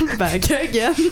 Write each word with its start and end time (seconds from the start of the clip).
back 0.18 0.50
again. 0.50 0.94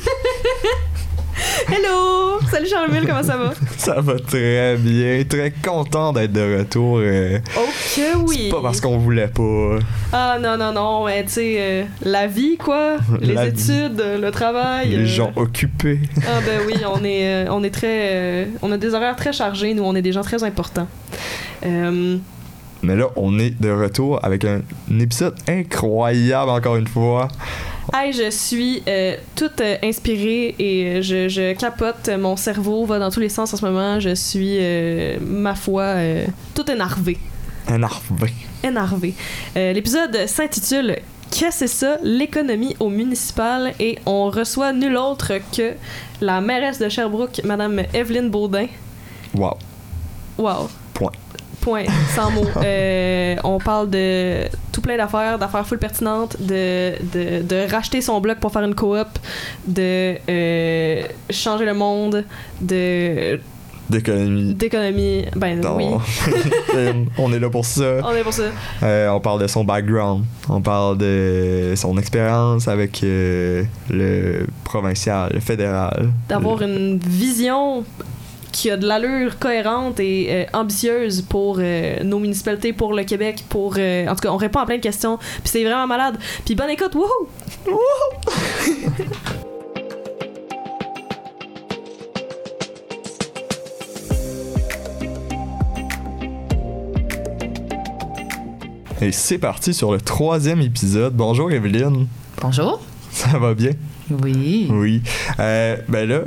Hello! 1.69 2.39
Salut 2.51 2.69
Charlemille, 2.69 3.07
comment 3.07 3.23
ça 3.23 3.37
va? 3.37 3.53
Ça 3.77 4.01
va 4.01 4.19
très 4.21 4.77
bien, 4.77 5.25
très 5.29 5.51
content 5.51 6.13
d'être 6.13 6.33
de 6.33 6.59
retour. 6.59 6.99
euh, 7.01 7.39
Ok, 7.57 8.01
oui. 8.27 8.49
Pas 8.51 8.63
parce 8.63 8.81
qu'on 8.81 8.99
voulait 8.99 9.27
pas. 9.29 9.79
Ah 10.13 10.39
non, 10.41 10.57
non, 10.57 10.73
non, 10.73 11.05
mais 11.07 11.25
tu 11.25 11.31
sais, 11.33 11.57
euh, 11.59 11.85
la 12.03 12.27
vie, 12.29 12.57
quoi. 12.57 12.99
Les 13.21 13.35
La 13.35 13.47
études, 13.47 14.01
le 14.21 14.31
travail. 14.31 14.91
Les 14.91 14.97
euh, 14.99 15.07
gens 15.07 15.33
occupés. 15.35 15.99
Ah 16.27 16.41
ben 16.47 16.61
oui, 16.67 16.75
on 16.87 17.03
est, 17.05 17.47
euh, 17.47 17.51
on 17.51 17.65
est 17.65 17.71
très... 17.75 18.49
on 18.63 18.71
a 18.71 18.77
des 18.79 18.95
horaires 18.95 19.17
très 19.17 19.33
chargés, 19.33 19.75
nous, 19.75 19.83
on 19.85 19.95
est 19.97 20.03
des 20.03 20.13
gens 20.13 20.23
très 20.23 20.45
importants. 20.45 20.87
Mais 21.63 22.97
là, 22.97 23.07
on 23.17 23.39
est 23.39 23.59
de 23.61 23.71
retour 23.71 24.21
avec 24.23 24.45
un, 24.45 24.61
un 24.93 24.99
épisode 25.01 25.35
incroyable 25.49 26.51
encore 26.51 26.77
une 26.77 26.87
fois. 26.87 27.29
Hey, 27.97 28.13
je 28.13 28.29
suis 28.29 28.83
euh, 28.89 29.15
toute 29.37 29.61
euh, 29.61 29.77
inspirée 29.85 30.57
et 30.59 30.87
euh, 30.87 31.03
je, 31.03 31.29
je 31.29 31.53
capote. 31.53 32.09
Mon 32.19 32.35
cerveau 32.35 32.85
va 32.87 32.99
dans 32.99 33.09
tous 33.09 33.21
les 33.21 33.29
sens 33.29 33.55
en 33.55 33.57
ce 33.57 33.65
moment. 33.65 34.01
Je 34.01 34.17
suis, 34.17 34.57
euh, 34.59 35.17
ma 35.21 35.55
foi, 35.55 35.95
toute 36.57 36.69
énervée. 36.71 37.19
Énervé. 37.69 38.33
Énervée. 38.65 39.15
Euh, 39.57 39.73
L'épisode 39.73 40.27
s'intitule 40.27 40.97
Qu'est-ce 41.31 41.61
que 41.61 41.67
c'est 41.67 41.69
ça, 41.69 41.99
l'économie 42.03 42.75
au 42.81 42.89
municipal? 42.89 43.73
Et 43.79 43.99
on 44.07 44.29
reçoit 44.29 44.73
nul 44.73 44.97
autre 44.97 45.33
que 45.57 45.75
la 46.21 46.41
mairesse 46.41 46.81
de 46.81 46.89
Sherbrooke, 46.89 47.43
Madame 47.45 47.81
Evelyne 47.93 48.29
Baudin. 48.29 48.67
Wow. 49.35 49.57
Wow. 50.37 50.69
Point. 51.65 51.85
Sans 52.15 52.31
mots. 52.31 52.45
Euh, 52.65 53.37
on 53.45 53.59
parle 53.59 53.91
de 53.91 54.45
tout 54.73 54.81
plein 54.81 54.97
d'affaires, 54.97 55.39
d'affaires 55.39 55.67
full 55.67 55.79
pertinentes, 55.79 56.37
de, 56.41 56.93
de, 57.13 57.43
de 57.43 57.71
racheter 57.71 58.01
son 58.01 58.21
bloc 58.21 58.39
pour 58.39 58.53
faire 58.53 58.63
une 58.63 58.75
coop, 58.75 59.09
de 59.67 60.17
euh, 60.29 61.03
changer 61.31 61.65
le 61.65 61.75
monde, 61.75 62.25
de 62.61 63.41
D'économie. 63.91 64.55
d'économie. 64.55 65.27
Ben 65.37 65.61
oui, 65.77 65.85
on 67.19 67.33
est 67.33 67.39
là 67.39 67.51
pour 67.51 67.67
ça. 67.67 67.99
on 68.05 68.15
est 68.15 68.23
pour 68.23 68.33
ça. 68.33 68.45
Euh, 68.83 69.09
on 69.11 69.21
parle 69.21 69.43
de 69.43 69.47
son 69.47 69.63
background. 69.63 70.25
On 70.49 70.63
parle 70.63 70.97
de 70.97 71.75
son 71.77 71.99
expérience 71.99 72.67
avec 72.67 73.03
euh, 73.05 73.63
le 73.91 74.47
provincial, 74.65 75.31
le 75.35 75.41
fédéral. 75.41 76.11
D'avoir 76.29 76.63
une 76.63 76.99
vision 76.99 77.85
qui 78.55 78.71
a 78.71 78.77
de 78.77 78.87
l'allure 78.87 79.39
cohérente 79.41 79.99
et 79.99 80.29
euh, 80.31 80.45
ambitieuse 80.53 81.23
pour 81.23 81.57
euh, 81.59 82.03
nos 82.05 82.21
municipalités, 82.21 82.73
pour 82.73 82.95
le 82.95 83.03
Québec, 83.03 83.45
pour... 83.49 83.75
euh, 83.79 84.07
en 84.07 84.15
tout 84.15 84.21
cas, 84.21 84.31
on 84.31 84.37
répond 84.37 84.61
à 84.61 84.67
plein 84.67 84.77
de 84.77 84.81
questions, 84.81 85.19
puis 85.19 85.47
c'est 85.47 85.65
vraiment 85.65 85.89
malade. 85.89 86.17
Puis 86.45 86.55
bonne 86.55 86.71
écoute, 86.71 86.95
wouhou! 86.95 87.29
Et 99.03 99.11
c'est 99.11 99.39
parti 99.39 99.75
sur 99.75 99.93
le 99.93 100.01
troisième 100.01 100.61
épisode. 100.61 101.15
Bonjour 101.15 101.51
Evelyne. 101.51 102.07
Bonjour. 102.41 102.81
Ça 103.11 103.37
va 103.39 103.53
bien? 103.53 103.73
Oui. 104.23 104.69
Oui. 104.71 105.03
Euh, 105.41 105.77
ben 105.89 106.09
là, 106.09 106.21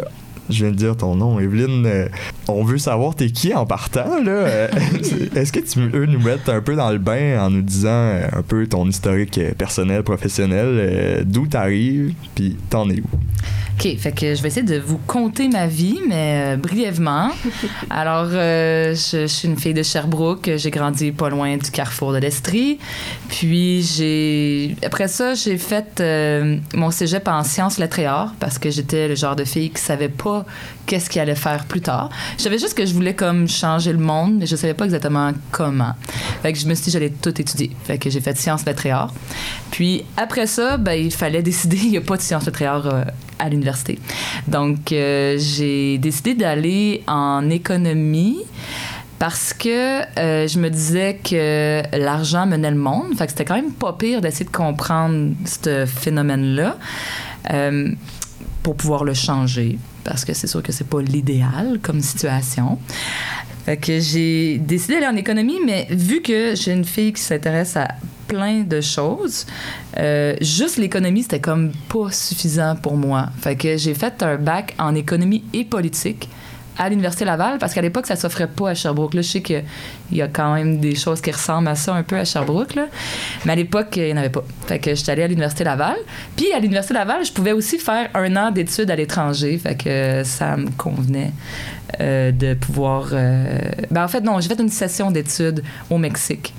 je 0.49 0.63
viens 0.63 0.71
de 0.71 0.77
dire 0.77 0.95
ton 0.95 1.15
nom, 1.15 1.39
Evelyne. 1.39 2.09
On 2.49 2.63
veut 2.63 2.77
savoir 2.77 3.15
t'es 3.15 3.29
qui 3.29 3.53
en 3.53 3.65
partant, 3.65 4.21
là? 4.23 4.31
Euh, 4.31 4.67
Est-ce 5.35 5.51
que 5.51 5.59
tu 5.59 5.79
veux 5.79 6.05
nous 6.05 6.19
mettre 6.19 6.49
un 6.49 6.61
peu 6.61 6.75
dans 6.75 6.91
le 6.91 6.97
bain 6.97 7.39
en 7.39 7.49
nous 7.49 7.61
disant 7.61 7.89
euh, 7.89 8.27
un 8.31 8.41
peu 8.41 8.67
ton 8.67 8.87
historique 8.87 9.37
euh, 9.37 9.53
personnel, 9.53 10.03
professionnel, 10.03 11.23
d'où 11.25 11.47
t'arrives, 11.47 12.13
puis 12.35 12.57
t'en 12.69 12.89
es 12.89 12.99
où? 12.99 13.17
OK, 13.79 13.95
fait 13.99 14.11
que 14.11 14.33
je 14.33 14.41
vais 14.41 14.47
essayer 14.47 14.65
de 14.65 14.79
vous 14.79 14.97
conter 14.97 15.49
ma 15.49 15.67
vie, 15.67 15.99
mais 16.07 16.55
euh, 16.55 16.57
brièvement. 16.57 17.29
Alors, 17.91 18.29
euh, 18.31 18.95
je, 18.95 19.21
je 19.21 19.27
suis 19.27 19.47
une 19.47 19.57
fille 19.57 19.75
de 19.75 19.83
Sherbrooke. 19.83 20.49
J'ai 20.55 20.71
grandi 20.71 21.11
pas 21.11 21.29
loin 21.29 21.57
du 21.57 21.69
carrefour 21.69 22.11
de 22.11 22.17
l'Estrie. 22.17 22.79
Puis, 23.29 23.83
j'ai... 23.83 24.75
Après 24.83 25.07
ça, 25.07 25.35
j'ai 25.35 25.59
fait 25.59 25.99
euh, 25.99 26.57
mon 26.73 26.89
cégep 26.89 27.27
en 27.27 27.43
sciences 27.43 27.77
lettres 27.77 27.99
et 27.99 28.07
arts 28.07 28.33
parce 28.39 28.57
que 28.57 28.71
j'étais 28.71 29.07
le 29.07 29.15
genre 29.15 29.35
de 29.35 29.43
fille 29.43 29.69
qui 29.69 29.81
savait 29.81 30.09
pas 30.09 30.43
qu'est-ce 30.87 31.09
qu'il 31.09 31.21
allait 31.21 31.35
faire 31.35 31.65
plus 31.65 31.81
tard. 31.81 32.09
Je 32.37 32.43
savais 32.43 32.57
juste 32.57 32.75
que 32.75 32.85
je 32.85 32.93
voulais 32.93 33.13
comme 33.13 33.47
changer 33.47 33.91
le 33.91 33.99
monde, 33.99 34.37
mais 34.39 34.47
je 34.47 34.55
savais 34.55 34.73
pas 34.73 34.85
exactement 34.85 35.31
comment. 35.51 35.93
Fait 36.41 36.53
que 36.53 36.57
je 36.57 36.65
me 36.65 36.73
suis 36.73 36.85
dit 36.85 36.91
j'allais 36.91 37.11
tout 37.11 37.39
étudier. 37.39 37.71
Fait 37.83 37.99
que 37.99 38.09
j'ai 38.09 38.21
fait 38.21 38.35
sciences 38.37 38.65
lettres 38.65 38.87
et. 38.87 38.93
Puis 39.69 40.03
après 40.15 40.47
ça, 40.47 40.77
ben, 40.77 40.93
il 40.93 41.11
fallait 41.11 41.41
décider. 41.43 41.77
Il 41.77 41.91
n'y 41.91 41.97
a 41.97 42.01
pas 42.01 42.17
de 42.17 42.21
sciences 42.21 42.45
lettres 42.45 42.61
et 42.61 42.67
euh, 42.67 43.03
à 43.37 43.49
l'université. 43.49 43.99
Donc, 44.47 44.91
euh, 44.91 45.37
j'ai 45.37 45.99
décidé 45.99 46.33
d'aller 46.33 47.03
en 47.05 47.47
économie 47.49 48.39
parce 49.19 49.53
que 49.53 50.01
euh, 50.19 50.47
je 50.47 50.59
me 50.59 50.69
disais 50.69 51.19
que 51.21 51.81
l'argent 51.97 52.45
menait 52.45 52.71
le 52.71 52.77
monde. 52.77 53.15
Fait 53.17 53.25
que 53.25 53.31
c'était 53.31 53.45
quand 53.45 53.55
même 53.55 53.73
pas 53.73 53.93
pire 53.93 54.21
d'essayer 54.21 54.45
de 54.45 54.51
comprendre 54.51 55.33
ce 55.45 55.85
phénomène-là 55.85 56.77
pour 58.63 58.75
pouvoir 58.75 59.03
le 59.03 59.13
changer. 59.13 59.77
Parce 60.07 60.23
que 60.23 60.33
c'est 60.33 60.47
sûr 60.47 60.63
que 60.63 60.71
c'est 60.71 60.87
pas 60.87 61.01
l'idéal 61.01 61.79
comme 61.83 62.01
situation. 62.01 62.79
Que 63.65 63.99
j'ai 63.99 64.57
décidé 64.59 64.93
d'aller 64.93 65.07
en 65.07 65.17
économie, 65.17 65.57
mais 65.65 65.87
vu 65.89 66.21
que 66.21 66.55
j'ai 66.55 66.71
une 66.71 66.85
fille 66.85 67.11
qui 67.11 67.21
s'intéresse 67.21 67.75
à 67.75 67.89
plein 68.29 68.61
de 68.61 68.79
choses, 68.79 69.45
euh, 69.97 70.35
juste 70.39 70.77
l'économie, 70.77 71.23
c'était 71.23 71.41
comme 71.41 71.73
pas 71.89 72.09
suffisant 72.11 72.77
pour 72.77 72.95
moi. 72.95 73.27
Fait 73.41 73.57
que 73.57 73.75
j'ai 73.75 73.93
fait 73.93 74.23
un 74.23 74.37
bac 74.37 74.73
en 74.79 74.95
économie 74.95 75.43
et 75.53 75.65
politique 75.65 76.29
à 76.77 76.89
l'Université 76.89 77.25
Laval 77.25 77.57
parce 77.59 77.73
qu'à 77.73 77.81
l'époque, 77.81 78.05
ça 78.07 78.15
s'offrait 78.15 78.47
pas 78.47 78.71
à 78.71 78.73
Sherbrooke. 78.75 79.13
Là, 79.13 79.21
je 79.21 79.27
sais 79.27 79.41
qu'il 79.41 79.63
y 80.11 80.21
a 80.21 80.27
quand 80.27 80.53
même 80.53 80.79
des 80.79 80.95
choses 80.95 81.21
qui 81.21 81.31
ressemblent 81.31 81.67
à 81.67 81.75
ça 81.75 81.93
un 81.93 82.03
peu 82.03 82.17
à 82.17 82.25
Sherbrooke, 82.25 82.75
là. 82.75 82.87
mais 83.45 83.53
à 83.53 83.55
l'époque, 83.55 83.95
il 83.97 84.05
n'y 84.05 84.13
en 84.13 84.17
avait 84.17 84.29
pas. 84.29 84.43
Fait 84.67 84.79
que 84.79 84.93
j'étais 84.95 85.11
allée 85.11 85.23
à 85.23 85.27
l'Université 85.27 85.63
Laval. 85.63 85.95
Puis 86.35 86.51
à 86.53 86.59
l'Université 86.59 86.93
Laval, 86.93 87.25
je 87.25 87.31
pouvais 87.31 87.51
aussi 87.53 87.77
faire 87.79 88.09
un 88.13 88.35
an 88.35 88.51
d'études 88.51 88.91
à 88.91 88.95
l'étranger. 88.95 89.57
Fait 89.57 89.75
que 89.75 90.23
ça 90.23 90.57
me 90.57 90.69
convenait 90.77 91.31
euh, 92.01 92.31
de 92.31 92.53
pouvoir... 92.53 93.09
euh, 93.13 93.59
Ben, 93.91 94.03
en 94.03 94.07
fait, 94.07 94.21
non, 94.21 94.39
j'ai 94.39 94.49
fait 94.49 94.59
une 94.59 94.69
session 94.69 95.11
d'études 95.11 95.63
au 95.89 95.97
Mexique. 95.97 96.53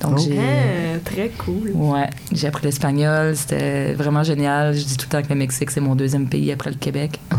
Donc, 0.00 0.14
Oh. 0.18 0.22
j'ai... 0.22 0.38
Ah, 0.38 0.98
très 1.04 1.28
cool. 1.38 1.70
Ouais, 1.74 2.10
j'ai 2.32 2.46
appris 2.48 2.64
l'espagnol, 2.66 3.34
c'était 3.36 3.92
vraiment 3.94 4.22
génial. 4.22 4.74
Je 4.74 4.84
dis 4.84 4.96
tout 4.96 5.06
le 5.10 5.16
temps 5.16 5.22
que 5.22 5.28
le 5.32 5.34
Mexique, 5.38 5.70
c'est 5.70 5.80
mon 5.80 5.94
deuxième 5.94 6.26
pays 6.28 6.52
après 6.52 6.70
le 6.70 6.76
Québec. 6.76 7.18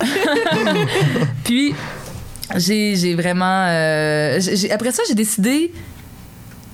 Puis, 1.44 1.74
j'ai 2.56 2.96
j'ai 2.96 3.14
vraiment. 3.14 3.66
euh, 3.68 4.38
j'ai- 4.40 4.70
après 4.70 4.92
ça, 4.92 5.02
j'ai 5.08 5.14
décidé, 5.14 5.72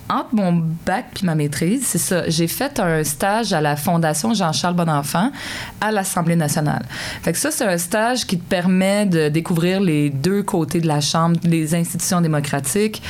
entre 0.09 0.33
mon 0.33 0.63
bac 0.85 1.05
puis 1.13 1.25
ma 1.25 1.35
maîtrise, 1.35 1.85
c'est 1.85 1.97
ça, 1.99 2.27
j'ai 2.27 2.47
fait 2.47 2.79
un 2.79 3.03
stage 3.03 3.53
à 3.53 3.61
la 3.61 3.75
Fondation 3.75 4.33
Jean-Charles 4.33 4.73
Bonenfant 4.75 5.31
à 5.79 5.91
l'Assemblée 5.91 6.35
nationale. 6.35 6.83
Fait 7.21 7.31
que 7.31 7.37
ça, 7.37 7.51
c'est 7.51 7.65
un 7.65 7.77
stage 7.77 8.25
qui 8.25 8.37
te 8.39 8.43
permet 8.49 9.05
de 9.05 9.29
découvrir 9.29 9.79
les 9.81 10.09
deux 10.09 10.41
côtés 10.43 10.81
de 10.81 10.87
la 10.87 10.99
Chambre, 11.01 11.37
les 11.43 11.75
institutions 11.75 12.21
démocratiques. 12.21 13.01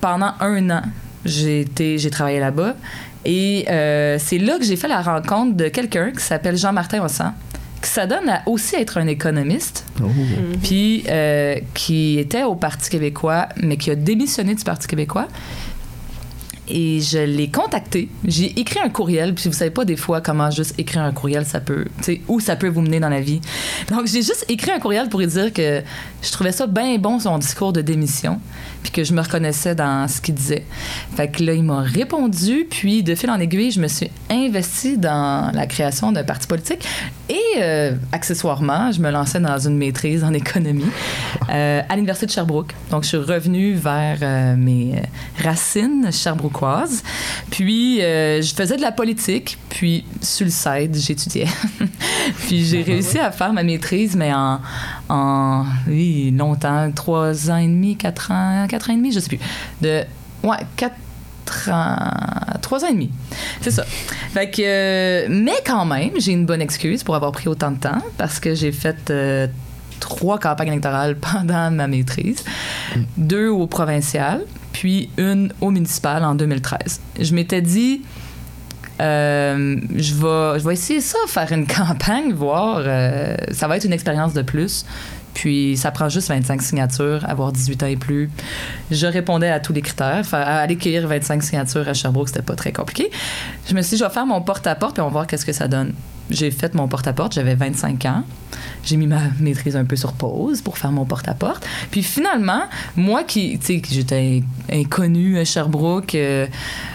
Pendant 0.00 0.32
un 0.40 0.68
an, 0.68 0.82
j'ai 1.24 1.60
été- 1.62 1.98
j'ai 1.98 2.10
travaillé 2.10 2.40
là-bas. 2.40 2.74
Et 3.24 3.64
euh, 3.70 4.18
c'est 4.20 4.38
là 4.38 4.58
que 4.58 4.64
j'ai 4.64 4.76
fait 4.76 4.88
la 4.88 5.00
rencontre 5.00 5.56
de 5.56 5.68
quelqu'un 5.68 6.10
qui 6.10 6.22
s'appelle 6.22 6.56
Jean-Martin 6.58 7.02
Ossan, 7.02 7.32
qui 7.82 7.88
s'adonne 7.90 8.28
à 8.28 8.42
aussi 8.46 8.76
être 8.76 8.98
un 8.98 9.06
économiste, 9.06 9.84
puis 10.62 11.04
euh, 11.08 11.56
qui 11.74 12.18
était 12.18 12.42
au 12.42 12.54
Parti 12.54 12.90
québécois, 12.90 13.48
mais 13.62 13.76
qui 13.78 13.90
a 13.90 13.94
démissionné 13.94 14.54
du 14.54 14.62
Parti 14.64 14.86
québécois. 14.86 15.28
Et 16.66 17.00
je 17.02 17.18
l'ai 17.18 17.48
contacté. 17.50 18.08
J'ai 18.24 18.58
écrit 18.58 18.80
un 18.82 18.88
courriel. 18.88 19.34
Puis 19.34 19.50
vous 19.50 19.54
savez 19.54 19.70
pas 19.70 19.84
des 19.84 19.96
fois 19.96 20.22
comment 20.22 20.50
juste 20.50 20.72
écrire 20.78 21.02
un 21.02 21.12
courriel, 21.12 21.44
ça 21.44 21.60
peut, 21.60 21.84
tu 21.98 22.04
sais, 22.04 22.20
où 22.26 22.40
ça 22.40 22.56
peut 22.56 22.68
vous 22.68 22.80
mener 22.80 23.00
dans 23.00 23.10
la 23.10 23.20
vie. 23.20 23.42
Donc 23.90 24.06
j'ai 24.06 24.22
juste 24.22 24.46
écrit 24.48 24.70
un 24.70 24.78
courriel 24.78 25.10
pour 25.10 25.20
lui 25.20 25.26
dire 25.26 25.52
que 25.52 25.82
je 26.22 26.32
trouvais 26.32 26.52
ça 26.52 26.66
bien 26.66 26.96
bon 26.96 27.18
son 27.20 27.36
discours 27.36 27.74
de 27.74 27.82
démission, 27.82 28.40
puis 28.84 28.92
que 28.92 29.02
je 29.02 29.12
me 29.14 29.22
reconnaissais 29.22 29.74
dans 29.74 30.06
ce 30.06 30.20
qu'il 30.20 30.34
disait. 30.34 30.64
Fait 31.16 31.28
que 31.28 31.42
là 31.42 31.54
il 31.54 31.64
m'a 31.64 31.80
répondu. 31.80 32.66
Puis 32.70 33.02
de 33.02 33.14
fil 33.14 33.30
en 33.30 33.40
aiguille, 33.40 33.72
je 33.72 33.80
me 33.80 33.88
suis 33.88 34.10
investie 34.30 34.98
dans 34.98 35.50
la 35.52 35.66
création 35.66 36.12
d'un 36.12 36.22
parti 36.22 36.46
politique 36.46 36.86
et 37.28 37.40
euh, 37.58 37.94
accessoirement, 38.12 38.92
je 38.92 39.00
me 39.00 39.10
lançais 39.10 39.40
dans 39.40 39.58
une 39.58 39.78
maîtrise 39.78 40.22
en 40.22 40.34
économie 40.34 40.84
euh, 41.48 41.80
à 41.88 41.94
l'université 41.94 42.26
de 42.26 42.30
Sherbrooke. 42.30 42.74
Donc 42.90 43.04
je 43.04 43.08
suis 43.08 43.16
revenue 43.16 43.74
vers 43.74 44.18
euh, 44.20 44.56
mes 44.56 45.02
racines 45.42 46.12
sherbrookoises. 46.12 47.02
Puis 47.50 48.00
je 48.00 48.52
faisais 48.54 48.76
de 48.76 48.82
la 48.82 48.92
politique, 48.92 49.56
puis 49.70 50.04
sur 50.20 50.44
le 50.44 50.50
side, 50.50 50.94
j'étudiais. 50.94 51.48
puis 52.46 52.64
j'ai 52.64 52.82
réussi 52.82 53.18
à 53.18 53.32
faire 53.32 53.54
ma 53.54 53.62
maîtrise, 53.62 54.14
mais 54.16 54.32
en, 54.34 54.60
en 55.08 55.64
oui, 55.86 56.30
longtemps, 56.36 56.90
trois 56.92 57.50
ans 57.50 57.56
et 57.56 57.66
demi, 57.66 57.96
quatre 57.96 58.30
ans, 58.30 58.66
quatre 58.68 58.90
ans 58.90 58.94
et 58.94 58.96
demi, 58.96 59.12
je 59.12 59.20
sais 59.20 59.28
plus. 59.28 59.40
De, 59.80 60.02
ouais, 60.42 60.56
quatre 60.76 61.70
ans, 61.70 61.96
trois 62.62 62.84
ans 62.84 62.88
et 62.88 62.94
demi. 62.94 63.10
C'est 63.60 63.70
ça. 63.70 63.84
Fait 63.84 64.50
que, 64.50 64.62
euh, 64.62 65.26
mais 65.30 65.62
quand 65.64 65.84
même, 65.84 66.12
j'ai 66.18 66.32
une 66.32 66.46
bonne 66.46 66.62
excuse 66.62 67.02
pour 67.02 67.14
avoir 67.14 67.32
pris 67.32 67.48
autant 67.48 67.70
de 67.70 67.78
temps 67.78 68.02
parce 68.16 68.40
que 68.40 68.54
j'ai 68.54 68.72
fait 68.72 69.10
euh, 69.10 69.46
trois 70.00 70.38
campagnes 70.38 70.68
électorales 70.68 71.16
pendant 71.20 71.70
ma 71.70 71.86
maîtrise, 71.86 72.44
deux 73.16 73.48
au 73.48 73.66
provincial, 73.66 74.42
puis 74.72 75.10
une 75.16 75.52
au 75.60 75.70
municipal 75.70 76.24
en 76.24 76.34
2013. 76.34 77.00
Je 77.20 77.34
m'étais 77.34 77.62
dit, 77.62 78.02
euh, 79.00 79.76
je, 79.94 80.14
vais, 80.14 80.58
je 80.60 80.64
vais 80.66 80.72
essayer 80.74 81.00
ça, 81.00 81.18
faire 81.26 81.50
une 81.52 81.66
campagne, 81.68 82.32
voir. 82.32 82.78
euh, 82.80 83.36
ça 83.52 83.68
va 83.68 83.76
être 83.76 83.84
une 83.84 83.92
expérience 83.92 84.34
de 84.34 84.42
plus. 84.42 84.84
Puis 85.34 85.76
ça 85.76 85.90
prend 85.90 86.08
juste 86.08 86.28
25 86.28 86.62
signatures, 86.62 87.28
avoir 87.28 87.50
18 87.50 87.82
ans 87.82 87.86
et 87.86 87.96
plus. 87.96 88.30
Je 88.92 89.06
répondais 89.06 89.50
à 89.50 89.58
tous 89.58 89.72
les 89.72 89.82
critères. 89.82 90.24
Faire, 90.24 90.46
aller 90.46 90.76
cueillir 90.76 91.08
25 91.08 91.42
signatures 91.42 91.88
à 91.88 91.92
Sherbrooke, 91.92 92.28
c'était 92.28 92.42
pas 92.42 92.54
très 92.54 92.72
compliqué. 92.72 93.10
Je 93.68 93.74
me 93.74 93.82
suis 93.82 93.96
dit, 93.96 94.00
je 94.00 94.04
vais 94.06 94.14
faire 94.14 94.26
mon 94.26 94.40
porte-à-porte, 94.40 94.94
puis 94.94 95.02
on 95.02 95.06
va 95.06 95.12
voir 95.12 95.26
qu'est-ce 95.26 95.44
que 95.44 95.52
ça 95.52 95.66
donne. 95.66 95.92
J'ai 96.30 96.50
fait 96.50 96.74
mon 96.74 96.88
porte-à-porte, 96.88 97.34
j'avais 97.34 97.54
25 97.54 98.04
ans. 98.06 98.22
J'ai 98.82 98.96
mis 98.96 99.06
ma 99.06 99.20
maîtrise 99.40 99.76
un 99.76 99.84
peu 99.84 99.96
sur 99.96 100.12
pause 100.12 100.62
pour 100.62 100.78
faire 100.78 100.90
mon 100.92 101.04
porte-à-porte. 101.04 101.66
Puis 101.90 102.02
finalement, 102.02 102.62
moi 102.96 103.24
qui, 103.24 103.58
tu 103.58 103.66
sais, 103.66 103.82
j'étais 103.90 104.42
in- 104.70 104.80
inconnue 104.80 105.38
à 105.38 105.44
Sherbrooke, 105.44 106.14
euh, 106.14 106.46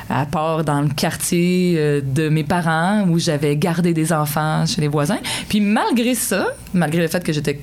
à 0.09 0.25
part 0.25 0.63
dans 0.63 0.81
le 0.81 0.89
quartier 0.89 1.75
euh, 1.77 2.01
de 2.03 2.29
mes 2.29 2.43
parents 2.43 3.05
où 3.07 3.19
j'avais 3.19 3.55
gardé 3.55 3.93
des 3.93 4.11
enfants 4.13 4.65
chez 4.65 4.81
les 4.81 4.87
voisins. 4.87 5.19
Puis 5.47 5.61
malgré 5.61 6.15
ça, 6.15 6.47
malgré 6.73 7.01
le 7.01 7.07
fait 7.07 7.23
que 7.23 7.31
j'étais 7.33 7.61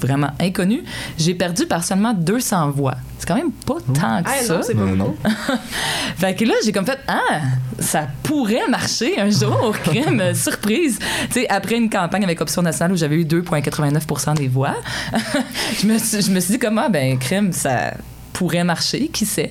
vraiment 0.00 0.30
inconnue, 0.40 0.82
j'ai 1.18 1.34
perdu 1.34 1.66
par 1.66 1.84
seulement 1.84 2.14
200 2.14 2.70
voix. 2.70 2.94
C'est 3.18 3.26
quand 3.26 3.36
même 3.36 3.52
pas 3.52 3.76
tant 3.94 4.22
que 4.22 4.28
Ah 4.28 4.42
ça. 4.42 4.56
non, 4.56 4.60
c'est 4.62 4.74
pas 4.74 4.80
Non, 4.80 4.96
non. 4.96 5.16
Fait 6.16 6.34
que 6.34 6.44
là, 6.44 6.54
j'ai 6.64 6.72
comme 6.72 6.86
fait, 6.86 6.98
ah, 7.08 7.40
ça 7.78 8.06
pourrait 8.22 8.68
marcher 8.68 9.18
un 9.20 9.30
jour, 9.30 9.74
crime, 9.84 10.34
surprise. 10.34 10.98
Tu 11.30 11.40
sais, 11.40 11.48
après 11.48 11.76
une 11.76 11.90
campagne 11.90 12.24
avec 12.24 12.40
Option 12.40 12.62
nationale 12.62 12.92
où 12.92 12.96
j'avais 12.96 13.16
eu 13.16 13.24
2,89% 13.24 14.36
des 14.36 14.48
voix, 14.48 14.74
je, 15.80 15.86
me 15.86 15.98
suis, 15.98 16.22
je 16.22 16.30
me 16.30 16.40
suis 16.40 16.52
dit, 16.52 16.58
comment, 16.58 16.88
ben, 16.90 17.18
crime, 17.18 17.52
ça 17.52 17.94
pourrait 18.32 18.64
marcher, 18.64 19.08
qui 19.08 19.24
sait. 19.24 19.50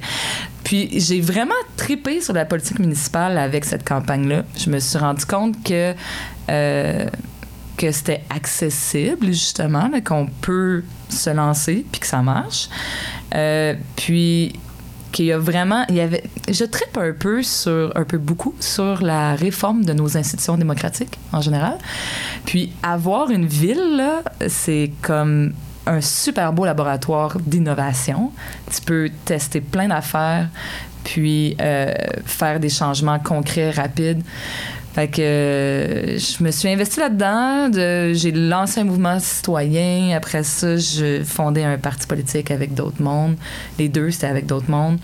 Puis 0.64 0.90
j'ai 1.00 1.22
vraiment 1.22 1.54
tripé 1.76 2.22
sur 2.22 2.34
la 2.34 2.46
politique 2.46 2.80
municipale 2.80 3.38
avec 3.38 3.66
cette 3.66 3.84
campagne-là. 3.88 4.44
Je 4.58 4.70
me 4.70 4.80
suis 4.80 4.98
rendu 4.98 5.26
compte 5.26 5.62
que, 5.64 5.94
euh, 6.50 7.06
que 7.78 7.92
c'était 7.92 8.24
accessible, 8.30 9.28
justement, 9.28 9.88
là, 9.88 10.02
qu'on 10.02 10.28
peut 10.42 10.84
se 11.10 11.30
lancer 11.30 11.86
puis 11.92 12.02
que 12.02 12.08
ça 12.08 12.22
marche. 12.22 12.70
Euh, 13.34 13.74
puis 13.96 14.54
qu'il 15.12 15.26
y 15.26 15.32
a 15.32 15.38
vraiment, 15.38 15.86
il 15.88 15.96
y 15.96 16.02
avait, 16.02 16.24
je 16.50 16.66
tripe 16.66 16.98
un 16.98 17.14
peu 17.14 17.42
sur, 17.42 17.92
un 17.96 18.04
peu 18.04 18.18
beaucoup 18.18 18.54
sur 18.60 19.02
la 19.02 19.36
réforme 19.36 19.86
de 19.86 19.94
nos 19.94 20.18
institutions 20.18 20.58
démocratiques 20.58 21.18
en 21.32 21.40
général. 21.40 21.78
Puis 22.46 22.74
avoir 22.84 23.30
une 23.30 23.46
ville 23.46 24.04
c'est 24.48 24.92
comme 25.02 25.54
un 25.88 26.02
super 26.02 26.52
beau 26.52 26.66
laboratoire 26.66 27.38
d'innovation. 27.40 28.32
Tu 28.74 28.82
peux 28.82 29.10
tester 29.24 29.62
plein 29.62 29.88
d'affaires, 29.88 30.50
puis 31.04 31.56
euh, 31.62 31.94
faire 32.26 32.60
des 32.60 32.70
changements 32.70 33.20
concrets, 33.20 33.72
rapides. 33.72 34.24
Fait 34.96 35.10
que 35.10 35.22
euh, 35.22 36.18
je 36.18 36.42
me 36.42 36.52
suis 36.52 36.70
investie 36.70 37.02
là-dedans. 37.02 37.68
de- 37.70 38.14
J'ai 38.14 38.32
lancé 38.32 38.80
un 38.80 38.86
mouvement 38.86 39.20
citoyen. 39.20 40.16
Après 40.16 40.44
ça, 40.44 40.78
je 40.78 41.22
fondé 41.24 41.64
un 41.64 41.78
parti 41.78 42.08
politique 42.08 42.50
avec 42.50 42.74
d'autres 42.74 43.02
mondes. 43.02 43.36
Les 43.78 43.90
deux, 43.90 44.10
c'était 44.12 44.28
avec 44.28 44.46
d'autres 44.46 44.72
mondes. 44.72 44.98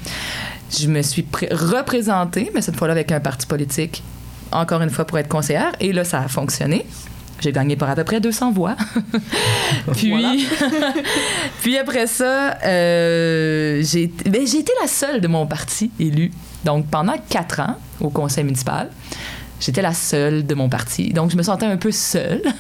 Je 0.79 0.87
me 0.87 1.01
suis 1.01 1.23
pré- 1.23 1.49
représentée, 1.51 2.49
mais 2.55 2.61
cette 2.61 2.77
fois-là 2.77 2.93
avec 2.93 3.11
un 3.11 3.19
parti 3.19 3.45
politique, 3.45 4.01
encore 4.53 4.81
une 4.81 4.89
fois 4.89 5.03
pour 5.03 5.17
être 5.19 5.27
conseillère. 5.27 5.73
Et 5.81 5.91
là, 5.91 6.05
ça 6.05 6.21
a 6.21 6.27
fonctionné. 6.29 6.85
J'ai 7.41 7.51
gagné 7.51 7.75
par 7.75 7.89
à 7.89 7.95
peu 7.95 8.03
près 8.05 8.21
200 8.21 8.51
voix. 8.53 8.77
puis, 9.93 10.13
puis 11.61 11.77
après 11.77 12.07
ça, 12.07 12.57
euh, 12.63 13.81
j'ai 13.83 14.07
ben, 14.25 14.45
j'ai 14.47 14.59
été 14.59 14.71
la 14.81 14.87
seule 14.87 15.19
de 15.21 15.27
mon 15.27 15.45
parti 15.47 15.91
élue. 15.99 16.31
Donc 16.63 16.85
pendant 16.87 17.15
quatre 17.29 17.59
ans 17.59 17.75
au 17.99 18.09
conseil 18.09 18.43
municipal, 18.43 18.89
j'étais 19.61 19.81
la 19.81 19.93
seule 19.93 20.45
de 20.45 20.53
mon 20.55 20.67
parti. 20.67 21.11
Donc 21.11 21.31
je 21.31 21.37
me 21.37 21.43
sentais 21.43 21.65
un 21.65 21.77
peu 21.77 21.91
seule. 21.91 22.41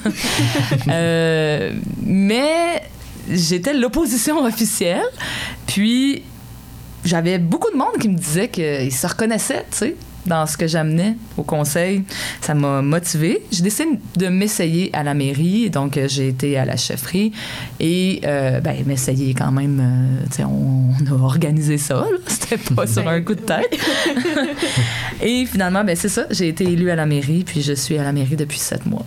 Euh, 0.87 1.73
mais 2.03 2.81
j'étais 3.29 3.73
l'opposition 3.73 4.43
officielle. 4.43 5.05
Puis 5.67 6.23
j'avais 7.05 7.37
beaucoup 7.37 7.71
de 7.71 7.77
monde 7.77 7.97
qui 7.99 8.09
me 8.09 8.15
disait 8.15 8.49
qu'ils 8.49 8.93
se 8.93 9.07
reconnaissaient, 9.07 9.65
tu 9.71 9.77
sais, 9.77 9.95
dans 10.25 10.45
ce 10.45 10.57
que 10.57 10.67
j'amenais 10.67 11.15
au 11.37 11.43
conseil. 11.43 12.03
Ça 12.41 12.53
m'a 12.53 12.81
motivée. 12.81 13.41
J'ai 13.51 13.63
décidé 13.63 13.89
de 14.17 14.27
m'essayer 14.27 14.89
à 14.93 15.03
la 15.03 15.13
mairie, 15.13 15.69
donc 15.69 15.97
euh, 15.97 16.07
j'ai 16.07 16.27
été 16.27 16.57
à 16.57 16.65
la 16.65 16.77
chefferie 16.77 17.31
et 17.79 18.21
euh, 18.25 18.59
ben, 18.59 18.75
m'essayer 18.85 19.33
quand 19.33 19.51
même. 19.51 19.79
euh, 19.79 20.25
tu 20.29 20.37
sais, 20.37 20.43
on, 20.43 20.89
on 20.91 21.15
a 21.15 21.23
organisé 21.23 21.77
ça. 21.77 22.05
C'était 22.27 22.57
pas 22.57 22.87
sur 22.87 23.07
un 23.07 23.21
coup 23.21 23.35
de 23.35 23.41
tête. 23.41 23.77
et 25.21 25.45
finalement, 25.45 25.83
ben 25.83 25.95
c'est 25.95 26.09
ça. 26.09 26.25
J'ai 26.29 26.47
été 26.47 26.63
élue 26.65 26.91
à 26.91 26.95
la 26.95 27.05
mairie, 27.05 27.43
puis 27.45 27.61
je 27.61 27.73
suis 27.73 27.97
à 27.97 28.03
la 28.03 28.11
mairie 28.11 28.35
depuis 28.35 28.59
sept 28.59 28.85
mois. 28.85 29.05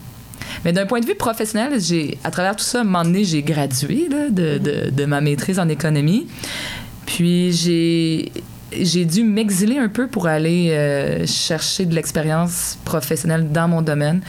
Mais 0.64 0.72
d'un 0.72 0.87
point 0.87 1.00
de 1.00 1.06
vue 1.06 1.14
professionnel, 1.14 1.78
j'ai, 1.81 2.17
à 2.25 2.31
travers 2.31 2.56
tout 2.56 2.64
ça, 2.64 2.78
à 2.78 2.81
un 2.81 2.84
moment 2.84 3.02
donné, 3.05 3.25
j'ai 3.25 3.43
gradué 3.43 4.08
là, 4.10 4.31
de, 4.31 4.58
de, 4.58 4.90
de 4.90 5.05
ma 5.05 5.20
maîtrise 5.20 5.58
en 5.58 5.69
économie. 5.69 6.26
Puis 7.06 7.52
j'ai, 7.52 8.32
j'ai 8.81 9.05
dû 9.05 9.25
m'exiler 9.25 9.79
un 9.79 9.88
peu 9.88 10.06
pour 10.06 10.26
aller 10.26 10.71
euh, 10.71 11.26
chercher 11.26 11.87
de 11.87 11.94
l'expérience 11.94 12.79
professionnelle 12.85 13.50
dans 13.50 13.69
mon 13.69 13.82
domaine. 13.82 14.21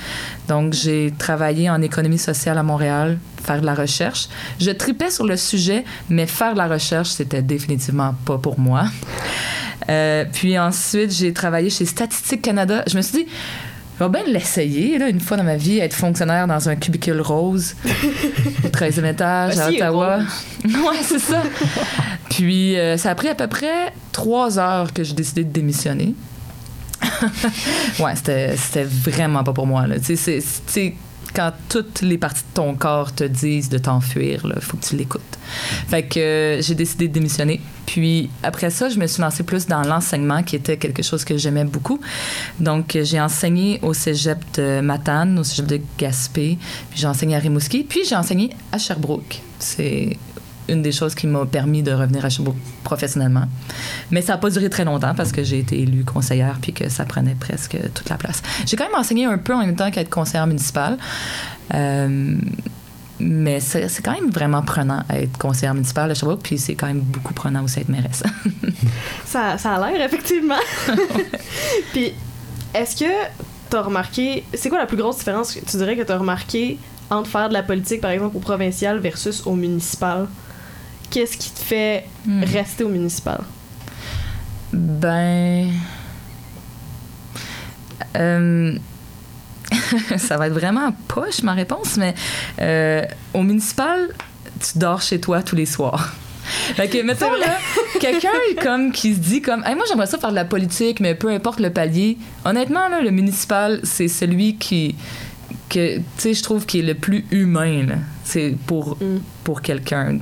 Donc, 0.47 0.73
j'ai 0.73 1.13
travaillé 1.17 1.69
en 1.69 1.81
économie 1.81 2.17
sociale 2.17 2.57
à 2.57 2.63
Montréal, 2.63 3.17
faire 3.43 3.61
de 3.61 3.65
la 3.65 3.75
recherche. 3.75 4.27
Je 4.59 4.71
tripais 4.71 5.11
sur 5.11 5.25
le 5.25 5.37
sujet, 5.37 5.83
mais 6.09 6.25
faire 6.25 6.53
de 6.53 6.57
la 6.57 6.67
recherche, 6.67 7.09
c'était 7.09 7.41
définitivement 7.41 8.15
pas 8.25 8.37
pour 8.37 8.59
moi. 8.59 8.85
Euh, 9.89 10.25
puis 10.31 10.57
ensuite, 10.57 11.11
j'ai 11.11 11.33
travaillé 11.33 11.69
chez 11.69 11.85
Statistique 11.85 12.41
Canada. 12.41 12.83
Je 12.87 12.97
me 12.97 13.01
suis 13.01 13.25
dit, 13.25 13.31
je 13.97 14.03
vais 14.03 14.09
bien 14.09 14.23
l'essayer, 14.27 14.97
là, 14.97 15.07
une 15.09 15.19
fois 15.21 15.37
dans 15.37 15.43
ma 15.43 15.55
vie, 15.55 15.79
être 15.79 15.93
fonctionnaire 15.95 16.47
dans 16.47 16.67
un 16.67 16.75
cubicule 16.75 17.21
rose 17.21 17.75
au 18.63 18.67
13e 18.67 19.05
étage 19.05 19.57
à 19.57 19.63
Voici 19.63 19.77
Ottawa. 19.77 20.17
ouais, 20.65 20.97
c'est 21.01 21.19
ça. 21.19 21.41
Puis 22.29 22.77
euh, 22.77 22.97
ça 22.97 23.11
a 23.11 23.15
pris 23.15 23.29
à 23.29 23.35
peu 23.35 23.47
près 23.47 23.93
trois 24.11 24.59
heures 24.59 24.91
que 24.93 25.03
j'ai 25.03 25.13
décidé 25.13 25.43
de 25.43 25.51
démissionner. 25.51 26.13
ouais, 27.99 28.15
c'était, 28.15 28.55
c'était 28.57 28.83
vraiment 28.83 29.43
pas 29.43 29.53
pour 29.53 29.67
moi. 29.67 29.87
Là. 29.87 29.99
Tu 29.99 30.17
sais, 30.17 30.41
c'est- 30.65 30.93
quand 31.35 31.51
toutes 31.69 32.01
les 32.01 32.17
parties 32.17 32.43
de 32.43 32.55
ton 32.55 32.73
corps 32.75 33.13
te 33.13 33.23
disent 33.23 33.69
de 33.69 33.77
t'enfuir, 33.77 34.41
il 34.55 34.61
faut 34.61 34.77
que 34.77 34.85
tu 34.85 34.95
l'écoutes. 34.95 35.21
Fait 35.87 36.03
que 36.03 36.19
euh, 36.19 36.61
j'ai 36.61 36.75
décidé 36.75 37.07
de 37.07 37.13
démissionner. 37.13 37.59
Puis 37.85 38.29
après 38.41 38.69
ça, 38.69 38.89
je 38.89 38.97
me 38.97 39.05
suis 39.05 39.21
lancée 39.21 39.43
plus 39.43 39.67
dans 39.67 39.81
l'enseignement, 39.83 40.43
qui 40.43 40.55
était 40.55 40.77
quelque 40.77 41.03
chose 41.03 41.25
que 41.25 41.37
j'aimais 41.37 41.65
beaucoup. 41.65 41.99
Donc, 42.59 42.95
euh, 42.95 43.03
j'ai 43.03 43.19
enseigné 43.19 43.79
au 43.81 43.93
cégep 43.93 44.39
de 44.55 44.79
Matane, 44.81 45.37
au 45.37 45.43
cégep 45.43 45.65
de 45.65 45.81
Gaspé, 45.97 46.57
puis 46.89 46.99
j'ai 46.99 47.07
enseigné 47.07 47.35
à 47.35 47.39
Rimouski, 47.39 47.83
puis 47.83 48.01
j'ai 48.07 48.15
enseigné 48.15 48.51
à 48.71 48.77
Sherbrooke. 48.77 49.41
C'est 49.59 50.17
une 50.67 50.81
des 50.81 50.91
choses 50.91 51.15
qui 51.15 51.27
m'a 51.27 51.45
permis 51.45 51.83
de 51.83 51.91
revenir 51.91 52.25
à 52.25 52.29
Sherbrooke 52.29 52.57
professionnellement. 52.83 53.45
Mais 54.11 54.21
ça 54.21 54.33
n'a 54.33 54.37
pas 54.37 54.49
duré 54.49 54.69
très 54.69 54.85
longtemps 54.85 55.13
parce 55.15 55.31
que 55.31 55.43
j'ai 55.43 55.59
été 55.59 55.79
élue 55.79 56.03
conseillère 56.03 56.57
puis 56.61 56.73
que 56.73 56.89
ça 56.89 57.05
prenait 57.05 57.35
presque 57.35 57.77
toute 57.93 58.09
la 58.09 58.17
place. 58.17 58.41
J'ai 58.65 58.75
quand 58.75 58.85
même 58.85 58.99
enseigné 58.99 59.25
un 59.25 59.37
peu 59.37 59.53
en 59.53 59.59
même 59.59 59.75
temps 59.75 59.91
qu'être 59.91 60.09
conseillère 60.09 60.47
municipale. 60.47 60.97
Euh, 61.73 62.37
mais 63.19 63.61
c'est 63.61 64.03
quand 64.03 64.13
même 64.13 64.29
vraiment 64.29 64.61
prenant 64.61 65.03
à 65.07 65.19
être 65.19 65.37
conseillère 65.37 65.73
municipale 65.73 66.09
de 66.09 66.13
Sherbrooke, 66.13 66.41
puis 66.43 66.57
c'est 66.57 66.75
quand 66.75 66.87
même 66.87 66.99
beaucoup 66.99 67.33
prenant 67.33 67.63
aussi 67.63 67.79
à 67.79 67.81
être 67.83 67.89
mairesse. 67.89 68.23
Ça, 69.25 69.57
ça 69.57 69.75
a 69.75 69.91
l'air, 69.91 70.01
effectivement. 70.01 70.59
Puis, 71.93 72.13
est-ce 72.73 72.95
que 72.95 73.11
tu 73.69 73.75
as 73.75 73.81
remarqué. 73.81 74.43
C'est 74.53 74.69
quoi 74.69 74.79
la 74.79 74.85
plus 74.85 74.97
grosse 74.97 75.17
différence? 75.17 75.53
Que 75.53 75.59
tu 75.59 75.77
dirais 75.77 75.95
que 75.95 76.03
tu 76.03 76.11
as 76.11 76.17
remarqué 76.17 76.77
entre 77.09 77.29
faire 77.29 77.49
de 77.49 77.53
la 77.53 77.63
politique, 77.63 78.01
par 78.01 78.11
exemple, 78.11 78.35
au 78.35 78.39
provincial 78.39 78.99
versus 78.99 79.45
au 79.45 79.55
municipal? 79.55 80.27
Qu'est-ce 81.15 81.37
qui 81.37 81.49
te 81.49 81.59
fait 81.59 82.03
Hmm. 82.25 82.43
rester 82.43 82.83
au 82.83 82.89
municipal? 82.89 83.39
Ben. 84.73 85.71
Euh, 88.17 88.73
ça 90.17 90.35
va 90.35 90.47
être 90.47 90.53
vraiment 90.53 90.91
poche 91.07 91.41
ma 91.41 91.53
réponse, 91.53 91.95
mais 91.95 92.13
euh, 92.59 93.01
au 93.33 93.43
municipal, 93.43 94.09
tu 94.59 94.77
dors 94.77 95.01
chez 95.01 95.21
toi 95.21 95.41
tous 95.41 95.55
les 95.55 95.65
soirs. 95.65 96.13
Fait 96.75 96.89
que, 96.89 97.01
mettons, 97.01 97.31
là, 97.33 97.57
quelqu'un 98.01 98.27
comme 98.61 98.91
qui 98.91 99.13
se 99.15 99.19
dit 99.19 99.41
comme, 99.41 99.63
Hey, 99.65 99.73
moi, 99.75 99.85
j'aimerais 99.87 100.07
ça 100.07 100.17
faire 100.17 100.31
de 100.31 100.35
la 100.35 100.43
politique, 100.43 100.99
mais 100.99 101.15
peu 101.15 101.29
importe 101.29 101.61
le 101.61 101.69
palier. 101.69 102.17
Honnêtement, 102.43 102.89
là, 102.89 102.99
le 102.99 103.11
municipal, 103.11 103.79
c'est 103.83 104.09
celui 104.09 104.57
qui, 104.57 104.95
que, 105.69 105.97
tu 105.97 106.03
sais, 106.17 106.33
je 106.33 106.43
trouve 106.43 106.65
qui 106.65 106.79
est 106.79 106.83
le 106.83 106.95
plus 106.95 107.25
humain, 107.31 107.85
là. 107.85 107.95
C'est 108.23 108.55
pour, 108.65 108.97
Mm. 108.99 109.19
pour 109.43 109.61
quelqu'un. 109.61 110.17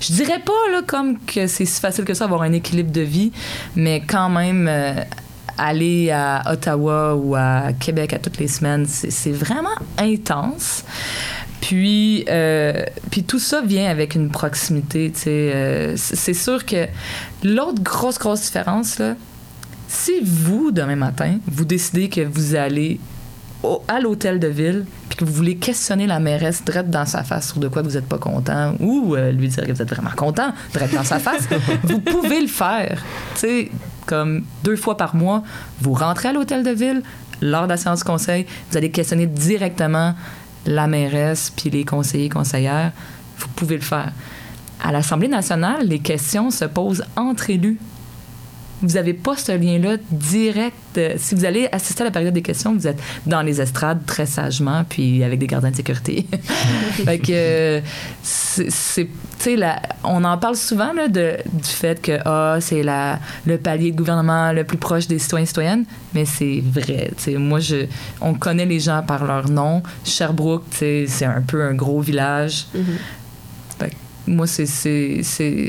Je 0.00 0.12
dirais 0.12 0.40
pas, 0.44 0.72
là, 0.72 0.82
comme 0.86 1.18
que 1.18 1.46
c'est 1.46 1.64
si 1.64 1.80
facile 1.80 2.04
que 2.04 2.14
ça 2.14 2.24
avoir 2.24 2.42
un 2.42 2.52
équilibre 2.52 2.92
de 2.92 3.00
vie, 3.00 3.32
mais 3.76 4.02
quand 4.06 4.28
même, 4.30 4.68
euh, 4.68 4.94
aller 5.58 6.10
à 6.10 6.42
Ottawa 6.50 7.14
ou 7.14 7.34
à 7.34 7.72
Québec 7.78 8.12
à 8.12 8.18
toutes 8.18 8.38
les 8.38 8.48
semaines, 8.48 8.86
c'est 8.86 9.32
vraiment 9.32 9.76
intense. 9.98 10.84
Puis, 11.60 12.24
euh, 12.28 12.84
puis 13.10 13.22
tout 13.22 13.38
ça 13.38 13.62
vient 13.62 13.88
avec 13.88 14.14
une 14.14 14.30
proximité. 14.30 15.10
tu 15.14 15.20
sais, 15.22 15.52
euh, 15.54 15.94
c'est 15.96 16.34
sûr 16.34 16.66
que 16.66 16.86
l'autre 17.42 17.82
grosse, 17.82 18.18
grosse 18.18 18.42
différence, 18.42 18.98
là, 18.98 19.14
si 19.88 20.12
vous, 20.22 20.72
demain 20.72 20.96
matin, 20.96 21.38
vous 21.46 21.64
décidez 21.64 22.08
que 22.08 22.20
vous 22.20 22.54
allez 22.54 22.98
au- 23.64 23.82
à 23.88 24.00
l'hôtel 24.00 24.38
de 24.38 24.46
ville, 24.48 24.84
puis 25.08 25.16
que 25.18 25.24
vous 25.24 25.32
voulez 25.32 25.56
questionner 25.56 26.06
la 26.06 26.20
mairesse 26.20 26.64
direct 26.64 26.90
dans 26.90 27.06
sa 27.06 27.22
face 27.24 27.48
sur 27.48 27.58
de 27.58 27.68
quoi 27.68 27.82
vous 27.82 27.92
n'êtes 27.92 28.06
pas 28.08 28.18
content, 28.18 28.74
ou 28.80 29.14
euh, 29.16 29.32
lui 29.32 29.48
dire 29.48 29.66
que 29.66 29.72
vous 29.72 29.82
êtes 29.82 29.88
vraiment 29.90 30.10
content 30.16 30.52
direct 30.72 30.94
dans 30.94 31.04
sa 31.04 31.18
face, 31.18 31.48
vous 31.84 31.98
pouvez 32.00 32.40
le 32.40 32.46
faire. 32.48 33.02
Tu 33.34 33.40
sais, 33.40 33.70
comme 34.06 34.44
deux 34.62 34.76
fois 34.76 34.96
par 34.96 35.14
mois, 35.16 35.42
vous 35.80 35.94
rentrez 35.94 36.28
à 36.28 36.32
l'hôtel 36.32 36.62
de 36.62 36.70
ville, 36.70 37.02
lors 37.40 37.64
de 37.64 37.68
la 37.70 37.76
séance 37.76 38.04
conseil, 38.04 38.46
vous 38.70 38.76
allez 38.76 38.90
questionner 38.90 39.26
directement 39.26 40.14
la 40.66 40.86
mairesse 40.86 41.52
puis 41.54 41.68
les 41.70 41.84
conseillers, 41.84 42.28
conseillères. 42.28 42.92
Vous 43.38 43.48
pouvez 43.56 43.76
le 43.76 43.82
faire. 43.82 44.12
À 44.82 44.92
l'Assemblée 44.92 45.28
nationale, 45.28 45.86
les 45.86 45.98
questions 45.98 46.50
se 46.50 46.64
posent 46.64 47.04
entre 47.16 47.50
élus. 47.50 47.78
Vous 48.86 48.94
n'avez 48.94 49.14
pas 49.14 49.36
ce 49.36 49.52
lien-là 49.52 49.96
direct. 50.10 50.76
euh, 50.98 51.14
Si 51.16 51.34
vous 51.34 51.44
allez 51.44 51.68
assister 51.72 52.02
à 52.02 52.04
la 52.04 52.10
période 52.10 52.34
des 52.34 52.42
questions, 52.42 52.74
vous 52.74 52.86
êtes 52.86 53.00
dans 53.26 53.42
les 53.42 53.60
estrades 53.60 54.04
très 54.06 54.26
sagement, 54.26 54.84
puis 54.88 55.24
avec 55.24 55.38
des 55.38 55.46
gardiens 55.46 55.70
de 55.70 55.76
sécurité. 55.76 56.26
fait 57.04 57.18
que, 57.18 57.32
euh, 57.32 57.80
c'est, 58.22 59.08
on 60.04 60.22
en 60.24 60.38
parle 60.38 60.56
souvent 60.56 60.92
là, 60.92 61.08
de, 61.08 61.36
du 61.52 61.68
fait 61.68 62.00
que 62.00 62.18
ah, 62.24 62.58
c'est 62.60 62.82
la, 62.82 63.18
le 63.46 63.58
palier 63.58 63.90
de 63.92 63.96
gouvernement 63.96 64.52
le 64.52 64.64
plus 64.64 64.78
proche 64.78 65.06
des 65.06 65.18
citoyens 65.18 65.44
et 65.44 65.46
citoyennes, 65.46 65.84
mais 66.14 66.24
c'est 66.24 66.62
vrai. 66.64 67.10
moi, 67.38 67.60
je, 67.60 67.86
on 68.20 68.34
connaît 68.34 68.66
les 68.66 68.80
gens 68.80 69.02
par 69.06 69.24
leur 69.24 69.48
nom. 69.50 69.82
Sherbrooke, 70.04 70.64
c'est 70.70 71.06
un 71.24 71.42
peu 71.42 71.62
un 71.64 71.74
gros 71.74 72.00
village. 72.00 72.66
Fait 73.78 73.90
que 73.90 73.94
moi, 74.26 74.46
c'est- 74.46 75.20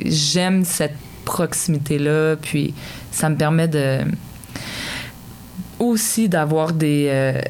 j'aime 0.06 0.64
cette 0.64 0.96
proximité-là, 1.26 2.36
puis 2.38 2.74
ça 3.16 3.30
me 3.30 3.36
permet 3.36 3.68
de 3.68 4.00
aussi 5.80 6.30
d'avoir 6.30 6.74
des 6.74 7.08
euh, 7.10 7.42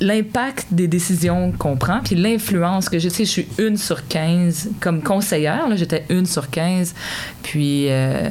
l'impact 0.00 0.68
des 0.70 0.88
décisions 0.88 1.52
qu'on 1.52 1.76
prend, 1.76 2.00
puis 2.02 2.14
l'influence 2.16 2.88
que 2.88 2.98
j'ai. 2.98 3.08
Tu 3.08 3.16
sais, 3.16 3.24
je 3.24 3.30
suis 3.30 3.48
une 3.58 3.76
sur 3.76 4.06
15 4.06 4.70
comme 4.80 5.02
conseillère, 5.02 5.68
là, 5.68 5.76
j'étais 5.76 6.04
une 6.08 6.26
sur 6.26 6.50
15, 6.50 6.94
puis 7.42 7.86
euh, 7.88 8.30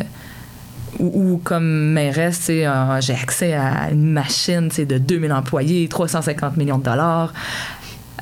ou, 1.00 1.33
ou 1.33 1.38
comme 1.38 1.91
mairesse, 1.91 2.48
euh, 2.50 3.01
j'ai 3.01 3.13
accès 3.13 3.53
à 3.53 3.89
une 3.91 4.12
machine, 4.12 4.67
de 4.67 4.98
2000 4.98 5.31
employés, 5.31 5.88
350 5.88 6.57
millions 6.57 6.77
de 6.77 6.83
dollars. 6.83 7.33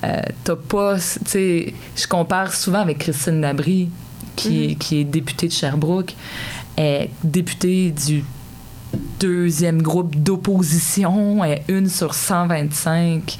Euh, 0.03 0.21
t'as 0.43 0.55
pas, 0.55 0.95
tu 0.95 1.19
sais, 1.25 1.73
je 1.95 2.07
compare 2.07 2.53
souvent 2.53 2.79
avec 2.79 2.99
Christine 2.99 3.41
Labrie, 3.41 3.89
qui, 4.35 4.77
qui 4.77 5.01
est 5.01 5.03
députée 5.03 5.47
de 5.47 5.51
Sherbrooke, 5.53 6.15
est 6.77 7.09
députée 7.23 7.91
du 7.91 8.23
deuxième 9.19 9.81
groupe 9.81 10.15
d'opposition, 10.15 11.39
une 11.67 11.89
sur 11.89 12.13
125. 12.13 13.37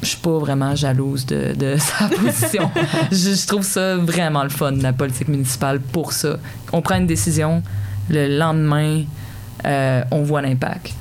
Je 0.00 0.06
suis 0.06 0.16
pas 0.18 0.38
vraiment 0.38 0.76
jalouse 0.76 1.26
de, 1.26 1.54
de 1.54 1.76
sa 1.78 2.08
position. 2.08 2.70
je, 3.10 3.34
je 3.34 3.46
trouve 3.46 3.64
ça 3.64 3.96
vraiment 3.96 4.44
le 4.44 4.48
fun, 4.48 4.72
la 4.72 4.92
politique 4.92 5.28
municipale, 5.28 5.80
pour 5.80 6.12
ça. 6.12 6.38
On 6.72 6.82
prend 6.82 6.96
une 6.96 7.06
décision, 7.06 7.62
le 8.08 8.38
lendemain, 8.38 9.02
euh, 9.64 10.02
on 10.10 10.22
voit 10.22 10.42
l'impact. 10.42 10.92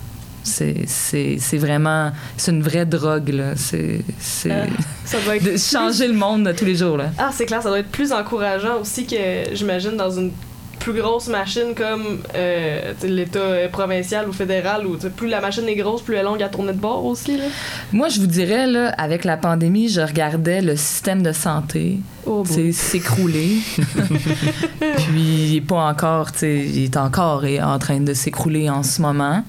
C'est, 0.43 1.57
vraiment... 1.57 2.11
C'est 2.37 2.51
une 2.51 2.63
vraie 2.63 2.85
drogue, 2.85 3.29
là. 3.29 3.51
C'est... 3.55 4.01
Euh, 4.45 4.65
Ça 5.05 5.19
doit 5.21 5.35
être 5.37 5.43
de 5.43 5.57
changer 5.57 6.07
le 6.07 6.13
monde 6.13 6.53
tous 6.57 6.65
les 6.65 6.75
jours, 6.75 6.97
là. 6.97 7.11
Ah, 7.17 7.29
c'est 7.33 7.45
clair, 7.45 7.61
ça 7.61 7.69
doit 7.69 7.79
être 7.79 7.91
plus 7.91 8.11
encourageant 8.13 8.79
aussi 8.81 9.05
que, 9.05 9.53
j'imagine, 9.53 9.97
dans 9.97 10.11
une 10.11 10.31
plus 10.79 10.93
grosse 10.93 11.27
machine 11.27 11.74
comme 11.75 12.19
euh, 12.36 12.93
l'État 13.03 13.39
euh, 13.39 13.69
provincial 13.69 14.27
ou 14.27 14.34
fédéral, 14.34 14.84
sais, 15.00 15.10
plus 15.10 15.27
la 15.27 15.41
machine 15.41 15.67
est 15.67 15.75
grosse, 15.75 16.01
plus 16.01 16.15
elle 16.15 16.22
est 16.22 16.24
longue 16.24 16.41
à 16.41 16.50
tourner 16.50 16.74
de 16.74 16.77
bord 16.77 17.05
aussi. 17.05 17.38
Là. 17.38 17.46
Moi, 17.91 18.10
je 18.10 18.19
vous 18.19 18.27
dirais, 18.27 18.67
là, 18.67 18.89
avec 18.98 19.25
la 19.25 19.38
pandémie, 19.38 19.89
je 19.89 20.01
regardais 20.01 20.62
le 20.62 20.75
système 20.75 21.22
de 21.22 21.31
santé 21.31 22.00
Oh, 22.25 22.43
s'écrouler. 22.74 23.60
Puis, 24.79 25.22
il 25.22 25.55
est 25.55 25.62
pas 25.62 25.88
encore, 25.88 26.29
il 26.41 26.84
est 26.84 26.98
encore 26.98 27.46
en 27.62 27.79
train 27.79 28.01
de 28.01 28.13
s'écrouler 28.13 28.69
en 28.69 28.84
ce 28.84 29.01
moment. 29.01 29.43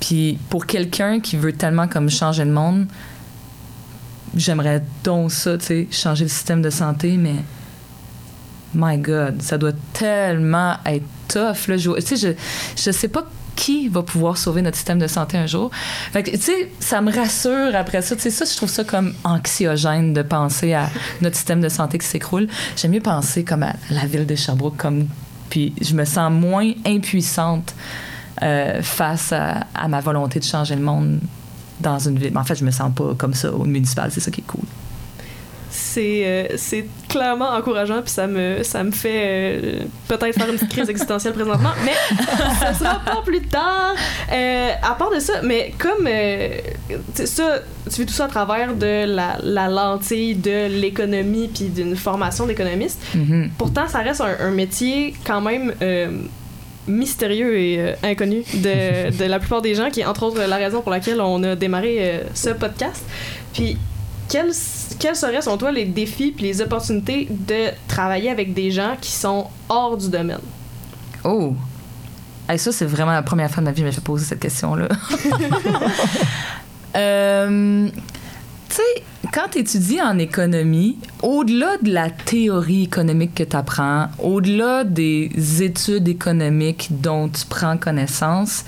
Puis, 0.00 0.38
pour 0.48 0.66
quelqu'un 0.66 1.20
qui 1.20 1.36
veut 1.36 1.52
tellement 1.52 1.88
comme 1.88 2.10
changer 2.10 2.44
le 2.44 2.52
monde, 2.52 2.86
j'aimerais 4.36 4.82
donc 5.04 5.32
ça, 5.32 5.56
changer 5.90 6.24
le 6.24 6.30
système 6.30 6.62
de 6.62 6.70
santé, 6.70 7.16
mais 7.16 7.36
my 8.74 8.98
God, 8.98 9.42
ça 9.42 9.58
doit 9.58 9.72
tellement 9.92 10.76
être 10.86 11.04
tough. 11.28 11.68
Là. 11.68 11.76
Je, 11.76 11.90
je, 11.98 12.34
je 12.76 12.90
sais 12.90 13.08
pas 13.08 13.26
qui 13.54 13.88
va 13.88 14.02
pouvoir 14.02 14.38
sauver 14.38 14.62
notre 14.62 14.76
système 14.76 14.98
de 14.98 15.06
santé 15.06 15.36
un 15.36 15.46
jour. 15.46 15.70
Fait 16.12 16.22
tu 16.22 16.36
sais, 16.38 16.72
ça 16.80 17.00
me 17.00 17.12
rassure 17.12 17.74
après 17.74 18.02
ça. 18.02 18.16
Tu 18.16 18.22
sais, 18.22 18.30
ça, 18.30 18.44
je 18.44 18.56
trouve 18.56 18.70
ça 18.70 18.84
comme 18.84 19.14
anxiogène 19.24 20.12
de 20.14 20.22
penser 20.22 20.72
à 20.72 20.88
notre 21.20 21.36
système 21.36 21.60
de 21.60 21.68
santé 21.68 21.98
qui 21.98 22.06
s'écroule. 22.06 22.48
J'aime 22.76 22.92
mieux 22.92 23.00
penser 23.00 23.44
comme 23.44 23.62
à 23.62 23.74
la 23.90 24.06
ville 24.06 24.26
de 24.26 24.34
Sherbrooke, 24.34 24.76
comme, 24.76 25.06
puis 25.50 25.74
je 25.80 25.94
me 25.94 26.04
sens 26.04 26.32
moins 26.32 26.72
impuissante 26.86 27.74
euh, 28.42 28.82
face 28.82 29.32
à, 29.32 29.66
à 29.74 29.88
ma 29.88 30.00
volonté 30.00 30.40
de 30.40 30.44
changer 30.44 30.74
le 30.74 30.82
monde 30.82 31.20
dans 31.80 31.98
une 31.98 32.18
ville. 32.18 32.32
Mais 32.32 32.40
en 32.40 32.44
fait, 32.44 32.54
je 32.54 32.64
me 32.64 32.70
sens 32.70 32.92
pas 32.94 33.14
comme 33.18 33.34
ça 33.34 33.52
au 33.52 33.64
municipal. 33.64 34.10
C'est 34.10 34.20
ça 34.20 34.30
qui 34.30 34.40
est 34.40 34.46
cool. 34.46 34.64
C'est, 35.74 36.22
euh, 36.26 36.46
c'est 36.56 36.86
clairement 37.08 37.48
encourageant, 37.48 38.02
puis 38.02 38.10
ça 38.10 38.26
me, 38.26 38.62
ça 38.62 38.84
me 38.84 38.90
fait 38.90 39.22
euh, 39.24 39.84
peut-être 40.06 40.38
faire 40.38 40.48
une 40.50 40.56
petite 40.56 40.68
crise 40.68 40.90
existentielle 40.90 41.32
présentement, 41.32 41.70
mais 41.82 41.94
ça 42.60 42.74
sera 42.74 43.00
pas 43.02 43.22
plus 43.24 43.40
tard. 43.40 43.94
Euh, 44.30 44.70
à 44.82 44.94
part 44.94 45.10
de 45.10 45.18
ça, 45.18 45.40
mais 45.42 45.72
comme 45.78 46.06
euh, 46.06 46.58
ça, 47.14 47.60
tu 47.88 47.96
fais 47.96 48.04
tout 48.04 48.12
ça 48.12 48.26
à 48.26 48.28
travers 48.28 48.74
de 48.74 49.06
la, 49.06 49.38
la 49.42 49.68
lentille 49.68 50.34
de 50.34 50.66
l'économie 50.66 51.48
puis 51.48 51.70
d'une 51.70 51.96
formation 51.96 52.44
d'économiste. 52.44 53.00
Mhm. 53.14 53.52
Pourtant, 53.56 53.88
ça 53.88 54.00
reste 54.00 54.20
un, 54.20 54.36
un 54.46 54.50
métier 54.50 55.14
quand 55.26 55.40
même 55.40 55.72
euh, 55.80 56.08
mystérieux 56.86 57.58
et 57.58 57.80
euh, 57.80 57.94
inconnu 58.02 58.44
de, 58.54 59.16
de 59.16 59.24
la 59.24 59.38
plupart 59.38 59.62
des 59.62 59.74
gens, 59.74 59.88
qui 59.88 60.00
est 60.00 60.04
entre 60.04 60.24
autres 60.24 60.38
la 60.46 60.56
raison 60.56 60.82
pour 60.82 60.90
laquelle 60.90 61.20
on 61.22 61.42
a 61.44 61.56
démarré 61.56 61.96
euh, 62.00 62.18
ce 62.34 62.50
podcast. 62.50 63.04
Puis, 63.54 63.78
quels, 64.32 64.52
quels 64.98 65.14
seraient, 65.14 65.42
selon 65.42 65.58
toi, 65.58 65.70
les 65.70 65.84
défis 65.84 66.32
puis 66.32 66.46
les 66.46 66.62
opportunités 66.62 67.28
de 67.28 67.66
travailler 67.86 68.30
avec 68.30 68.54
des 68.54 68.70
gens 68.70 68.96
qui 68.98 69.10
sont 69.10 69.48
hors 69.68 69.98
du 69.98 70.08
domaine? 70.08 70.40
Oh! 71.22 71.54
Hey, 72.48 72.58
ça, 72.58 72.72
c'est 72.72 72.86
vraiment 72.86 73.12
la 73.12 73.22
première 73.22 73.50
fois 73.50 73.60
de 73.60 73.66
ma 73.66 73.72
vie 73.72 73.82
que 73.82 73.90
je 73.90 73.96
me 73.96 74.00
poser 74.00 74.24
cette 74.24 74.40
question-là. 74.40 74.88
Euh, 76.94 77.88
tu 78.68 78.74
sais, 78.74 79.02
quand 79.32 79.48
tu 79.50 79.60
étudies 79.60 80.02
en 80.02 80.18
économie, 80.18 80.98
au-delà 81.22 81.78
de 81.80 81.90
la 81.90 82.10
théorie 82.10 82.82
économique 82.82 83.34
que 83.34 83.44
tu 83.44 83.56
apprends, 83.56 84.08
au-delà 84.18 84.84
des 84.84 85.62
études 85.62 86.06
économiques 86.06 86.88
dont 86.90 87.30
tu 87.30 87.46
prends 87.46 87.78
connaissance, 87.78 88.66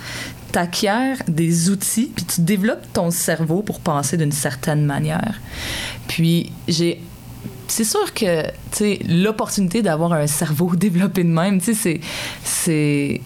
tu 0.54 0.58
acquiers 0.58 1.14
des 1.28 1.68
outils, 1.68 2.10
puis 2.14 2.24
tu 2.24 2.40
développes 2.40 2.86
ton 2.94 3.10
cerveau 3.10 3.60
pour 3.62 3.80
penser 3.80 4.16
d'une 4.16 4.32
certaine 4.32 4.84
manière. 4.86 5.34
Puis 6.08 6.50
j'ai 6.68 7.00
c'est 7.66 7.84
sûr 7.84 8.12
que, 8.14 8.42
tu 8.42 8.50
sais, 8.72 8.98
l'opportunité 9.08 9.82
d'avoir 9.82 10.12
un 10.12 10.26
cerveau 10.26 10.76
développé 10.76 11.24
de 11.24 11.28
même, 11.30 11.60
tu 11.60 11.74
sais, 11.74 11.74
c'est, 11.74 12.00
c'est, 12.44 13.20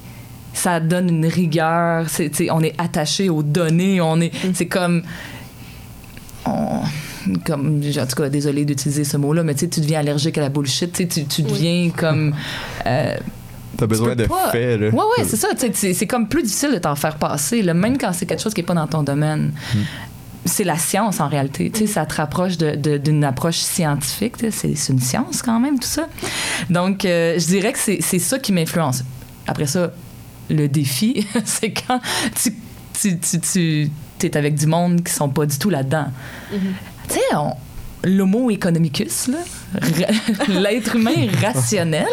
ça 0.54 0.80
donne 0.80 1.08
une 1.08 1.26
rigueur. 1.26 2.06
C'est, 2.08 2.30
tu 2.30 2.44
sais, 2.46 2.50
on 2.50 2.60
est 2.60 2.74
attaché 2.78 3.28
aux 3.28 3.42
données. 3.42 4.00
On 4.00 4.20
est, 4.20 4.30
c'est 4.54 4.66
comme, 4.66 5.02
on- 6.46 6.80
comme, 7.44 7.80
en 7.82 8.06
tout 8.06 8.16
cas, 8.16 8.28
désolé 8.30 8.64
d'utiliser 8.64 9.04
ce 9.04 9.16
mot-là, 9.18 9.42
mais 9.42 9.54
tu 9.54 9.66
deviens 9.66 10.00
allergique 10.00 10.38
à 10.38 10.40
la 10.40 10.48
bullshit. 10.48 10.92
Tu, 11.08 11.24
tu 11.26 11.42
deviens 11.42 11.90
comme. 11.90 12.34
euh, 12.86 13.16
T'as 13.78 13.86
besoin 13.86 14.14
de 14.14 14.26
pas- 14.26 14.50
faits, 14.50 14.80
là. 14.80 14.88
Ouais, 14.88 15.02
ouais, 15.18 15.24
c'est 15.24 15.36
ça. 15.36 15.48
C'est 15.56 15.94
c'est 15.94 16.06
comme 16.06 16.28
plus 16.28 16.42
difficile 16.42 16.72
de 16.72 16.78
t'en 16.78 16.94
faire 16.96 17.16
passer, 17.16 17.62
là, 17.62 17.72
même 17.72 17.96
quand 17.96 18.12
c'est 18.12 18.26
quelque 18.26 18.42
chose 18.42 18.52
qui 18.52 18.60
n'est 18.60 18.66
pas 18.66 18.74
dans 18.74 18.86
ton 18.86 19.02
domaine. 19.02 19.52
C'est 20.44 20.64
la 20.64 20.76
science 20.76 21.20
en 21.20 21.28
réalité. 21.28 21.70
Tu 21.70 21.80
sais, 21.80 21.86
ça 21.86 22.06
te 22.06 22.14
rapproche 22.16 22.56
d'une 22.58 23.24
approche 23.24 23.56
scientifique. 23.58 24.36
tu 24.38 24.50
sais, 24.50 24.74
C'est 24.74 24.92
une 24.92 25.00
science 25.00 25.42
quand 25.42 25.60
même, 25.60 25.78
tout 25.78 25.86
ça. 25.88 26.08
Donc, 26.70 27.04
euh, 27.04 27.38
je 27.38 27.46
dirais 27.46 27.72
que 27.72 27.78
c'est 27.78 27.98
c'est 28.02 28.18
ça 28.18 28.38
qui 28.38 28.52
m'influence. 28.52 29.04
Après 29.46 29.66
ça, 29.66 29.92
le 30.50 30.66
défi, 30.68 31.26
c'est 31.44 31.72
quand 31.72 32.00
tu, 32.42 32.54
tu, 33.00 33.18
tu, 33.20 33.90
tu 34.18 34.26
es 34.26 34.36
avec 34.36 34.54
du 34.56 34.66
monde 34.66 35.04
qui 35.04 35.12
sont 35.12 35.28
pas 35.28 35.46
du 35.46 35.58
tout 35.58 35.70
là-dedans. 35.70 36.06
Tu 36.50 37.14
sais, 37.14 37.20
on- 37.36 37.54
l'homo 38.04 38.50
economicus, 38.50 39.30
l'être 40.48 40.96
humain 40.96 41.28
rationnel, 41.42 42.06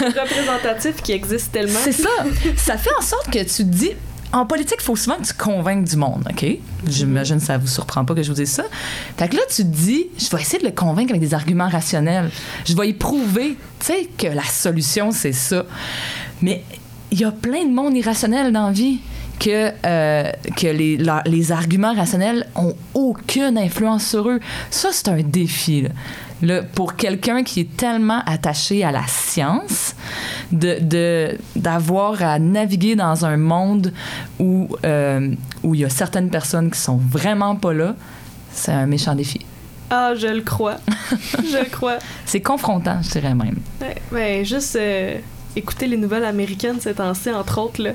représentatif 0.00 0.96
qui 1.02 1.12
existe 1.12 1.52
tellement. 1.52 1.78
c'est 1.82 1.92
ça. 1.92 2.08
Ça 2.56 2.76
fait 2.76 2.90
en 2.98 3.02
sorte 3.02 3.30
que 3.30 3.38
tu 3.40 3.46
te 3.46 3.62
dis. 3.62 3.92
En 4.32 4.46
politique, 4.46 4.78
il 4.80 4.84
faut 4.84 4.96
souvent 4.96 5.14
que 5.14 5.26
tu 5.26 5.34
convainques 5.34 5.84
du 5.84 5.94
monde, 5.94 6.26
OK? 6.28 6.44
J'imagine 6.88 7.38
que 7.38 7.44
ça 7.44 7.56
vous 7.56 7.68
surprend 7.68 8.04
pas 8.04 8.14
que 8.16 8.22
je 8.24 8.30
vous 8.30 8.34
dise 8.34 8.50
ça. 8.50 8.64
Fait 9.16 9.28
que 9.28 9.36
là, 9.36 9.42
tu 9.48 9.62
te 9.62 9.68
dis, 9.68 10.06
je 10.18 10.28
vais 10.28 10.42
essayer 10.42 10.58
de 10.58 10.64
le 10.64 10.72
convaincre 10.72 11.10
avec 11.10 11.20
des 11.20 11.34
arguments 11.34 11.68
rationnels. 11.68 12.30
Je 12.64 12.74
vais 12.74 12.88
y 12.88 12.94
prouver, 12.94 13.56
tu 13.78 13.86
sais, 13.86 14.08
que 14.18 14.26
la 14.26 14.42
solution, 14.42 15.12
c'est 15.12 15.32
ça. 15.32 15.64
Mais 16.42 16.64
il 17.12 17.20
y 17.20 17.24
a 17.24 17.30
plein 17.30 17.64
de 17.64 17.72
monde 17.72 17.96
irrationnel 17.96 18.50
dans 18.50 18.66
la 18.66 18.72
vie 18.72 18.98
que, 19.44 19.70
euh, 19.84 20.30
que 20.56 20.66
les, 20.66 20.96
la- 20.96 21.22
les 21.26 21.52
arguments 21.52 21.94
rationnels 21.94 22.46
ont 22.56 22.74
aucune 22.94 23.58
influence 23.58 24.06
sur 24.06 24.28
eux. 24.28 24.40
Ça, 24.70 24.88
c'est 24.92 25.08
un 25.08 25.20
défi. 25.22 25.82
là. 25.82 25.88
Là, 26.42 26.62
pour 26.62 26.96
quelqu'un 26.96 27.42
qui 27.42 27.60
est 27.60 27.76
tellement 27.76 28.20
attaché 28.26 28.84
à 28.84 28.90
la 28.92 29.06
science, 29.06 29.94
de, 30.52 30.78
de- 30.80 31.38
d'avoir 31.56 32.22
à 32.22 32.38
naviguer 32.38 32.96
dans 32.96 33.24
un 33.24 33.36
monde 33.36 33.92
où 34.38 34.68
euh, 34.84 35.30
où 35.62 35.74
il 35.74 35.80
y 35.82 35.84
a 35.84 35.88
certaines 35.90 36.30
personnes 36.30 36.70
qui 36.70 36.78
sont 36.78 36.96
vraiment 36.96 37.56
pas 37.56 37.72
là, 37.72 37.94
c'est 38.52 38.72
un 38.72 38.86
méchant 38.86 39.14
défi. 39.14 39.40
Ah, 39.90 40.12
je 40.16 40.26
le 40.26 40.40
crois. 40.42 40.76
je 41.50 41.58
le 41.58 41.70
crois. 41.70 41.98
C'est 42.26 42.40
confrontant, 42.40 43.00
je 43.02 43.10
dirais 43.10 43.34
même. 43.34 43.58
Ouais, 43.80 43.94
ben, 44.12 44.44
juste 44.44 44.76
euh, 44.76 45.16
écouter 45.56 45.86
les 45.86 45.96
nouvelles 45.96 46.24
américaines 46.24 46.80
ces 46.80 46.94
temps-ci, 46.94 47.30
entre 47.30 47.58
autres, 47.60 47.82
là. 47.82 47.92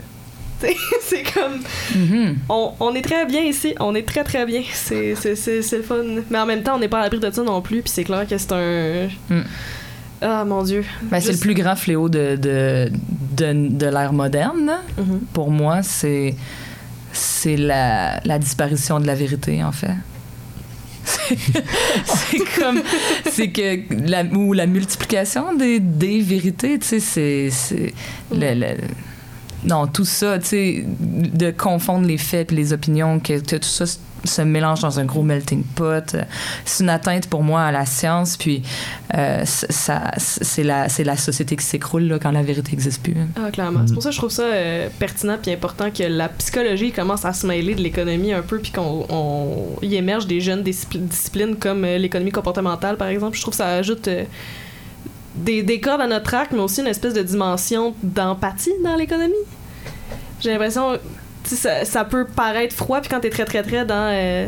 C'est 1.01 1.23
comme. 1.33 1.59
Mhm. 1.95 2.37
On, 2.49 2.71
on 2.79 2.93
est 2.95 3.01
très 3.01 3.25
bien 3.25 3.41
ici, 3.43 3.73
on 3.79 3.95
est 3.95 4.07
très 4.07 4.23
très 4.23 4.45
bien. 4.45 4.61
C'est, 4.73 5.15
le 5.21 5.81
fun. 5.83 5.95
Mais 6.29 6.37
en 6.39 6.45
même 6.45 6.63
temps, 6.63 6.75
on 6.75 6.79
n'est 6.79 6.87
pas 6.89 6.99
à 6.99 7.03
l'abri 7.03 7.19
de 7.19 7.31
ça 7.31 7.43
non 7.43 7.61
plus, 7.61 7.81
puis 7.81 7.91
c'est 7.93 8.03
clair 8.03 8.27
que 8.27 8.37
c'est 8.37 8.51
un. 8.51 9.07
Mm. 9.29 9.43
Ah 10.21 10.43
mon 10.43 10.63
dieu. 10.63 10.83
Ben, 11.03 11.21
c'est 11.21 11.31
le 11.31 11.37
plus 11.37 11.53
grand 11.53 11.75
fléau 11.77 12.09
de, 12.09 12.35
de, 12.35 12.91
de, 13.37 13.69
de 13.69 13.85
l'ère 13.85 14.11
moderne. 14.11 14.71
Mhm. 14.97 15.19
Pour 15.31 15.49
moi, 15.49 15.81
c'est, 15.81 16.35
c'est 17.13 17.55
la, 17.55 18.19
la 18.25 18.37
disparition 18.37 18.99
de 18.99 19.07
la 19.07 19.15
vérité, 19.15 19.63
en 19.63 19.71
fait. 19.71 19.95
C'est 22.05 22.59
comme. 22.59 22.81
C'est 23.31 23.49
que. 23.49 23.79
La, 24.09 24.23
ou 24.23 24.53
la 24.53 24.67
multiplication 24.67 25.55
des, 25.55 25.79
des 25.79 26.19
vérités, 26.21 26.77
tu 26.77 26.99
sais, 26.99 27.49
c'est. 27.49 27.93
le- 28.31 28.75
non, 29.63 29.87
tout 29.87 30.05
ça, 30.05 30.39
tu 30.39 30.45
sais, 30.45 30.85
de 30.87 31.51
confondre 31.51 32.07
les 32.07 32.17
faits 32.17 32.51
et 32.51 32.55
les 32.55 32.73
opinions, 32.73 33.19
que, 33.19 33.39
tout 33.39 33.57
ça 33.63 33.85
se 34.25 34.41
mélange 34.41 34.81
dans 34.81 34.99
un 34.99 35.05
gros 35.05 35.23
melting 35.23 35.63
pot, 35.63 36.13
euh, 36.13 36.23
c'est 36.65 36.83
une 36.83 36.89
atteinte 36.89 37.27
pour 37.27 37.41
moi 37.41 37.61
à 37.63 37.71
la 37.71 37.85
science, 37.85 38.35
puis 38.35 38.63
euh, 39.15 39.43
ça, 39.45 40.11
c'est 40.17 40.63
la, 40.63 40.87
la 41.05 41.15
société 41.17 41.55
qui 41.55 41.63
s'écroule 41.65 42.19
quand 42.21 42.31
la 42.31 42.43
vérité 42.43 42.71
n'existe 42.71 43.01
plus. 43.01 43.15
Ah, 43.37 43.49
clairement. 43.49 43.81
C'est 43.87 43.93
pour 43.93 44.03
ça 44.03 44.09
que 44.09 44.15
je 44.15 44.19
trouve 44.19 44.29
ça 44.31 44.43
euh, 44.43 44.89
pertinent 44.99 45.37
puis 45.41 45.51
important 45.53 45.89
que 45.89 46.03
la 46.03 46.27
psychologie 46.27 46.91
commence 46.91 47.23
à 47.23 47.31
se 47.31 47.47
mêler 47.47 47.75
de 47.75 47.81
l'économie 47.81 48.33
un 48.33 48.41
peu 48.41 48.59
puis 48.59 48.73
qu'on 48.73 49.05
on- 49.09 49.77
y 49.81 49.95
émerge 49.95 50.27
des 50.27 50.41
jeunes 50.41 50.63
discipl- 50.63 50.99
disciplines 50.99 51.55
comme 51.55 51.83
l'économie 51.85 52.31
comportementale, 52.31 52.97
par 52.97 53.07
exemple. 53.07 53.37
Je 53.37 53.41
trouve 53.41 53.53
que 53.53 53.57
ça 53.57 53.67
ajoute 53.69 54.09
des, 55.39 55.63
des 55.63 55.79
cordes 55.79 56.01
à 56.01 56.07
notre 56.07 56.25
track, 56.25 56.51
mais 56.51 56.59
aussi 56.59 56.81
une 56.81 56.87
espèce 56.87 57.13
de 57.13 57.21
dimension 57.21 57.93
d'empathie 58.03 58.73
dans 58.83 58.95
l'économie. 58.95 59.33
J'ai 60.41 60.51
l'impression, 60.51 60.97
ça, 61.43 61.85
ça 61.85 62.05
peut 62.05 62.25
paraître 62.25 62.75
froid 62.75 63.01
puis 63.01 63.09
quand 63.09 63.19
t'es 63.19 63.29
très 63.29 63.45
très 63.45 63.63
très 63.63 63.85
dans 63.85 64.11
euh, 64.13 64.47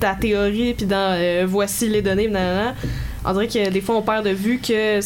ta 0.00 0.14
théorie 0.14 0.74
puis 0.74 0.86
dans 0.86 1.16
euh, 1.16 1.44
voici 1.46 1.88
les 1.88 2.02
données, 2.02 2.28
nanana, 2.28 2.74
on 3.24 3.32
dirait 3.32 3.48
que 3.48 3.70
des 3.70 3.80
fois 3.80 3.96
on 3.96 4.02
perd 4.02 4.24
de 4.24 4.30
vue 4.30 4.58
que 4.58 5.00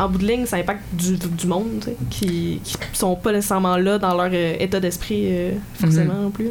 en 0.00 0.08
bout 0.08 0.18
de 0.18 0.26
ligne 0.26 0.46
ça 0.46 0.56
impacte 0.56 0.82
du, 0.92 1.16
du 1.16 1.46
monde 1.46 1.84
qui, 2.10 2.60
qui 2.64 2.76
sont 2.92 3.14
pas 3.14 3.32
nécessairement 3.32 3.76
là 3.76 3.98
dans 3.98 4.14
leur 4.14 4.30
euh, 4.32 4.56
état 4.58 4.80
d'esprit 4.80 5.32
forcément 5.74 6.14
non 6.14 6.30
plus. 6.30 6.50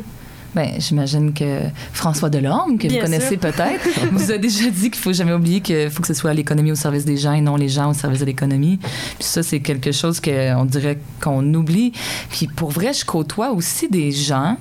Ben, 0.53 0.73
j'imagine 0.79 1.33
que 1.33 1.61
François 1.93 2.29
Delorme, 2.29 2.77
que 2.77 2.87
Bien 2.87 2.97
vous 2.97 3.05
connaissez 3.05 3.37
peut-être, 3.37 3.87
vous 4.11 4.31
a 4.31 4.37
déjà 4.37 4.69
dit 4.69 4.91
qu'il 4.91 5.01
faut 5.01 5.13
jamais 5.13 5.31
oublier 5.31 5.61
qu'il 5.61 5.89
faut 5.89 6.01
que 6.01 6.07
ce 6.07 6.13
soit 6.13 6.33
l'économie 6.33 6.73
au 6.73 6.75
service 6.75 7.05
des 7.05 7.15
gens 7.15 7.33
et 7.33 7.41
non 7.41 7.55
les 7.55 7.69
gens 7.69 7.91
au 7.91 7.93
service 7.93 8.19
de 8.19 8.25
l'économie. 8.25 8.77
Puis 8.77 9.23
ça, 9.27 9.43
c'est 9.43 9.61
quelque 9.61 9.93
chose 9.93 10.19
qu'on 10.19 10.65
dirait 10.65 10.99
qu'on 11.21 11.53
oublie. 11.53 11.93
Puis 12.29 12.47
pour 12.47 12.71
vrai, 12.71 12.91
je 12.93 13.05
côtoie 13.05 13.51
aussi 13.51 13.87
des 13.87 14.11
gens 14.11 14.57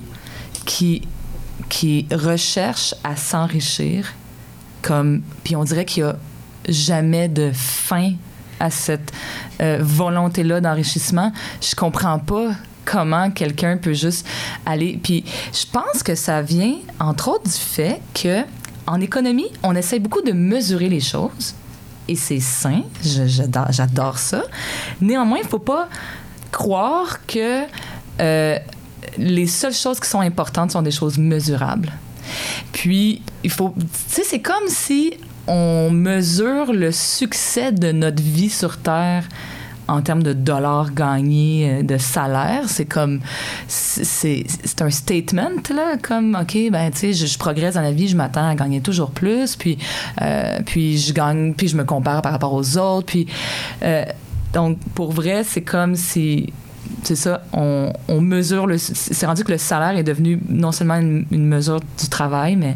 qui, 0.65 1.01
qui 1.67 2.07
recherchent 2.11 2.95
à 3.03 3.17
s'enrichir 3.17 4.13
comme... 4.81 5.21
Puis 5.43 5.57
on 5.57 5.65
dirait 5.65 5.83
qu'il 5.83 6.03
y 6.03 6.05
a 6.05 6.15
jamais 6.69 7.27
de 7.27 7.51
fin 7.53 8.13
à 8.61 8.69
cette 8.69 9.11
euh, 9.61 9.79
volonté-là 9.81 10.61
d'enrichissement. 10.61 11.33
Je 11.61 11.75
comprends 11.75 12.19
pas 12.19 12.51
comment 12.85 13.31
quelqu'un 13.31 13.77
peut 13.77 13.93
juste 13.93 14.27
aller. 14.65 14.99
Puis 15.01 15.23
je 15.53 15.65
pense 15.71 16.03
que 16.03 16.15
ça 16.15 16.41
vient, 16.41 16.75
entre 16.99 17.29
autres, 17.29 17.43
du 17.43 17.51
fait 17.51 18.01
que 18.13 18.43
en 18.87 18.99
économie, 18.99 19.47
on 19.63 19.75
essaie 19.75 19.99
beaucoup 19.99 20.21
de 20.21 20.31
mesurer 20.31 20.89
les 20.89 20.99
choses 20.99 21.55
et 22.07 22.15
c'est 22.15 22.39
sain. 22.39 22.81
J'adore 23.03 24.17
ça. 24.17 24.43
Néanmoins, 24.99 25.37
il 25.39 25.45
ne 25.45 25.49
faut 25.49 25.59
pas 25.59 25.87
croire 26.51 27.25
que 27.25 27.63
euh, 28.19 28.57
les 29.17 29.47
seules 29.47 29.73
choses 29.73 29.99
qui 29.99 30.09
sont 30.09 30.19
importantes 30.19 30.71
sont 30.71 30.81
des 30.81 30.91
choses 30.91 31.17
mesurables. 31.17 31.91
Puis, 32.73 33.21
il 33.43 33.49
faut. 33.49 33.73
Tu 33.77 33.85
sais, 34.07 34.23
c'est 34.23 34.41
comme 34.41 34.67
si 34.67 35.13
on 35.47 35.89
mesure 35.91 36.73
le 36.73 36.91
succès 36.91 37.71
de 37.71 37.91
notre 37.91 38.21
vie 38.21 38.49
sur 38.49 38.77
Terre 38.77 39.27
en 39.91 40.01
termes 40.01 40.23
de 40.23 40.33
dollars 40.33 40.93
gagnés, 40.93 41.69
euh, 41.69 41.83
de 41.83 41.97
salaire. 41.97 42.63
C'est 42.67 42.85
comme. 42.85 43.19
C'est 43.67 44.81
un 44.81 44.89
statement, 44.89 45.61
là, 45.69 45.97
comme, 46.01 46.37
OK, 46.39 46.57
ben, 46.71 46.91
tu 46.91 47.13
sais, 47.13 47.13
je, 47.13 47.37
progresse 47.37 47.75
dans 47.75 47.81
la 47.81 47.91
vie, 47.91 48.07
je 48.07 48.15
m'attends 48.15 48.47
à 48.47 48.55
gagner 48.55 48.81
toujours 48.81 49.11
plus, 49.11 49.55
puis, 49.55 49.77
euh, 50.21 50.59
puis 50.65 50.97
je 50.97 51.13
gagne, 51.13 51.53
puis 51.53 51.67
je 51.67 51.77
me 51.77 51.83
compare 51.83 52.21
par 52.21 52.31
rapport 52.31 52.53
aux 52.53 52.77
autres, 52.77 53.07
puis. 53.07 53.27
euh, 53.83 54.05
donc, 54.53 54.79
pour 54.95 55.13
vrai, 55.13 55.45
c'est 55.45 55.61
comme 55.61 55.95
si 55.95 56.51
c'est 57.03 57.15
ça, 57.15 57.41
on, 57.53 57.93
on 58.09 58.19
mesure 58.19 58.67
le. 58.67 58.77
C'est 58.77 59.25
rendu 59.25 59.45
que 59.45 59.51
le 59.53 59.57
salaire 59.57 59.97
est 59.97 60.03
devenu 60.03 60.39
non 60.49 60.73
seulement 60.73 60.97
une 60.97 61.47
mesure 61.47 61.79
du 61.79 62.09
travail, 62.09 62.57
mais 62.57 62.75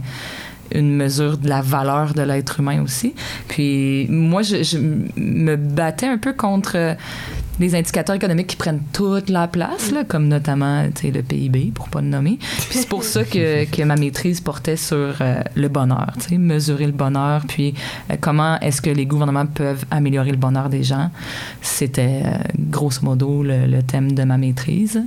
une 0.76 0.96
mesure 0.96 1.38
de 1.38 1.50
la 1.50 1.62
valeur 1.62 2.14
de 2.14 2.22
l'être 2.22 2.60
humain 2.60 2.82
aussi. 2.82 3.14
Puis 3.48 4.08
moi, 4.10 4.42
je, 4.42 4.78
me 5.18 5.56
battais 5.56 6.08
un 6.08 6.18
peu 6.18 6.34
contre 6.34 6.96
les 7.60 7.76
indicateurs 7.76 8.16
économiques 8.16 8.48
qui 8.48 8.56
prennent 8.56 8.82
toute 8.92 9.30
la 9.30 9.48
place, 9.48 9.92
là, 9.92 10.04
comme 10.04 10.28
notamment 10.28 10.84
le 10.84 11.22
PIB, 11.22 11.72
pour 11.74 11.90
pas 11.90 12.02
le 12.02 12.08
nommer. 12.08 12.38
Puis 12.40 12.80
c'est 12.80 12.90
pour 12.90 13.04
ça 13.04 13.24
que, 13.24 13.66
que 13.66 13.84
ma 13.84 13.96
maîtrise 13.96 14.42
portait 14.42 14.76
sur 14.76 15.16
euh, 15.22 15.42
le 15.56 15.68
bonheur, 15.70 16.14
mesurer 16.38 16.86
le 16.86 16.92
bonheur, 16.92 17.44
puis 17.48 17.74
euh, 18.12 18.16
comment 18.20 18.60
est-ce 18.60 18.82
que 18.82 18.90
les 18.90 19.06
gouvernements 19.06 19.46
peuvent 19.46 19.86
améliorer 19.92 20.32
le 20.32 20.38
bonheur 20.38 20.70
des 20.70 20.84
gens. 20.84 21.12
C'était 21.62 22.22
euh, 22.26 22.38
grosso 22.60 23.00
modo 23.04 23.44
le 23.44 23.82
thème 23.82 24.12
de 24.12 24.24
ma 24.24 24.38
maîtrise. 24.38 25.02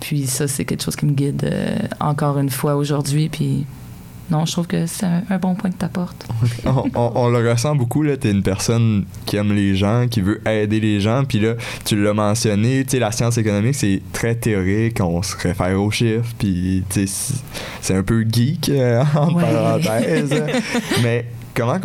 Puis 0.00 0.26
ça, 0.26 0.48
c'est 0.48 0.64
quelque 0.64 0.82
chose 0.82 0.96
qui 0.96 1.06
me 1.06 1.12
guide 1.12 1.44
euh, 1.44 1.76
encore 2.00 2.38
une 2.38 2.50
fois 2.50 2.74
aujourd'hui. 2.76 3.28
Puis 3.28 3.66
non, 4.30 4.46
je 4.46 4.52
trouve 4.52 4.66
que 4.68 4.86
c'est 4.86 5.06
un, 5.06 5.22
un 5.28 5.38
bon 5.38 5.54
point 5.56 5.70
que 5.70 5.76
tu 5.78 5.84
apportes. 5.84 6.26
on, 6.64 6.84
on- 6.94 7.12
on 7.16 7.28
le 7.28 7.50
ressent 7.50 7.74
beaucoup, 7.74 8.02
là. 8.02 8.16
T'es 8.16 8.30
une 8.30 8.42
personne 8.44 9.04
qui 9.26 9.36
aime 9.36 9.52
les 9.52 9.74
gens, 9.74 10.06
qui 10.08 10.20
veut 10.20 10.40
aider 10.48 10.78
les 10.80 11.00
gens. 11.00 11.24
Puis 11.24 11.40
là, 11.40 11.54
tu 11.84 12.00
l'as 12.00 12.14
mentionné, 12.14 12.84
tu 12.84 12.90
sais, 12.92 12.98
la 13.00 13.10
science 13.12 13.38
économique, 13.38 13.74
c'est 13.74 14.00
très 14.12 14.36
théorique. 14.36 14.98
On 15.00 15.20
se 15.22 15.36
réfère 15.36 15.80
aux 15.80 15.90
chiffres. 15.90 16.32
Puis, 16.38 16.84
tu 16.90 17.06
sais, 17.08 17.32
c'est- 17.82 17.94
un 17.94 18.02
peu 18.04 18.24
geek, 18.30 18.68
euh, 18.68 19.02
entre 19.16 19.34
Ouais. 19.36 19.42
parenthèses. 19.52 20.44
Mais 21.02 21.26
comment, 21.54 21.78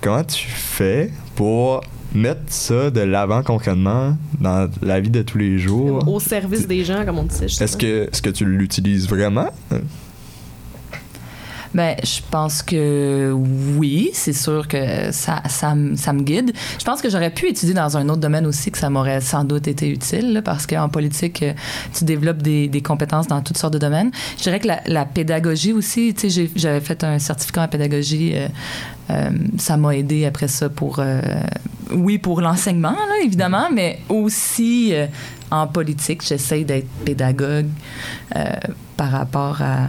comment 0.00 0.24
tu 0.24 0.46
fais 0.48 1.10
pour 1.36 1.82
mettre 2.14 2.40
ça 2.48 2.90
de 2.90 3.00
l'avant 3.00 3.42
concrètement 3.42 4.16
dans 4.40 4.68
la 4.82 5.00
vie 5.00 5.10
de 5.10 5.22
tous 5.22 5.38
les 5.38 5.58
jours? 5.58 6.06
Au 6.08 6.20
service 6.20 6.66
des 6.66 6.84
gens, 6.84 7.04
comme 7.04 7.18
on 7.18 7.24
dit. 7.24 7.44
Est-ce 7.44 7.76
que, 7.76 8.08
est-ce 8.10 8.22
que 8.22 8.30
tu 8.30 8.44
l'utilises 8.44 9.08
vraiment? 9.08 9.48
Ben, 11.72 11.94
je 12.02 12.20
pense 12.30 12.62
que 12.62 13.32
oui, 13.32 14.10
c'est 14.12 14.32
sûr 14.32 14.66
que 14.66 15.12
ça, 15.12 15.42
ça, 15.48 15.74
ça, 15.94 16.12
me 16.12 16.22
guide. 16.22 16.52
Je 16.78 16.84
pense 16.84 17.00
que 17.00 17.08
j'aurais 17.08 17.30
pu 17.30 17.46
étudier 17.46 17.74
dans 17.74 17.96
un 17.96 18.08
autre 18.08 18.20
domaine 18.20 18.44
aussi 18.46 18.72
que 18.72 18.78
ça 18.78 18.90
m'aurait 18.90 19.20
sans 19.20 19.44
doute 19.44 19.68
été 19.68 19.88
utile, 19.88 20.32
là, 20.32 20.42
parce 20.42 20.66
qu'en 20.66 20.88
politique, 20.88 21.44
euh, 21.44 21.52
tu 21.96 22.04
développes 22.04 22.42
des, 22.42 22.66
des, 22.66 22.82
compétences 22.82 23.28
dans 23.28 23.40
toutes 23.40 23.56
sortes 23.58 23.74
de 23.74 23.78
domaines. 23.78 24.10
Je 24.36 24.42
dirais 24.42 24.58
que 24.58 24.68
la, 24.84 25.04
pédagogie 25.04 25.72
aussi, 25.72 26.12
tu 26.12 26.28
sais, 26.28 26.50
j'avais 26.56 26.80
fait 26.80 27.04
un 27.04 27.20
certificat 27.20 27.62
en 27.62 27.68
pédagogie. 27.68 28.32
Euh, 28.34 28.48
euh, 29.10 29.30
ça 29.58 29.76
m'a 29.76 29.96
aidé 29.96 30.24
après 30.24 30.48
ça 30.48 30.68
pour, 30.68 31.00
oui, 31.92 32.18
pour 32.18 32.40
l'enseignement, 32.40 32.94
évidemment, 33.24 33.68
mais 33.72 33.98
aussi 34.08 34.92
en 35.50 35.66
politique, 35.66 36.22
j'essaie 36.24 36.62
d'être 36.62 36.86
pédagogue 37.04 37.66
par 38.96 39.10
rapport 39.10 39.62
à, 39.62 39.88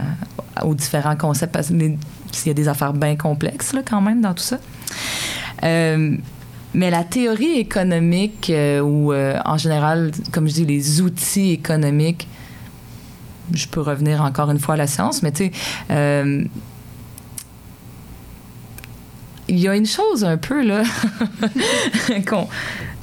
aux 0.64 0.74
différents 0.74 1.16
concepts, 1.16 1.52
parce 1.52 1.68
qu'il 1.68 1.98
y 2.46 2.50
a 2.50 2.54
des 2.54 2.68
affaires 2.68 2.92
bien 2.92 3.16
complexes, 3.16 3.72
là, 3.72 3.82
quand 3.88 4.00
même, 4.00 4.20
dans 4.20 4.34
tout 4.34 4.42
ça. 4.42 4.58
mais 5.62 6.90
la 6.90 7.04
théorie 7.04 7.58
économique, 7.58 8.52
ou 8.82 9.12
en 9.12 9.58
général, 9.58 10.12
comme 10.32 10.48
je 10.48 10.54
dis, 10.54 10.66
les 10.66 11.00
outils 11.00 11.52
économiques, 11.52 12.28
je 13.52 13.66
peux 13.66 13.80
revenir 13.80 14.22
encore 14.22 14.50
une 14.50 14.58
fois 14.58 14.74
à 14.74 14.78
la 14.78 14.86
science, 14.86 15.22
mais 15.22 15.32
tu 15.32 15.50
sais, 15.50 16.48
il 19.48 19.58
y 19.58 19.68
a 19.68 19.74
une 19.74 19.86
chose 19.86 20.24
un 20.24 20.36
peu, 20.36 20.62
là, 20.62 20.82
qu'on. 22.26 22.48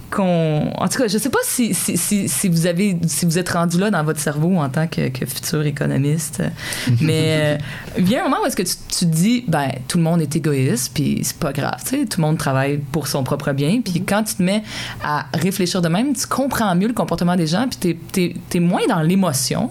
Qu'on, 0.10 0.72
en 0.76 0.88
tout 0.88 1.00
cas, 1.00 1.08
je 1.08 1.18
sais 1.18 1.30
pas 1.30 1.40
si, 1.44 1.74
si, 1.74 1.98
si, 1.98 2.50
vous 2.50 2.66
avez 2.66 2.98
si 3.08 3.26
vous 3.26 3.38
êtes 3.38 3.50
rendu 3.50 3.78
là 3.78 3.92
dans 3.92 4.04
votre 4.04 4.20
cerveau 4.20 4.58
en 4.58 4.70
tant 4.70 4.88
que, 4.88 5.10
futur 5.26 5.66
économiste, 5.66 6.42
mais 7.02 7.58
euh, 7.58 7.58
vient 7.98 8.22
un 8.22 8.30
moment 8.30 8.42
où 8.44 8.46
est-ce 8.46 8.56
que 8.56 8.64
tu, 8.64 8.76
tu, 8.88 9.06
te 9.06 9.12
dis 9.12 9.44
ben 9.48 9.70
tout 9.88 9.98
le 9.98 10.04
monde 10.04 10.22
est 10.22 10.36
égoïste 10.36 10.92
puis 10.94 11.20
c'est 11.24 11.38
pas 11.38 11.54
grave, 11.54 11.80
tu 11.84 12.00
sais, 12.00 12.06
tout 12.06 12.22
le 12.22 12.28
monde 12.28 12.38
travaille 12.38 12.78
pour 12.78 13.08
son 13.08 13.24
propre 13.24 13.52
bien 13.54 13.82
puis 13.82 14.04
quand 14.04 14.24
tu 14.24 14.36
te 14.36 14.44
mets 14.44 14.64
à 15.04 15.28
réfléchir 15.34 15.82
de 15.82 15.90
même, 15.90 16.16
tu 16.16 16.26
comprends 16.28 16.74
mieux 16.76 16.88
le 16.88 16.94
comportement 16.94 17.36
des 17.36 17.48
gens 17.48 17.68
puis 17.68 17.96
t'es 18.12 18.36
es, 18.54 18.60
moins 18.60 18.86
dans 18.88 19.02
l'émotion 19.02 19.70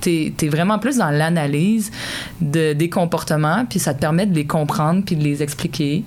tu 0.00 0.32
es, 0.40 0.48
vraiment 0.48 0.78
plus 0.78 0.96
dans 0.96 1.10
l'analyse 1.10 1.90
de, 2.40 2.72
des 2.72 2.88
comportements, 2.88 3.64
puis 3.66 3.78
ça 3.78 3.94
te 3.94 4.00
permet 4.00 4.26
de 4.26 4.34
les 4.34 4.46
comprendre 4.46 5.02
puis 5.04 5.16
de 5.16 5.22
les 5.22 5.42
expliquer. 5.42 6.04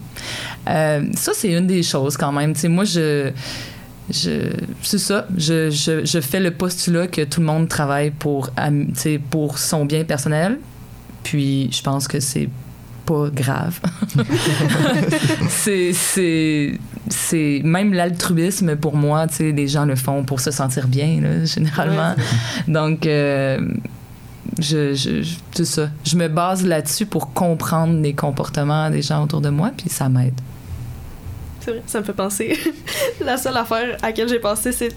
Euh, 0.70 1.04
ça, 1.16 1.32
c'est 1.36 1.52
une 1.52 1.68
des 1.68 1.84
choses 1.84 2.18
quand 2.18 2.32
même. 2.32 2.56
sais 2.56 2.68
moi, 2.68 2.86
je. 2.86 3.32
Je, 4.10 4.52
c'est 4.82 4.98
ça. 4.98 5.26
Je, 5.38 5.70
je, 5.70 6.04
je, 6.04 6.20
fais 6.20 6.42
le 6.42 6.52
postulat 6.52 7.08
que 7.08 7.24
tout 7.24 7.40
le 7.40 7.46
monde 7.46 7.70
travaille 7.70 8.12
pour, 8.12 8.50
pour 9.30 9.58
son 9.58 9.86
bien 9.86 10.04
personnel. 10.04 10.58
Puis 11.24 11.72
je 11.72 11.82
pense 11.82 12.10
que 12.10 12.20
c'est 12.20 12.50
pas 13.06 13.30
grave. 13.34 13.80
c'est, 15.50 16.74
c'est, 17.12 17.62
même 17.64 17.94
l'altruisme 17.94 18.76
pour 18.76 18.96
moi, 18.96 19.28
tu 19.28 19.36
sais, 19.36 19.52
les 19.52 19.68
gens 19.68 19.86
le 19.86 19.96
font 19.96 20.24
pour 20.24 20.40
se 20.40 20.52
sentir 20.52 20.88
bien, 20.88 21.22
là, 21.22 21.46
généralement. 21.46 22.16
Donc, 22.68 23.06
euh, 23.06 23.60
je, 24.60 24.94
je, 24.94 25.24
c'est 25.54 25.66
ça. 25.66 25.90
Je 26.04 26.16
me 26.16 26.28
base 26.28 26.66
là-dessus 26.66 27.06
pour 27.06 27.34
comprendre 27.34 28.00
les 28.02 28.14
comportements 28.14 28.90
des 28.90 29.02
gens 29.02 29.24
autour 29.24 29.42
de 29.42 29.50
moi, 29.50 29.72
puis 29.76 29.90
ça 29.90 30.10
m'aide. 30.10 30.40
C'est 31.60 31.72
vrai, 31.72 31.84
ça 31.86 32.00
me 32.00 32.06
fait 32.06 32.14
penser. 32.14 32.58
la 33.22 33.38
seule 33.38 33.58
affaire 33.58 33.98
à 34.02 34.08
laquelle 34.08 34.28
j'ai 34.28 34.40
pensé, 34.40 34.72
c'est. 34.72 34.96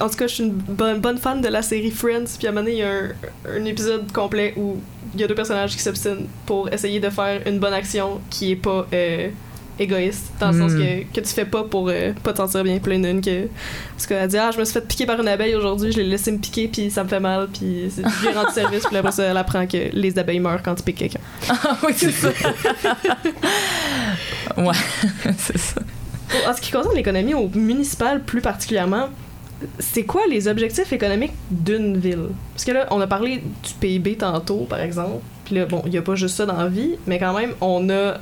En 0.00 0.08
tout 0.08 0.16
cas, 0.16 0.26
je 0.26 0.34
suis 0.34 0.44
une 0.44 0.52
bonne, 0.52 1.00
bonne 1.00 1.18
fan 1.18 1.40
de 1.40 1.48
la 1.48 1.62
série 1.62 1.90
Friends, 1.90 2.36
puis 2.38 2.46
à 2.46 2.50
un 2.50 2.52
moment 2.52 2.64
donné, 2.64 2.76
il 2.76 2.80
y 2.80 2.82
a 2.82 2.90
un, 2.90 3.60
un 3.60 3.64
épisode 3.64 4.10
complet 4.12 4.54
où 4.56 4.76
il 5.14 5.20
y 5.20 5.24
a 5.24 5.26
deux 5.26 5.34
personnages 5.34 5.74
qui 5.74 5.82
s'obstinent 5.82 6.26
pour 6.46 6.72
essayer 6.72 7.00
de 7.00 7.10
faire 7.10 7.40
une 7.46 7.58
bonne 7.58 7.72
action 7.72 8.20
qui 8.30 8.52
est 8.52 8.56
pas 8.56 8.86
euh, 8.92 9.28
égoïste 9.78 10.32
dans 10.40 10.50
le 10.52 10.58
sens 10.58 10.72
Hmm. 10.72 10.78
que, 10.78 11.02
que 11.14 11.20
tu 11.26 11.32
fais 11.32 11.44
pas 11.44 11.64
pour 11.64 11.88
euh, 11.88 12.12
pas 12.22 12.32
te 12.32 12.38
sentir 12.38 12.64
bien 12.64 12.78
plein 12.78 12.98
d'une 12.98 13.20
que 13.20 13.48
parce 13.92 14.06
qu'elle 14.06 14.28
dit 14.28 14.38
ah 14.38 14.50
je 14.52 14.58
me 14.58 14.64
suis 14.64 14.74
fait 14.74 14.86
piquer 14.86 15.06
par 15.06 15.20
une 15.20 15.28
abeille 15.28 15.54
aujourd'hui 15.54 15.92
je 15.92 15.98
l'ai 15.98 16.04
laissé 16.04 16.30
me 16.32 16.38
piquer 16.38 16.68
puis 16.68 16.90
ça 16.90 17.04
me 17.04 17.08
fait 17.08 17.20
mal 17.20 17.48
puis 17.52 17.90
c'est 17.94 18.02
du 18.02 18.28
rendu 18.36 18.52
service 18.52 18.84
puis 18.86 18.96
après 18.96 19.12
ça 19.12 19.24
elle 19.24 19.36
apprend 19.36 19.66
que 19.66 19.78
les 19.92 20.18
abeilles 20.18 20.40
meurent 20.40 20.62
quand 20.62 20.74
tu 20.74 20.82
piques 20.82 20.96
quelqu'un 20.98 21.20
Ah 21.48 21.76
oui, 21.86 21.92
c'est 21.96 22.12
ça. 22.12 22.28
ouais, 24.56 24.74
c'est 25.38 25.58
ça. 25.58 25.80
en 26.48 26.54
ce 26.54 26.60
qui 26.60 26.70
concerne 26.70 26.94
l'économie 26.94 27.34
au 27.34 27.48
municipal 27.54 28.22
plus 28.22 28.40
particulièrement 28.40 29.08
c'est 29.80 30.04
quoi 30.04 30.20
les 30.30 30.46
objectifs 30.46 30.92
économiques 30.92 31.32
d'une 31.50 31.98
ville? 31.98 32.28
Parce 32.54 32.64
que 32.64 32.70
là, 32.70 32.86
on 32.92 33.00
a 33.00 33.08
parlé 33.08 33.38
du 33.38 33.74
PIB 33.80 34.14
tantôt, 34.16 34.66
par 34.70 34.78
exemple. 34.80 35.16
Puis 35.44 35.56
là, 35.56 35.66
bon, 35.66 35.82
il 35.84 35.90
n'y 35.90 35.98
a 35.98 36.02
pas 36.02 36.14
juste 36.14 36.36
ça 36.36 36.46
dans 36.46 36.56
la 36.56 36.68
vie, 36.68 36.92
mais 37.08 37.18
quand 37.18 37.36
même, 37.36 37.54
on 37.60 37.90
a, 37.90 38.18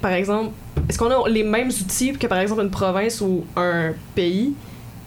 par 0.00 0.12
exemple, 0.12 0.50
est-ce 0.88 0.98
qu'on 0.98 1.10
a 1.10 1.28
les 1.28 1.42
mêmes 1.42 1.68
outils 1.68 2.12
que, 2.14 2.26
par 2.26 2.38
exemple, 2.38 2.62
une 2.62 2.70
province 2.70 3.20
ou 3.20 3.44
un 3.56 3.92
pays 4.14 4.54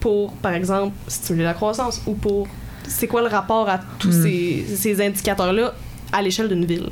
pour, 0.00 0.32
par 0.34 0.52
exemple, 0.52 0.94
stimuler 1.08 1.44
la 1.44 1.54
croissance 1.54 2.02
ou 2.06 2.14
pour. 2.14 2.46
C'est 2.88 3.06
quoi 3.08 3.20
le 3.22 3.28
rapport 3.28 3.68
à 3.68 3.80
tous 3.98 4.08
Hmm. 4.16 4.22
ces, 4.22 4.66
ces 4.76 5.04
indicateurs-là 5.04 5.72
à 6.12 6.22
l'échelle 6.22 6.48
d'une 6.48 6.64
ville? 6.64 6.88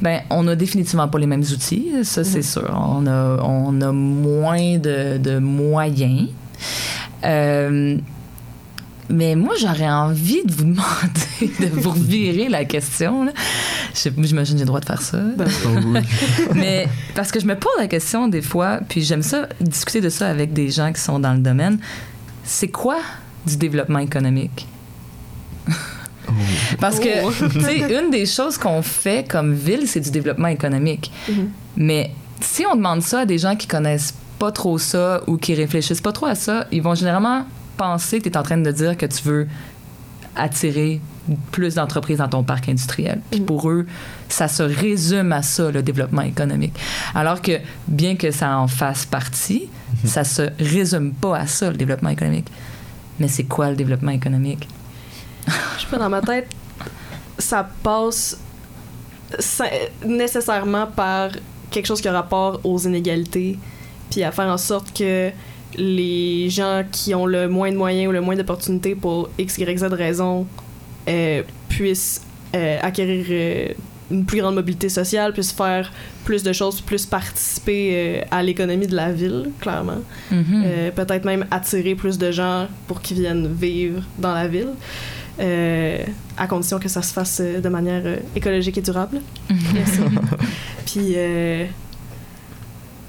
Ben, 0.00 0.20
on 0.30 0.46
a 0.48 0.54
définitivement 0.56 1.06
pas 1.08 1.18
les 1.18 1.26
mêmes 1.26 1.42
outils, 1.42 1.90
ça 2.02 2.24
c'est 2.24 2.40
sûr. 2.42 2.70
On 2.72 3.06
a, 3.06 3.38
on 3.42 3.78
a 3.82 3.92
moins 3.92 4.78
de, 4.78 5.18
de 5.18 5.38
moyens. 5.38 6.28
Euh, 7.24 7.98
mais 9.10 9.34
moi, 9.36 9.54
j'aurais 9.60 9.88
envie 9.90 10.42
de 10.44 10.52
vous 10.52 10.64
demander 10.72 11.52
de 11.60 11.66
vous 11.80 11.90
revirer 11.90 12.48
la 12.48 12.64
question. 12.64 13.24
là. 13.24 13.32
J'imagine 14.02 14.54
que 14.54 14.58
j'ai 14.58 14.64
le 14.64 14.64
droit 14.66 14.80
de 14.80 14.84
faire 14.86 15.02
ça. 15.02 15.18
mais 16.54 16.88
parce 17.14 17.30
que 17.32 17.40
je 17.40 17.46
me 17.46 17.54
pose 17.56 17.72
la 17.78 17.88
question 17.88 18.28
des 18.28 18.42
fois, 18.42 18.80
puis 18.88 19.02
j'aime 19.02 19.22
ça, 19.22 19.48
discuter 19.60 20.00
de 20.00 20.08
ça 20.08 20.28
avec 20.28 20.52
des 20.52 20.70
gens 20.70 20.92
qui 20.92 21.00
sont 21.00 21.18
dans 21.18 21.32
le 21.32 21.40
domaine. 21.40 21.78
C'est 22.44 22.68
quoi 22.68 22.98
du 23.46 23.56
développement 23.56 23.98
économique? 23.98 24.66
Parce 26.80 26.98
que, 27.00 27.24
Oh. 27.24 27.32
tu 27.50 27.60
sais, 27.60 27.78
une 27.98 28.10
des 28.10 28.26
choses 28.26 28.58
qu'on 28.58 28.82
fait 28.82 29.26
comme 29.28 29.54
ville, 29.54 29.86
c'est 29.88 30.00
du 30.00 30.10
développement 30.10 30.48
économique. 30.48 31.10
Mhm. 31.28 31.50
Mais 31.76 32.12
si 32.40 32.64
on 32.70 32.76
demande 32.76 33.02
ça 33.02 33.20
à 33.20 33.26
des 33.26 33.38
gens 33.38 33.56
qui 33.56 33.66
connaissent 33.66 34.14
pas 34.38 34.52
trop 34.52 34.78
ça 34.78 35.22
ou 35.26 35.36
qui 35.36 35.54
réfléchissent 35.54 36.00
pas 36.00 36.12
trop 36.12 36.26
à 36.26 36.34
ça, 36.34 36.66
ils 36.70 36.82
vont 36.82 36.94
généralement 36.94 37.44
penser 37.76 38.18
que 38.18 38.24
tu 38.24 38.30
es 38.30 38.36
en 38.36 38.42
train 38.42 38.58
de 38.58 38.70
dire 38.70 38.96
que 38.96 39.06
tu 39.06 39.22
veux 39.24 39.48
attirer 40.36 41.00
plus 41.52 41.74
d'entreprises 41.74 42.18
dans 42.18 42.28
ton 42.28 42.42
parc 42.42 42.68
industriel. 42.68 43.20
Puis 43.30 43.40
Mhm. 43.40 43.46
pour 43.46 43.70
eux, 43.70 43.86
ça 44.28 44.48
se 44.48 44.62
résume 44.62 45.32
à 45.32 45.42
ça, 45.42 45.70
le 45.70 45.82
développement 45.82 46.22
économique. 46.22 46.74
Alors 47.14 47.42
que, 47.42 47.52
bien 47.86 48.16
que 48.16 48.30
ça 48.30 48.56
en 48.58 48.68
fasse 48.68 49.06
partie, 49.06 49.68
ça 50.04 50.24
se 50.24 50.42
résume 50.58 51.12
pas 51.12 51.38
à 51.38 51.46
ça, 51.46 51.70
le 51.70 51.76
développement 51.76 52.10
économique. 52.10 52.46
Mais 53.18 53.28
c'est 53.28 53.44
quoi 53.44 53.70
le 53.70 53.76
développement 53.76 54.12
économique? 54.12 54.68
Je 55.46 55.52
sais 55.82 55.86
pas, 55.90 55.98
dans 55.98 56.10
ma 56.10 56.20
tête, 56.20 56.48
ça 57.38 57.68
passe 57.82 58.38
nécessairement 60.04 60.86
par 60.86 61.30
quelque 61.70 61.86
chose 61.86 62.00
qui 62.00 62.08
a 62.08 62.12
rapport 62.12 62.60
aux 62.64 62.78
inégalités, 62.78 63.58
puis 64.10 64.22
à 64.22 64.32
faire 64.32 64.46
en 64.46 64.56
sorte 64.58 64.96
que 64.96 65.30
les 65.76 66.48
gens 66.48 66.82
qui 66.90 67.14
ont 67.14 67.26
le 67.26 67.48
moins 67.48 67.70
de 67.70 67.76
moyens 67.76 68.08
ou 68.08 68.12
le 68.12 68.20
moins 68.22 68.36
d'opportunités 68.36 68.94
pour 68.94 69.28
X, 69.38 69.58
Y, 69.58 69.78
Z 69.78 69.84
raison 69.92 70.46
euh, 71.08 71.42
puissent 71.68 72.22
euh, 72.54 72.78
acquérir 72.82 73.26
euh, 73.30 73.68
une 74.10 74.24
plus 74.24 74.40
grande 74.40 74.54
mobilité 74.54 74.88
sociale, 74.88 75.32
puissent 75.32 75.52
faire 75.52 75.92
plus 76.24 76.42
de 76.42 76.52
choses, 76.52 76.80
plus 76.80 77.06
participer 77.06 78.22
à 78.30 78.42
l'économie 78.42 78.86
de 78.86 78.96
la 78.96 79.12
ville, 79.12 79.50
clairement. 79.60 80.02
Mhm. 80.30 80.62
Euh, 80.64 80.90
peut-être 80.90 81.24
même 81.24 81.46
attirer 81.50 81.94
plus 81.94 82.18
de 82.18 82.30
gens 82.30 82.68
pour 82.86 83.02
qu'ils 83.02 83.20
viennent 83.20 83.52
vivre 83.52 84.02
dans 84.18 84.32
la 84.32 84.48
ville, 84.48 84.70
euh, 85.40 86.04
à 86.36 86.46
condition 86.48 86.78
que 86.80 86.88
ça 86.88 87.00
se 87.00 87.12
fasse 87.12 87.40
euh, 87.40 87.60
de 87.60 87.68
manière 87.68 88.02
euh, 88.04 88.16
écologique 88.34 88.78
et 88.78 88.82
durable. 88.82 89.20
bien 89.48 89.86
sûr. 89.86 90.10
Puis, 90.86 91.16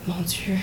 mon 0.08 0.22
Dieu. 0.22 0.56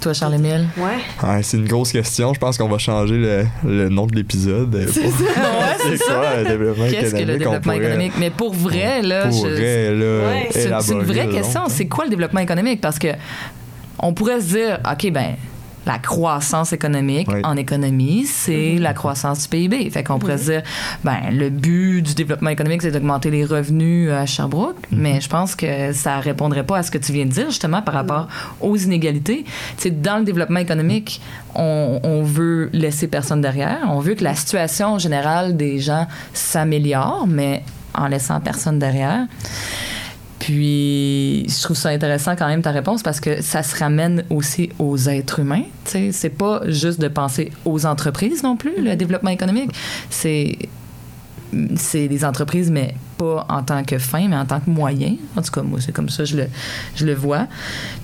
Toi, 0.00 0.14
Charles-Émile? 0.14 0.66
Ouais. 0.78 1.28
Ouais, 1.28 1.42
c'est 1.42 1.58
une 1.58 1.66
grosse 1.68 1.92
question. 1.92 2.32
Je 2.32 2.40
pense 2.40 2.56
qu'on 2.56 2.68
va 2.68 2.78
changer 2.78 3.16
le, 3.18 3.44
le 3.64 3.88
nom 3.90 4.06
de 4.06 4.16
l'épisode. 4.16 4.86
C'est 4.90 5.02
pour- 5.02 5.10
ça. 5.12 5.24
c'est 5.78 5.98
quoi 6.04 6.36
le 6.38 6.48
développement 6.48 6.84
Qu'est-ce 6.88 7.06
économique? 7.08 7.26
que 7.26 7.32
le 7.32 7.38
développement 7.38 7.60
pourrait- 7.60 7.76
économique? 7.76 8.12
Mais 8.18 8.30
pour 8.30 8.54
vrai, 8.54 9.02
là, 9.02 9.26
Pour 9.28 9.46
je- 9.46 9.52
vrai, 9.52 9.94
là, 9.94 10.26
Ouais. 10.30 10.48
c'est 10.50 10.92
une 10.94 11.02
vraie 11.02 11.28
question. 11.28 11.62
C'est 11.68 11.86
quoi 11.86 12.04
le 12.04 12.10
développement 12.10 12.40
économique? 12.40 12.80
Parce 12.80 12.98
que 12.98 13.08
on 13.98 14.14
pourrait 14.14 14.40
se 14.40 14.46
dire, 14.46 14.78
OK, 14.90 15.12
ben 15.12 15.34
la 15.86 15.98
croissance 15.98 16.72
économique 16.72 17.28
Oui. 17.32 17.40
en 17.42 17.56
économie, 17.56 18.26
c'est 18.26 18.76
la 18.78 18.92
croissance 18.92 19.42
du 19.42 19.48
PIB. 19.48 19.88
Fait 19.90 20.04
qu'on 20.04 20.18
pourrait 20.18 20.38
se 20.38 20.50
dire, 20.50 20.62
ben, 21.04 21.18
le 21.32 21.48
but 21.48 22.02
du 22.02 22.14
développement 22.14 22.50
économique, 22.50 22.82
c'est 22.82 22.90
d'augmenter 22.90 23.30
les 23.30 23.44
revenus 23.44 24.10
à 24.10 24.26
Sherbrooke, 24.26 24.76
mais 24.92 25.20
je 25.20 25.28
pense 25.28 25.54
que 25.54 25.92
ça 25.92 26.18
répondrait 26.20 26.64
pas 26.64 26.78
à 26.78 26.82
ce 26.82 26.90
que 26.90 26.98
tu 26.98 27.12
viens 27.12 27.24
de 27.24 27.30
dire, 27.30 27.46
justement, 27.48 27.80
par 27.82 27.94
rapport 27.94 28.28
aux 28.60 28.76
inégalités. 28.76 29.44
Tu 29.76 29.82
sais, 29.84 29.90
dans 29.90 30.18
le 30.18 30.24
développement 30.24 30.60
économique, 30.60 31.20
on, 31.54 31.98
on 32.02 32.22
veut 32.22 32.68
laisser 32.72 33.08
personne 33.08 33.40
derrière. 33.40 33.78
On 33.88 34.00
veut 34.00 34.14
que 34.14 34.24
la 34.24 34.34
situation 34.34 34.98
générale 34.98 35.56
des 35.56 35.78
gens 35.78 36.06
s'améliore, 36.34 37.26
mais 37.26 37.62
en 37.94 38.06
laissant 38.06 38.38
personne 38.40 38.78
derrière. 38.78 39.26
Puis, 40.40 41.44
je 41.46 41.62
trouve 41.62 41.76
ça 41.76 41.90
intéressant 41.90 42.34
quand 42.34 42.48
même 42.48 42.62
ta 42.62 42.70
réponse 42.70 43.02
parce 43.02 43.20
que 43.20 43.42
ça 43.42 43.62
se 43.62 43.76
ramène 43.76 44.24
aussi 44.30 44.70
aux 44.78 44.96
êtres 44.96 45.40
humains. 45.40 45.64
C'est 45.84 46.30
pas 46.30 46.62
juste 46.66 46.98
de 46.98 47.08
penser 47.08 47.52
aux 47.66 47.84
entreprises 47.84 48.42
non 48.42 48.56
plus, 48.56 48.82
le 48.82 48.96
développement 48.96 49.30
économique. 49.30 49.70
C'est 50.08 50.56
des 51.52 52.24
entreprises, 52.24 52.70
mais 52.70 52.94
pas 53.18 53.44
en 53.50 53.62
tant 53.62 53.84
que 53.84 53.98
fin, 53.98 54.28
mais 54.28 54.36
en 54.36 54.46
tant 54.46 54.60
que 54.60 54.70
moyen. 54.70 55.16
En 55.36 55.42
tout 55.42 55.52
cas, 55.52 55.62
moi, 55.62 55.78
c'est 55.80 55.92
comme 55.92 56.08
ça 56.08 56.24
je 56.24 56.36
le, 56.36 56.46
je 56.96 57.04
le 57.04 57.14
vois. 57.14 57.46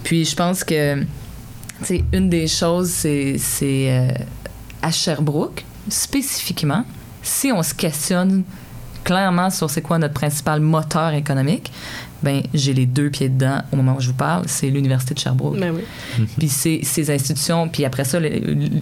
Puis, 0.05 0.27
je 0.27 0.37
pense 0.37 0.63
que, 0.63 1.03
une 2.13 2.29
des 2.29 2.49
choses, 2.49 2.91
c'est 2.91 3.37
c'est, 3.39 3.91
euh, 3.91 4.09
à 4.83 4.91
Sherbrooke, 4.91 5.65
spécifiquement, 5.89 6.85
si 7.23 7.51
on 7.51 7.63
se 7.63 7.73
questionne 7.73 8.45
clairement 9.07 9.51
sur 9.51 9.71
c'est 9.71 9.83
quoi 9.83 9.99
notre 9.99 10.15
principal 10.15 10.61
moteur 10.61 11.15
économique, 11.15 11.73
ben 12.27 12.43
j'ai 12.53 12.75
les 12.75 12.87
deux 12.87 13.09
pieds 13.11 13.29
dedans 13.29 13.61
au 13.73 13.77
moment 13.77 13.95
où 13.97 14.01
je 14.01 14.09
vous 14.09 14.21
parle, 14.29 14.45
c'est 14.49 14.69
l'Université 14.69 15.15
de 15.15 15.21
Sherbrooke. 15.21 15.59
Ben 15.59 15.73
oui. 15.77 16.27
Puis 16.39 16.49
ces, 16.49 16.81
ces 16.83 17.11
institutions, 17.11 17.69
puis 17.69 17.85
après 17.85 18.05
ça, 18.05 18.19
le- 18.21 18.31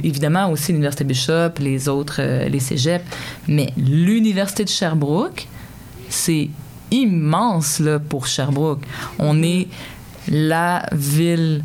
évidemment 0.05 0.51
aussi 0.51 0.73
l'Université 0.73 1.05
Bishop, 1.05 1.53
les 1.61 1.89
autres, 1.89 2.17
euh, 2.21 2.49
les 2.49 2.61
cégeps, 2.61 3.05
mais 3.47 3.69
l'Université 3.77 4.65
de 4.65 4.71
Sherbrooke, 4.71 5.47
c'est 6.09 6.49
immense 6.91 7.81
là, 7.81 7.99
pour 7.99 8.27
Sherbrooke. 8.27 8.83
On 9.19 9.43
est 9.43 9.69
la 10.29 10.87
ville, 10.93 11.63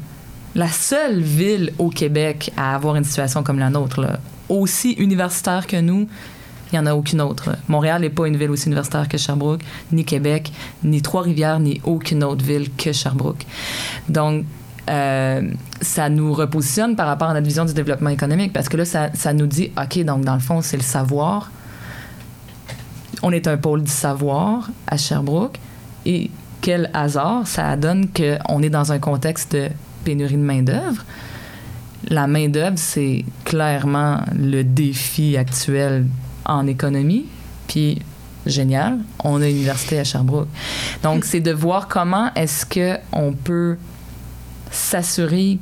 la 0.55 0.67
seule 0.69 1.21
ville 1.21 1.71
au 1.77 1.89
Québec 1.89 2.51
à 2.57 2.75
avoir 2.75 2.95
une 2.95 3.03
situation 3.05 3.43
comme 3.43 3.59
la 3.59 3.69
nôtre, 3.69 4.01
là. 4.01 4.19
aussi 4.49 4.91
universitaire 4.93 5.65
que 5.67 5.77
nous. 5.79 6.07
Il 6.71 6.75
n'y 6.75 6.79
en 6.79 6.85
a 6.85 6.93
aucune 6.93 7.21
autre. 7.21 7.55
Montréal 7.67 8.01
n'est 8.01 8.09
pas 8.09 8.27
une 8.27 8.37
ville 8.37 8.51
aussi 8.51 8.67
universitaire 8.67 9.07
que 9.07 9.17
Sherbrooke, 9.17 9.61
ni 9.91 10.05
Québec, 10.05 10.51
ni 10.83 11.01
Trois-Rivières, 11.01 11.59
ni 11.59 11.81
aucune 11.83 12.23
autre 12.23 12.45
ville 12.45 12.69
que 12.75 12.91
Sherbrooke. 12.91 13.45
Donc, 14.07 14.45
euh, 14.89 15.41
ça 15.81 16.09
nous 16.09 16.33
repositionne 16.33 16.95
par 16.95 17.07
rapport 17.07 17.29
à 17.29 17.33
notre 17.33 17.45
vision 17.45 17.65
du 17.65 17.73
développement 17.73 18.09
économique 18.09 18.53
parce 18.53 18.69
que 18.69 18.77
là, 18.77 18.85
ça, 18.85 19.09
ça 19.13 19.33
nous 19.33 19.45
dit, 19.45 19.71
OK, 19.77 20.03
donc 20.03 20.23
dans 20.23 20.33
le 20.33 20.39
fond, 20.39 20.61
c'est 20.61 20.77
le 20.77 20.83
savoir. 20.83 21.51
On 23.21 23.31
est 23.31 23.47
un 23.47 23.57
pôle 23.57 23.83
du 23.83 23.91
savoir 23.91 24.69
à 24.87 24.97
Sherbrooke 24.97 25.59
et 26.05 26.31
quel 26.61 26.89
hasard, 26.93 27.47
ça 27.47 27.75
donne 27.77 28.07
qu'on 28.09 28.61
est 28.61 28.69
dans 28.69 28.91
un 28.91 28.99
contexte 28.99 29.53
de 29.53 29.69
pénurie 30.03 30.35
de 30.35 30.41
main-d'œuvre. 30.41 31.05
La 32.07 32.27
main-d'œuvre, 32.27 32.77
c'est 32.77 33.25
clairement 33.45 34.21
le 34.37 34.63
défi 34.63 35.37
actuel 35.37 36.05
en 36.45 36.67
économie. 36.67 37.25
Puis, 37.67 38.01
génial, 38.45 38.99
on 39.23 39.41
a 39.41 39.47
une 39.47 39.55
université 39.55 39.99
à 39.99 40.03
Sherbrooke. 40.03 40.47
Donc, 41.03 41.25
c'est 41.25 41.39
de 41.39 41.51
voir 41.51 41.87
comment 41.87 42.33
est-ce 42.35 42.65
qu'on 42.65 43.33
peut 43.33 43.77
s'assurer 44.71 45.59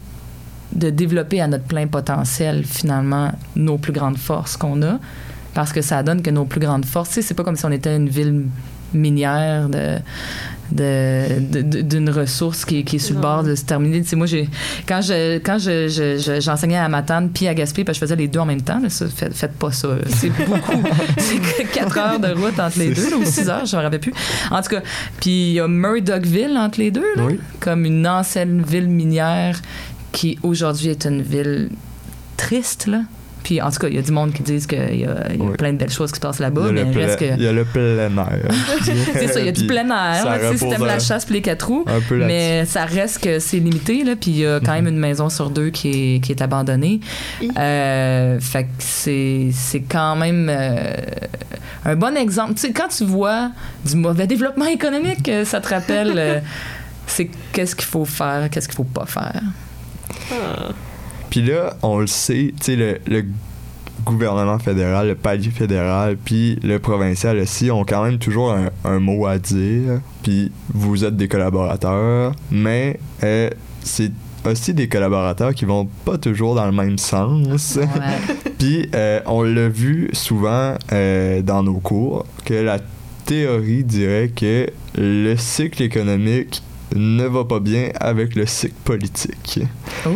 de 0.73 0.89
développer 0.89 1.41
à 1.41 1.47
notre 1.47 1.63
plein 1.63 1.87
potentiel, 1.87 2.65
finalement, 2.65 3.31
nos 3.55 3.77
plus 3.77 3.93
grandes 3.93 4.17
forces 4.17 4.57
qu'on 4.57 4.81
a. 4.83 4.99
Parce 5.53 5.73
que 5.73 5.81
ça 5.81 6.03
donne 6.03 6.21
que 6.21 6.29
nos 6.29 6.45
plus 6.45 6.59
grandes 6.59 6.85
forces, 6.85 7.19
c'est 7.21 7.33
pas 7.33 7.43
comme 7.43 7.55
si 7.55 7.65
on 7.65 7.71
était 7.71 7.95
une 7.95 8.09
ville 8.09 8.45
minière 8.93 9.69
de 9.69 9.97
de- 10.71 11.81
d'une 11.81 12.09
ressource 12.09 12.65
qui, 12.65 12.83
qui 12.83 12.97
est 12.97 12.99
sur 12.99 13.15
le 13.15 13.21
bord 13.21 13.43
de 13.43 13.55
se 13.55 13.63
terminer. 13.63 14.01
Tu 14.01 14.09
sais, 14.09 14.15
moi, 14.15 14.27
j'ai, 14.27 14.49
quand 14.87 15.01
je, 15.01 15.37
quand 15.39 15.57
je, 15.59 15.87
je- 15.87 16.17
je- 16.17 16.41
j'enseignais 16.41 16.77
à 16.77 16.89
Matane 16.89 17.29
puis 17.33 17.47
à 17.47 17.53
Gaspé, 17.53 17.83
parce 17.83 17.97
que 17.97 18.05
je 18.05 18.09
faisais 18.09 18.15
les 18.15 18.27
deux 18.27 18.39
en 18.39 18.45
même 18.45 18.61
temps, 18.61 18.79
là, 18.79 18.89
ça, 18.89 19.05
faites, 19.07 19.33
faites 19.33 19.53
pas 19.53 19.71
ça. 19.71 19.89
C'est 20.09 20.29
beaucoup. 20.29 20.83
c'est 21.17 21.39
que 21.39 21.73
4 21.73 21.97
heures 21.97 22.19
de 22.19 22.27
route 22.33 22.59
entre 22.59 22.79
les 22.79 22.93
deux, 22.93 23.09
là, 23.09 23.17
ou 23.17 23.25
6 23.25 23.49
heures, 23.49 23.65
je 23.65 23.75
me 23.77 23.81
rappelle 23.81 23.99
plus. 23.99 24.13
En 24.51 24.61
tout 24.61 24.69
cas, 24.69 24.81
puis 25.19 25.49
il 25.49 25.53
y 25.53 25.59
a 25.59 25.67
Murdochville 25.67 26.57
entre 26.57 26.79
les 26.79 26.91
deux, 26.91 27.15
là, 27.15 27.23
Oui. 27.25 27.39
comme 27.59 27.85
une 27.85 28.07
ancienne 28.07 28.61
ville 28.61 28.87
minière 28.89 29.61
qui 30.11 30.37
aujourd'hui 30.43 30.89
est 30.89 31.05
une 31.05 31.21
ville 31.21 31.69
triste, 32.37 32.87
là. 32.87 33.01
Puis 33.47 33.61
en 33.61 33.71
tout 33.71 33.79
cas, 33.79 33.87
il 33.87 33.95
y 33.95 33.97
a 33.97 34.01
du 34.01 34.11
monde 34.11 34.33
qui 34.33 34.43
disent 34.43 34.67
qu'il 34.67 34.77
y 34.77 34.81
a, 34.83 34.89
il 35.31 35.37
y 35.37 35.41
a 35.41 35.45
Oui. 35.45 35.55
plein 35.57 35.71
de 35.71 35.77
belles 35.77 35.89
choses 35.89 36.11
qui 36.11 36.17
se 36.17 36.19
passent 36.19 36.39
là-bas, 36.39 36.69
mais 36.73 36.81
il 36.81 36.97
reste 36.97 37.17
que. 37.17 37.23
il 37.37 37.41
y 37.41 37.47
a 37.47 37.53
le 37.53 37.63
plein 37.63 38.09
air. 38.17 38.51
C'est 39.13 39.27
ça, 39.29 39.39
il 39.39 39.45
y 39.45 39.49
a 39.49 39.53
du 39.53 39.65
plein 39.65 39.85
air, 39.85 40.25
là, 40.25 40.37
tu 40.37 40.43
sais, 40.47 40.57
si 40.57 40.63
repose 40.65 40.77
t'aimes 40.77 40.85
la 40.85 40.99
chasse 40.99 41.23
puis 41.23 41.35
les 41.35 41.41
quatre 41.41 41.65
roues. 41.65 41.85
Un 41.87 42.01
peu 42.01 42.17
là 42.17 42.25
Mais 42.25 42.65
ça 42.65 42.83
reste 42.83 43.23
que 43.23 43.39
c'est 43.39 43.59
limité, 43.59 44.03
là, 44.03 44.17
puis 44.19 44.31
il 44.31 44.37
y 44.39 44.45
a 44.45 44.59
quand 44.59 44.73
même 44.73 44.87
une 44.89 44.97
maison 44.99 45.29
sur 45.29 45.49
deux 45.49 45.69
qui 45.69 46.15
est, 46.15 46.19
qui 46.19 46.33
est 46.33 46.41
abandonnée. 46.41 46.99
Euh, 47.57 48.37
fait 48.41 48.63
que 48.65 48.69
c'est, 48.79 49.47
c'est 49.53 49.79
quand 49.79 50.17
même 50.17 50.49
euh, 50.51 50.91
un 51.85 51.95
bon 51.95 52.17
exemple. 52.17 52.55
Tu 52.55 52.59
sais, 52.67 52.71
quand 52.73 52.89
tu 52.89 53.05
vois 53.05 53.51
du 53.85 53.95
mauvais 53.95 54.27
développement 54.27 54.65
économique, 54.65 55.29
euh, 55.29 55.45
ça 55.45 55.61
te 55.61 55.69
rappelle 55.69 56.15
euh, 56.17 56.39
c'est 57.05 57.29
qu'est-ce 57.53 57.77
qu'il 57.77 57.85
faut 57.85 58.03
faire, 58.03 58.49
qu'est-ce 58.51 58.67
qu'il 58.67 58.75
faut 58.75 58.83
pas 58.83 59.05
faire. 59.05 59.41
Ah. 60.33 60.73
Puis 61.29 61.41
là, 61.41 61.75
on 61.81 61.99
le 61.99 62.07
sait, 62.07 62.53
tu 62.59 62.63
sais, 62.63 62.75
le, 62.75 62.99
le 63.07 63.25
gouvernement 64.05 64.59
fédéral, 64.59 65.07
le 65.07 65.15
palier 65.15 65.49
fédéral, 65.49 66.17
puis 66.23 66.57
le 66.63 66.79
provincial 66.79 67.37
aussi 67.37 67.71
ont 67.71 67.83
quand 67.83 68.03
même 68.03 68.17
toujours 68.17 68.51
un, 68.51 68.69
un 68.85 68.99
mot 68.99 69.25
à 69.25 69.37
dire. 69.37 69.99
Puis 70.23 70.51
vous 70.73 71.03
êtes 71.03 71.17
des 71.17 71.27
collaborateurs, 71.27 72.33
mais 72.51 72.99
euh, 73.23 73.49
c'est 73.83 74.11
aussi 74.45 74.73
des 74.73 74.87
collaborateurs 74.87 75.53
qui 75.53 75.65
vont 75.65 75.87
pas 76.05 76.17
toujours 76.17 76.55
dans 76.55 76.65
le 76.65 76.71
même 76.71 76.97
sens. 76.97 77.79
Puis 78.59 78.89
euh, 78.95 79.19
on 79.25 79.43
l'a 79.43 79.67
vu 79.67 80.09
souvent 80.13 80.75
euh, 80.91 81.41
dans 81.41 81.63
nos 81.63 81.79
cours 81.79 82.25
que 82.45 82.53
la 82.53 82.79
théorie 83.25 83.83
dirait 83.83 84.31
que 84.33 84.69
le 84.97 85.35
cycle 85.35 85.83
économique 85.83 86.63
ne 86.95 87.25
va 87.25 87.43
pas 87.45 87.59
bien 87.59 87.89
avec 87.99 88.35
le 88.35 88.45
cycle 88.45 88.75
politique. 88.83 89.59
Ouh. 90.05 90.11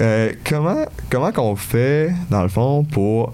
Euh, 0.00 0.32
comment 0.44 0.84
comment 1.10 1.32
qu'on 1.32 1.56
fait 1.56 2.12
dans 2.30 2.42
le 2.42 2.48
fond 2.48 2.84
pour 2.84 3.32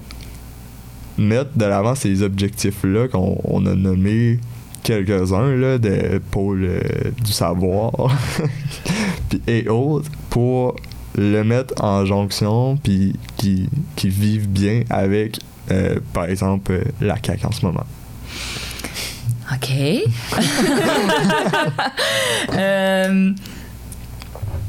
mettre 1.18 1.51
de 1.57 1.64
l'avant 1.64 1.94
ces 1.94 2.22
objectifs 2.22 2.85
là 2.85 3.09
qu'on 3.09 3.38
on 3.44 3.66
a 3.66 3.75
nommés 3.75 4.38
quelques-uns 4.83 5.55
là 5.55 5.79
de 5.79 6.20
pôle 6.31 6.64
euh, 6.64 6.81
du 7.22 7.33
savoir 7.33 7.92
et 9.46 9.68
autres 9.68 10.11
pour 10.31 10.77
le 11.16 11.42
mettre 11.42 11.75
en 11.83 12.05
jonction 12.07 12.77
puis 12.77 13.14
qui 13.37 13.68
qui 13.96 14.09
vivent 14.09 14.48
bien 14.48 14.83
avec 14.88 15.38
euh, 15.70 15.98
par 16.12 16.25
exemple 16.25 16.83
la 17.01 17.16
CAQ 17.22 17.46
en 17.46 17.53
ce 17.53 17.64
moment? 17.66 17.87
OK. 19.53 19.71
Euh, 22.55 23.33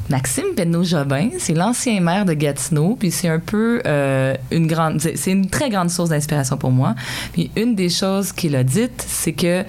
Maxime 0.08 0.54
Penneau-Jobin, 0.56 1.30
c'est 1.38 1.54
l'ancien 1.54 2.00
maire 2.00 2.24
de 2.24 2.32
Gatineau, 2.32 2.96
puis 2.98 3.10
c'est 3.10 3.28
un 3.28 3.38
peu 3.38 3.82
euh, 3.86 4.34
une 4.50 4.66
grande, 4.66 5.00
c'est 5.00 5.30
une 5.30 5.48
très 5.48 5.70
grande 5.70 5.90
source 5.90 6.10
d'inspiration 6.10 6.56
pour 6.56 6.70
moi. 6.70 6.94
Puis 7.32 7.50
une 7.56 7.74
des 7.74 7.88
choses 7.88 8.32
qu'il 8.32 8.56
a 8.56 8.64
dites, 8.64 9.04
c'est 9.06 9.32
que 9.32 9.64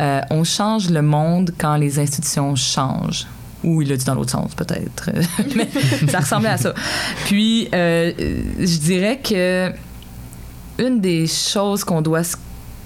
euh, 0.00 0.20
on 0.30 0.44
change 0.44 0.90
le 0.90 1.02
monde 1.02 1.52
quand 1.58 1.76
les 1.76 1.98
institutions 1.98 2.56
changent. 2.56 3.26
Ou 3.64 3.82
il 3.82 3.88
l'a 3.88 3.96
dit 3.96 4.04
dans 4.04 4.14
l'autre 4.14 4.32
sens, 4.32 4.54
peut-être. 4.54 5.10
Mais 5.56 5.68
ça 6.08 6.20
ressemblait 6.20 6.50
à 6.50 6.58
ça. 6.58 6.74
Puis, 7.24 7.68
je 7.72 8.78
dirais 8.78 9.18
que 9.22 9.72
une 10.78 11.00
des 11.00 11.26
choses 11.26 11.84
qu'on 11.84 12.02
doit 12.02 12.22
se 12.22 12.36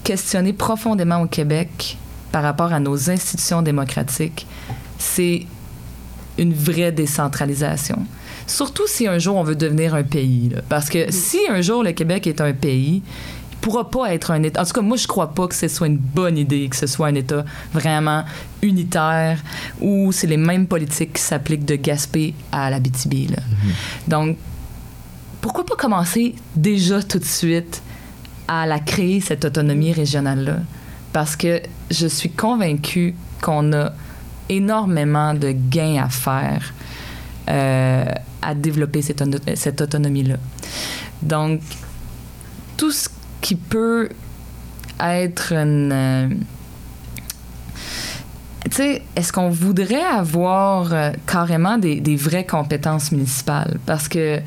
questionner 0.05 0.53
profondément 0.53 1.23
au 1.23 1.27
Québec 1.27 1.97
par 2.33 2.43
rapport 2.43 2.73
à 2.73 2.81
nos 2.81 3.11
institutions 3.11 3.63
démocratiques, 3.63 4.47
c'est 4.99 5.47
une 6.39 6.55
vraie 6.55 6.93
décentralisation. 6.93 8.07
Surtout 8.47 8.87
si 8.87 9.07
un 9.07 9.19
jour 9.19 9.37
on 9.37 9.45
veut 9.45 9.57
devenir 9.57 9.95
un 9.95 10.03
pays. 10.03 10.49
là. 10.49 10.63
Parce 10.69 10.89
que 10.89 11.11
si 11.11 11.39
un 11.49 11.61
jour 11.61 11.83
le 11.83 11.93
Québec 11.93 12.27
est 12.27 12.41
un 12.41 12.53
pays, 12.53 13.03
il 13.53 13.57
pourra 13.61 13.91
pas 13.91 14.15
être 14.15 14.31
un 14.31 14.43
État. 14.43 14.63
En 14.63 14.65
tout 14.65 14.73
cas, 14.73 14.81
moi, 14.81 14.97
je 14.97 15.07
crois 15.07 15.35
pas 15.35 15.47
que 15.47 15.55
ce 15.55 15.69
soit 15.69 15.87
une 15.87 15.99
bonne 15.99 16.39
idée 16.39 16.69
que 16.69 16.77
ce 16.77 16.87
soit 16.87 17.09
un 17.09 17.15
État 17.15 17.45
vraiment 17.75 18.25
unitaire 18.63 19.43
où 19.81 20.13
c'est 20.13 20.27
les 20.27 20.39
mêmes 20.39 20.67
politiques 20.67 21.15
qui 21.15 21.23
s'appliquent 21.23 21.67
de 21.67 21.77
Gaspé 21.77 22.35
à 22.53 22.71
la 22.71 22.81
BTB. 22.81 23.33
Donc, 24.09 24.37
pourquoi 25.43 25.65
pas 25.65 25.77
commencer 25.77 26.35
déjà 26.57 27.03
tout 27.03 27.19
de 27.19 27.25
suite 27.25 27.83
à 28.53 28.67
la 28.67 28.81
créer, 28.81 29.21
cette 29.21 29.45
autonomie 29.45 29.93
régionale-là? 29.93 30.57
Parce 31.13 31.37
que 31.37 31.63
je 31.89 32.09
suis 32.09 32.31
convaincue 32.31 33.15
qu'on 33.41 33.73
a 33.73 33.93
énormément 34.49 35.35
de 35.35 35.53
gains 35.53 36.03
à 36.03 36.09
faire 36.09 36.75
euh, 37.49 38.05
à 38.43 38.55
développer 38.55 39.03
cette, 39.03 39.23
cette 39.57 39.81
autonomie-là. 39.81 40.37
Donc, 41.23 41.61
tout 42.77 42.91
ce 42.91 43.09
qui 43.41 43.55
peut 43.55 44.09
être 44.99 45.53
une... 45.53 45.93
euh, 45.93 46.29
tu 48.65 48.77
sais, 48.77 49.03
est-ce 49.15 49.33
qu'on 49.33 49.51
voudrait 49.51 50.03
avoir 50.03 50.93
euh, 50.93 51.13
carrément 51.27 51.79
des, 51.79 52.01
des 52.01 52.17
vraies 52.17 52.47
compétences 52.47 53.13
municipales? 53.13 53.79
Parce 53.87 54.09
que 54.09 54.41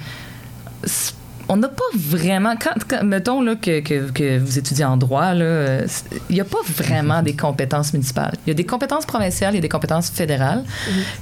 on 1.49 1.57
n'a 1.57 1.67
pas 1.67 1.83
vraiment. 1.95 2.55
Quand, 2.55 2.73
quand- 2.87 3.03
mettons 3.03 3.41
là, 3.41 3.55
que, 3.55 3.81
que, 3.81 4.09
que 4.11 4.37
vous 4.39 4.57
étudiez 4.57 4.85
en 4.85 4.95
droit, 4.97 5.33
il 5.33 5.85
n'y 6.29 6.39
a 6.41 6.45
pas 6.45 6.61
vraiment 6.65 7.21
des 7.21 7.35
compétences 7.35 7.93
municipales. 7.93 8.33
Il 8.45 8.49
y 8.49 8.51
a 8.51 8.53
des 8.53 8.65
compétences 8.65 9.05
provinciales 9.05 9.55
et 9.55 9.59
des 9.59 9.69
compétences 9.69 10.09
fédérales. 10.09 10.63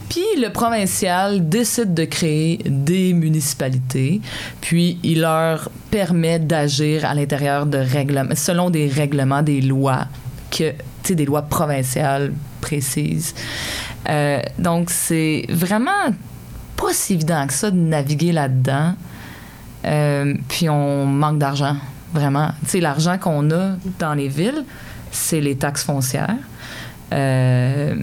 Puis 0.09 0.23
le 0.37 0.49
provincial 0.49 1.47
décide 1.49 1.93
de 1.93 2.05
créer 2.05 2.59
des 2.65 3.13
municipalités, 3.13 4.21
puis 4.61 4.99
il 5.03 5.21
leur 5.21 5.69
permet 5.89 6.39
d'agir 6.39 7.03
à 7.05 7.13
l'intérieur 7.15 7.65
de 7.65 7.79
règlements, 7.79 8.35
selon 8.35 8.69
des 8.69 8.87
règlements, 8.87 9.41
des 9.41 9.61
lois, 9.61 10.05
que, 10.51 10.73
des 11.13 11.25
lois 11.25 11.41
provinciales 11.41 12.31
précises. 12.61 13.33
Euh, 14.07 14.39
donc 14.59 14.89
c'est 14.91 15.45
vraiment 15.49 15.91
pas 16.77 16.93
si 16.93 17.13
évident 17.13 17.45
que 17.47 17.53
ça 17.53 17.69
de 17.71 17.75
naviguer 17.77 18.31
là-dedans. 18.31 18.93
Euh, 19.85 20.33
puis 20.47 20.69
on 20.69 21.05
manque 21.05 21.37
d'argent, 21.39 21.75
vraiment. 22.13 22.51
Tu 22.63 22.69
sais, 22.71 22.79
l'argent 22.79 23.17
qu'on 23.17 23.49
a 23.51 23.71
dans 23.99 24.13
les 24.13 24.27
villes, 24.27 24.63
c'est 25.11 25.41
les 25.41 25.55
taxes 25.55 25.83
foncières. 25.83 26.35
Euh, 27.13 27.95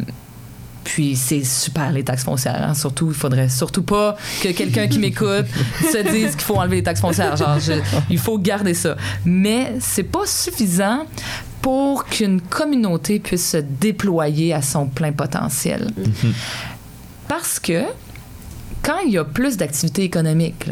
puis 0.84 1.16
c'est 1.16 1.44
super 1.44 1.92
les 1.92 2.02
taxes 2.02 2.24
foncières. 2.24 2.62
hein. 2.70 2.74
Surtout, 2.74 3.08
il 3.08 3.14
faudrait 3.14 3.48
surtout 3.48 3.82
pas 3.82 4.16
que 4.42 4.48
quelqu'un 4.52 4.86
qui 4.88 4.98
m'écoute 4.98 5.46
se 5.92 5.98
dise 6.10 6.32
qu'il 6.32 6.40
faut 6.44 6.56
enlever 6.56 6.76
les 6.76 6.82
taxes 6.82 7.00
foncières. 7.00 7.36
Genre, 7.36 7.58
je- 7.60 7.72
il 8.10 8.18
faut 8.18 8.38
garder 8.38 8.74
ça. 8.74 8.96
Mais 9.24 9.74
c'est 9.80 10.02
pas 10.02 10.26
suffisant 10.26 11.04
pour 11.62 12.06
qu'une 12.06 12.40
communauté 12.40 13.18
puisse 13.18 13.50
se 13.50 13.56
déployer 13.58 14.54
à 14.54 14.62
son 14.62 14.86
plein 14.86 15.12
potentiel. 15.12 15.90
Parce 17.28 17.58
que 17.58 17.82
quand 18.82 18.98
il 19.04 19.12
y 19.12 19.18
a 19.18 19.24
plus 19.24 19.56
d'activités 19.58 20.04
économiques, 20.04 20.70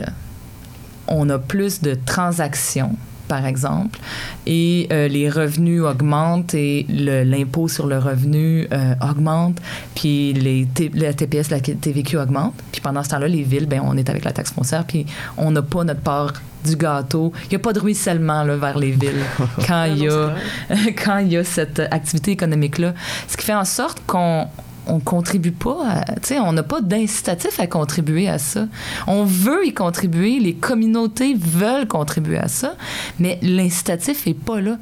on 1.08 1.28
a 1.30 1.38
plus 1.38 1.80
de 1.82 1.96
transactions, 2.06 2.96
par 3.28 3.44
exemple, 3.46 3.98
et 4.46 4.86
euh, 4.92 5.08
les 5.08 5.28
revenus 5.28 5.82
augmentent 5.82 6.54
et 6.54 6.86
l'impôt 6.88 7.68
sur 7.68 7.86
le 7.86 7.98
revenu 7.98 8.68
euh, 8.72 8.94
augmente, 9.00 9.58
puis 9.94 10.32
les 10.32 10.68
la 10.94 11.12
TPS, 11.12 11.50
la 11.50 11.60
TVQ 11.60 12.18
augmente. 12.18 12.54
Puis 12.72 12.80
pendant 12.80 13.02
ce 13.02 13.10
temps-là, 13.10 13.28
les 13.28 13.42
villes, 13.42 13.66
ben, 13.66 13.82
on 13.84 13.96
est 13.96 14.08
avec 14.08 14.24
la 14.24 14.32
taxe 14.32 14.52
foncière, 14.52 14.84
puis 14.84 15.06
on 15.36 15.50
n'a 15.50 15.62
pas 15.62 15.84
notre 15.84 16.00
part 16.00 16.32
du 16.64 16.76
gâteau. 16.76 17.32
Il 17.44 17.50
n'y 17.50 17.56
a 17.56 17.58
pas 17.60 17.72
de 17.72 17.80
ruissellement 17.80 18.42
là, 18.42 18.56
vers 18.56 18.78
les 18.78 18.90
villes 18.90 19.24
quand 19.66 19.84
il 19.96 20.04
y 20.04 20.08
a 20.08 20.34
quand 21.04 21.18
il 21.18 21.32
y 21.32 21.36
a 21.36 21.44
cette 21.44 21.80
activité 21.80 22.32
économique-là. 22.32 22.94
Ce 23.28 23.36
qui 23.36 23.44
fait 23.44 23.54
en 23.54 23.64
sorte 23.64 24.02
qu'on 24.06 24.48
on 24.86 25.00
contribue 25.00 25.52
pas, 25.52 26.04
tu 26.22 26.28
sais, 26.28 26.38
on 26.38 26.52
n'a 26.52 26.62
pas 26.62 26.80
d'incitatif 26.80 27.58
à 27.60 27.66
contribuer 27.66 28.28
à 28.28 28.38
ça. 28.38 28.66
On 29.06 29.24
veut 29.24 29.66
y 29.66 29.74
contribuer, 29.74 30.38
les 30.38 30.54
communautés 30.54 31.34
veulent 31.34 31.88
contribuer 31.88 32.38
à 32.38 32.48
ça, 32.48 32.74
mais 33.18 33.38
l'incitatif 33.42 34.26
est 34.26 34.34
pas 34.34 34.60
là. 34.60 34.78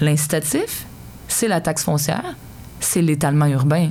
L'incitatif, 0.00 0.86
c'est 1.28 1.48
la 1.48 1.60
taxe 1.60 1.84
foncière, 1.84 2.34
c'est 2.80 3.02
l'étalement 3.02 3.46
urbain. 3.46 3.90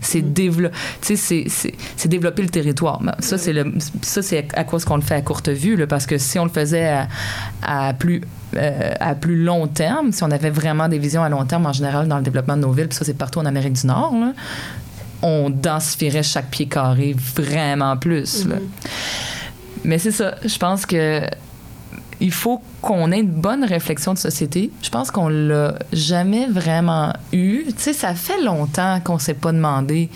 C'est 0.00 0.22
dévelop- 0.22 0.70
tu 1.00 1.08
sais, 1.08 1.16
c'est- 1.16 1.44
c'est 1.48 1.74
c'est 1.96 2.08
développer 2.08 2.42
le 2.42 2.48
territoire. 2.48 3.00
Ça, 3.18 3.36
c'est 3.38 3.52
le- 3.52 3.74
ça, 4.02 4.22
c'est 4.22 4.48
à 4.54 4.64
cause 4.64 4.84
qu'on 4.84 4.96
le 4.96 5.02
fait 5.02 5.14
à 5.16 5.20
courte 5.22 5.48
vue, 5.50 5.76
là, 5.76 5.86
parce 5.86 6.06
que 6.06 6.16
si 6.18 6.38
on 6.38 6.44
le 6.44 6.50
faisait 6.50 6.88
à, 6.88 7.08
à 7.62 7.92
plus 7.94 8.22
euh, 8.56 8.92
à 8.98 9.14
plus 9.14 9.36
long 9.44 9.66
terme, 9.66 10.10
si 10.12 10.22
on 10.24 10.30
avait 10.30 10.48
vraiment 10.48 10.88
des 10.88 10.98
visions 10.98 11.22
à 11.22 11.28
long 11.28 11.44
terme 11.44 11.66
en 11.66 11.72
général 11.74 12.08
dans 12.08 12.16
le 12.16 12.22
développement 12.22 12.56
de 12.56 12.62
nos 12.62 12.72
villes, 12.72 12.88
puis 12.88 12.96
ça 12.96 13.04
c'est 13.04 13.12
partout 13.18 13.40
en 13.40 13.44
Amérique 13.46 13.74
du 13.74 13.86
Nord, 13.86 14.14
là, 14.18 14.32
on 15.20 15.50
densifierait 15.50 16.22
chaque 16.22 16.48
pied 16.48 16.66
carré 16.66 17.14
vraiment 17.36 17.96
plus. 17.98 18.46
là. 18.46 18.56
Mais 19.84 19.98
c'est 19.98 20.12
ça, 20.12 20.36
je 20.44 20.56
pense 20.58 20.86
que 20.86 21.20
il 22.20 22.32
faut 22.32 22.60
qu'on 22.82 23.12
ait 23.12 23.20
une 23.20 23.30
bonne 23.30 23.64
réflexion 23.64 24.14
de 24.14 24.18
société. 24.18 24.70
Je 24.82 24.90
pense 24.90 25.10
qu'on 25.10 25.28
l'a 25.28 25.78
jamais 25.92 26.46
vraiment 26.46 27.12
eu. 27.32 27.64
Tu 27.68 27.74
sais, 27.76 27.92
ça 27.92 28.14
fait 28.14 28.42
longtemps 28.42 29.00
qu'on 29.00 29.18
s'est 29.18 29.34
pas 29.34 29.52
demandé 29.52 30.08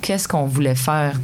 qu'est-ce 0.00 0.26
qu'on 0.26 0.44
voulait 0.44 0.74
faire. 0.74 1.20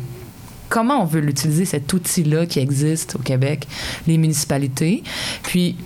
Comment 0.68 1.02
on 1.02 1.04
veut 1.04 1.20
l'utiliser, 1.20 1.64
cet 1.64 1.92
outil-là 1.92 2.46
qui 2.46 2.60
existe 2.60 3.16
au 3.16 3.18
Québec, 3.18 3.66
les 4.06 4.18
municipalités. 4.18 5.02
Puis, 5.42 5.76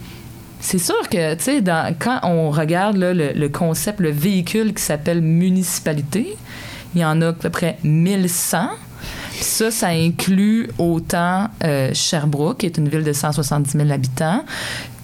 c'est 0.61 0.79
sûr 0.79 1.09
que, 1.09 1.35
tu 1.35 1.45
sais, 1.45 1.63
quand 1.99 2.21
on 2.23 2.51
regarde 2.51 2.97
le, 2.97 3.33
le 3.33 3.49
concept, 3.49 4.01
le 4.01 4.11
véhicule 4.11 4.75
qui 4.75 4.83
s'appelle 4.83 5.23
municipalité, 5.23 6.37
il 6.95 7.01
y 7.01 7.05
en 7.05 7.21
a 7.23 7.29
à 7.29 7.33
peu 7.33 7.51
près 7.51 7.79
1100. 7.83 8.69
Ça, 9.41 9.71
ça 9.71 9.89
inclut 9.89 10.71
autant 10.79 11.49
euh, 11.65 11.93
Sherbrooke, 11.93 12.59
qui 12.59 12.67
est 12.67 12.79
une 12.79 12.89
ville 12.89 13.05
de 13.05 13.13
170 13.13 13.73
000 13.79 13.91
habitants, 13.91 14.45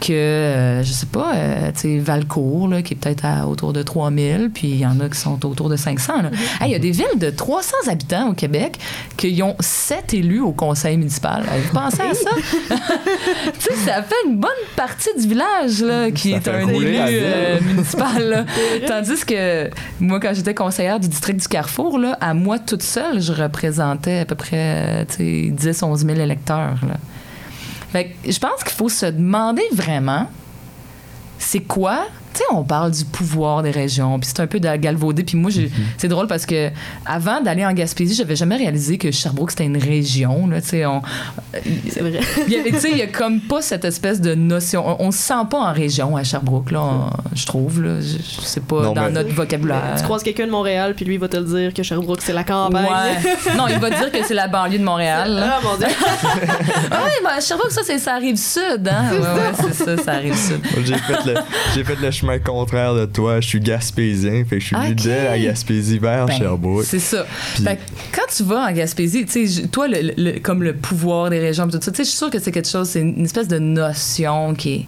que, 0.01 0.13
euh, 0.13 0.83
je 0.83 0.93
sais 0.93 1.07
pas, 1.07 1.33
euh, 1.35 1.71
tu 1.75 1.81
sais, 1.81 1.99
Valcourt, 1.99 2.69
là, 2.69 2.83
qui 2.83 2.95
est 2.95 2.97
peut-être 2.97 3.25
à 3.25 3.47
autour 3.47 3.73
de 3.73 3.83
3 3.83 4.11
000, 4.11 4.45
puis 4.53 4.69
il 4.69 4.79
y 4.79 4.87
en 4.87 4.99
a 5.01 5.09
qui 5.09 5.19
sont 5.19 5.45
autour 5.47 5.69
de 5.69 5.77
500. 5.77 6.23
là. 6.23 6.31
Hey, 6.61 6.71
Il 6.71 6.73
y 6.73 6.75
a 6.75 6.79
des 6.79 6.91
villes 6.91 7.19
de 7.19 7.31
300 7.31 7.75
habitants 7.91 8.29
au 8.31 8.33
Québec 8.33 8.79
qui 9.17 9.41
ont 9.43 9.57
7 9.61 10.15
élus 10.15 10.41
au 10.41 10.53
conseil 10.53 10.97
municipal. 10.97 11.45
Avez-vous 11.51 11.73
pensé 11.75 12.01
à 12.03 12.15
ça? 12.15 12.31
tu 13.59 13.61
sais, 13.61 13.75
ça 13.87 14.03
fait 14.03 14.15
une 14.27 14.37
bonne 14.39 14.51
partie 14.77 15.11
du 15.19 15.29
village 15.29 15.81
là, 15.83 16.11
qui 16.11 16.31
Ça 16.31 16.37
est 16.37 16.49
un 16.49 16.69
élu 16.69 16.95
euh, 16.99 17.61
municipal. 17.75 18.29
là. 18.29 18.45
Tandis 18.87 19.25
que 19.27 19.69
moi, 20.01 20.19
quand 20.21 20.33
j'étais 20.35 20.55
conseillère 20.55 20.99
du 20.99 21.09
district 21.09 21.41
du 21.41 21.49
Carrefour, 21.49 21.99
là, 21.99 22.17
à 22.21 22.35
moi 22.35 22.59
toute 22.59 22.83
seule, 22.83 23.21
je 23.21 23.33
représentais 23.33 24.21
à 24.21 24.25
peu 24.25 24.35
près 24.35 25.03
euh, 25.03 25.05
tu 25.09 25.53
sais, 25.59 25.71
10-11 25.73 26.07
000 26.07 26.19
électeurs. 26.21 26.79
Là. 26.87 26.97
Fait 27.93 28.15
je 28.25 28.39
pense 28.39 28.63
qu'il 28.63 28.73
faut 28.77 28.89
se 28.89 29.07
demander 29.07 29.65
vraiment 29.73 30.29
c'est 31.39 31.61
quoi 31.61 32.07
tu 32.33 32.39
sais 32.39 32.45
on 32.53 32.63
parle 32.65 32.91
du 32.93 33.05
pouvoir 33.05 33.63
des 33.63 33.71
régions 33.71 34.19
puis 34.19 34.29
c'est 34.29 34.41
un 34.41 34.47
peu 34.47 34.61
de 34.61 34.65
la 34.67 34.79
galvaudé 34.79 35.23
puis 35.25 35.37
moi 35.37 35.51
j'ai- 35.51 35.71
c'est 35.97 36.09
drôle 36.09 36.27
parce 36.27 36.47
que 36.47 36.71
avant 37.07 37.41
d'aller 37.41 37.65
en 37.67 37.73
Gaspésie 37.73 38.15
j'avais 38.15 38.37
jamais 38.37 38.57
réalisé 38.57 38.99
que 38.99 39.11
Sherbrooke 39.11 39.51
c'était 39.51 39.65
une 39.65 39.77
région 39.79 40.47
là 40.47 40.61
tu 40.61 40.69
sais 40.69 40.87
on 40.87 41.03
C'est 41.89 42.01
vrai. 42.01 42.21
il 42.47 42.53
y 42.53 42.57
a, 42.59 42.63
tu 42.65 42.79
sais, 42.79 42.91
il 42.93 42.99
y 42.99 43.03
a 43.03 43.07
comme 43.07 43.41
pas 43.41 43.61
cette 43.63 43.85
espèce 43.85 44.21
de 44.21 44.35
notion. 44.35 44.85
On, 45.01 45.07
on 45.09 45.11
se 45.11 45.19
sent 45.19 45.35
pas 45.51 45.59
en 45.59 45.73
région 45.73 46.17
à 46.17 46.23
Sherbrooke, 46.25 46.71
là, 46.71 46.83
on- 46.83 47.11
je 47.35 47.45
trouve. 47.47 47.83
Là, 47.83 48.01
je, 48.01 48.19
je 48.19 48.41
sais 48.47 48.61
pas, 48.61 48.83
Non, 48.83 48.93
dans 48.93 49.03
mais- 49.05 49.11
notre 49.11 49.35
vocabulaire. 49.35 49.95
Tu 49.97 50.05
croises 50.05 50.23
quelqu'un 50.23 50.47
de 50.47 50.51
Montréal, 50.53 50.95
puis 50.95 51.05
lui, 51.05 51.15
il 51.15 51.21
va 51.21 51.29
te 51.29 51.37
le 51.37 51.45
dire 51.45 51.75
que 51.75 51.83
Sherbrooke, 51.83 52.21
c'est 52.23 52.33
la 52.33 52.45
campagne. 52.45 52.85
Ouais. 52.87 53.57
Non, 53.57 53.67
il 53.69 53.79
va 53.79 53.91
dire 53.91 54.11
que 54.13 54.23
c'est 54.25 54.35
la 54.35 54.47
banlieue 54.49 54.79
de 54.79 54.85
Montréal. 54.85 55.31
là. 55.35 55.59
Ah, 55.59 55.61
mon 55.65 55.77
Dieu. 55.77 55.87
Ah 56.93 56.99
oui, 57.05 57.11
ben, 57.25 57.41
Sherbrooke, 57.41 57.71
ça, 57.73 57.83
c'est, 57.85 57.99
ça 57.99 58.15
arrive 58.15 58.37
sud. 58.37 58.89
Hein? 58.89 59.11
Ouais, 59.13 59.19
ouais, 59.19 59.53
c'est 59.73 59.85
ça, 59.85 59.97
ça 60.03 60.13
arrive 60.13 60.37
sud. 60.37 60.61
J'ai 60.85 60.95
fait, 60.97 61.25
le, 61.27 61.35
j'ai 61.75 61.85
fait 61.85 61.97
le 61.97 62.11
chemin 62.21 62.39
contraire 62.39 62.95
de 62.95 63.07
toi. 63.07 63.41
Je 63.41 63.49
suis 63.49 63.61
gaspésien. 63.61 64.45
Fait 64.45 64.57
que 64.57 64.61
je 64.61 64.67
suis 64.67 64.77
venu 64.77 64.93
Ok. 64.93 65.03
de 65.05 65.11
la 65.11 65.39
Gaspésie 65.39 65.99
vers 65.99 66.27
Ben, 66.27 66.37
Sherbrooke. 66.39 66.85
C'est 66.85 66.99
ça. 66.99 67.25
Fait 67.27 67.77
que 67.77 67.81
quand 68.13 68.27
tu 68.35 68.43
vas 68.45 68.67
en 68.69 68.73
Gaspésie, 68.73 69.25
tu 69.27 69.47
toi, 69.69 69.89
le, 69.89 70.13
le- 70.17 70.39
comme 70.41 70.63
le 70.63 70.75
pouvoir 70.75 71.31
des 71.31 71.39
régions, 71.39 71.67
tout 71.69 71.79
ça, 71.81 71.91
tu 71.91 71.97
sais, 71.99 72.05
je 72.05 72.09
suis 72.09 72.19
sûre 72.19 72.31
que 72.31 72.39
c'est 72.39 72.53
quelque 72.53 72.69
chose, 72.69 72.89
c'est 72.89 73.01
une 73.01 73.25
espèce 73.25 73.49
de 73.49 73.59
notion 73.59 74.55
qui 74.55 74.73
est. 74.75 74.87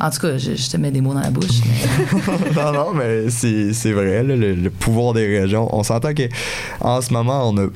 En 0.00 0.10
tout 0.10 0.20
cas, 0.20 0.38
je, 0.38 0.54
je 0.56 0.70
te 0.70 0.76
mets 0.78 0.90
des 0.90 1.00
mots 1.00 1.14
dans 1.14 1.20
la 1.20 1.30
bouche. 1.30 1.60
mais- 1.64 2.52
non, 2.62 2.72
non, 2.72 2.94
mais 2.94 3.30
c'est, 3.30 3.92
vrai, 3.92 4.22
là, 4.24 4.34
le, 4.36 4.54
le 4.54 4.70
pouvoir 4.70 5.12
des 5.12 5.40
régions. 5.40 5.68
On 5.76 5.82
s'entend 5.82 6.12
que 6.14 6.22
en 6.80 7.00
ce 7.00 7.12
moment, 7.12 7.48
on 7.50 7.56
a 7.58 7.66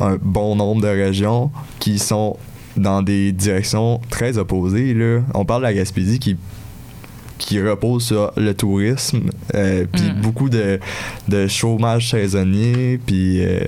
un 0.00 0.16
bon 0.22 0.54
nombre 0.56 0.80
de 0.82 0.88
régions 0.88 1.50
qui 1.80 1.98
sont 1.98 2.36
dans 2.76 3.02
des 3.02 3.32
directions 3.32 4.00
très 4.08 4.38
opposées. 4.38 4.94
Là. 4.94 5.20
On 5.34 5.44
parle 5.44 5.62
de 5.62 5.66
la 5.66 5.74
Gaspésie 5.74 6.20
qui 6.20 6.36
qui 7.38 7.60
repose 7.62 8.04
sur 8.04 8.32
le 8.36 8.52
tourisme, 8.54 9.30
euh, 9.54 9.84
puis 9.90 10.02
Mm. 10.10 10.20
beaucoup 10.20 10.48
de, 10.50 10.78
de 11.28 11.46
chômage 11.46 12.10
saisonnier, 12.10 12.98
puis 13.06 13.42
euh, 13.44 13.60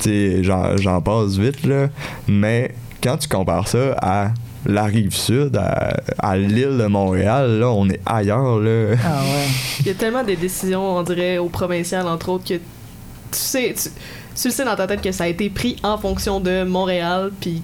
tu 0.00 0.02
sais, 0.10 0.44
j'en, 0.44 0.76
j'en 0.76 1.00
passe 1.00 1.36
vite, 1.38 1.64
là. 1.64 1.88
Mais 2.28 2.74
quand 3.02 3.16
tu 3.16 3.28
compares 3.28 3.68
ça 3.68 3.96
à 4.02 4.30
la 4.66 4.84
rive 4.84 5.14
sud, 5.14 5.56
à, 5.56 5.96
à 6.18 6.36
l'île 6.36 6.76
de 6.78 6.86
Montréal, 6.86 7.60
là, 7.60 7.70
on 7.70 7.88
est 7.88 8.00
ailleurs, 8.04 8.58
là. 8.58 8.96
Ah 9.04 9.22
ouais. 9.22 9.46
Il 9.80 9.86
y 9.86 9.90
a 9.90 9.94
tellement 9.94 10.24
des 10.24 10.36
décisions, 10.36 10.96
on 10.96 11.02
dirait, 11.02 11.38
au 11.38 11.48
provincial, 11.48 12.06
entre 12.08 12.30
autres, 12.30 12.44
que 12.48 12.54
tu 12.54 12.60
sais, 13.30 13.74
tu, 13.80 13.88
tu 14.40 14.48
le 14.48 14.52
sais 14.52 14.64
dans 14.64 14.74
ta 14.76 14.86
tête 14.86 15.00
que 15.02 15.12
ça 15.12 15.24
a 15.24 15.28
été 15.28 15.48
pris 15.50 15.76
en 15.82 15.96
fonction 15.98 16.40
de 16.40 16.64
Montréal, 16.64 17.30
puis 17.40 17.62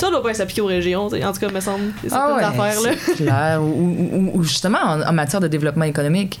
ça 0.00 0.10
doit 0.10 0.22
pas 0.22 0.34
s'appliquer 0.34 0.60
aux 0.62 0.66
régions, 0.66 1.06
en 1.06 1.08
tout 1.32 1.40
cas, 1.40 1.50
me 1.50 1.60
semble, 1.60 1.92
il 2.04 2.12
a 2.12 2.16
Ah 2.16 2.34
ouais, 2.36 2.42
affaires, 2.42 2.80
là. 2.82 2.90
c'est 3.04 3.14
clair. 3.16 3.60
Ou, 3.62 3.66
ou- 3.66 4.16
ou- 4.16 4.30
ou 4.38 4.42
justement, 4.42 4.78
en, 4.84 5.02
en 5.02 5.12
matière 5.12 5.40
de 5.40 5.48
développement 5.48 5.84
économique, 5.84 6.40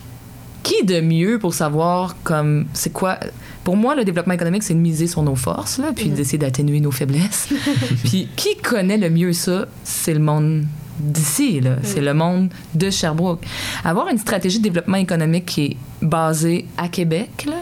qui 0.62 0.84
de 0.84 1.00
mieux 1.00 1.38
pour 1.38 1.54
savoir 1.54 2.16
comme 2.22 2.66
c'est 2.74 2.92
quoi 2.92 3.18
Pour 3.64 3.76
moi, 3.76 3.94
le 3.94 4.04
développement 4.04 4.34
économique, 4.34 4.62
c'est 4.62 4.74
de 4.74 4.78
miser 4.78 5.06
sur 5.06 5.22
nos 5.22 5.34
forces, 5.36 5.78
là, 5.78 5.92
puis 5.94 6.08
d'essayer 6.10 6.38
d'atténuer 6.38 6.80
nos 6.80 6.90
faiblesses. 6.90 7.48
puis 8.04 8.28
qui 8.36 8.56
connaît 8.56 8.98
le 8.98 9.08
mieux 9.10 9.32
ça? 9.32 9.66
C'est 9.84 10.12
le 10.14 10.20
monde 10.20 10.64
d'ici, 10.98 11.60
là. 11.60 11.76
C'est 11.82 12.02
le 12.02 12.12
monde 12.12 12.50
de 12.74 12.90
Sherbrooke. 12.90 13.42
Avoir 13.84 14.08
une 14.08 14.18
stratégie 14.18 14.58
de 14.58 14.64
développement 14.64 14.98
économique 14.98 15.46
qui 15.46 15.64
est 15.64 15.76
basée 16.02 16.66
à 16.76 16.88
Québec, 16.88 17.46
là, 17.46 17.56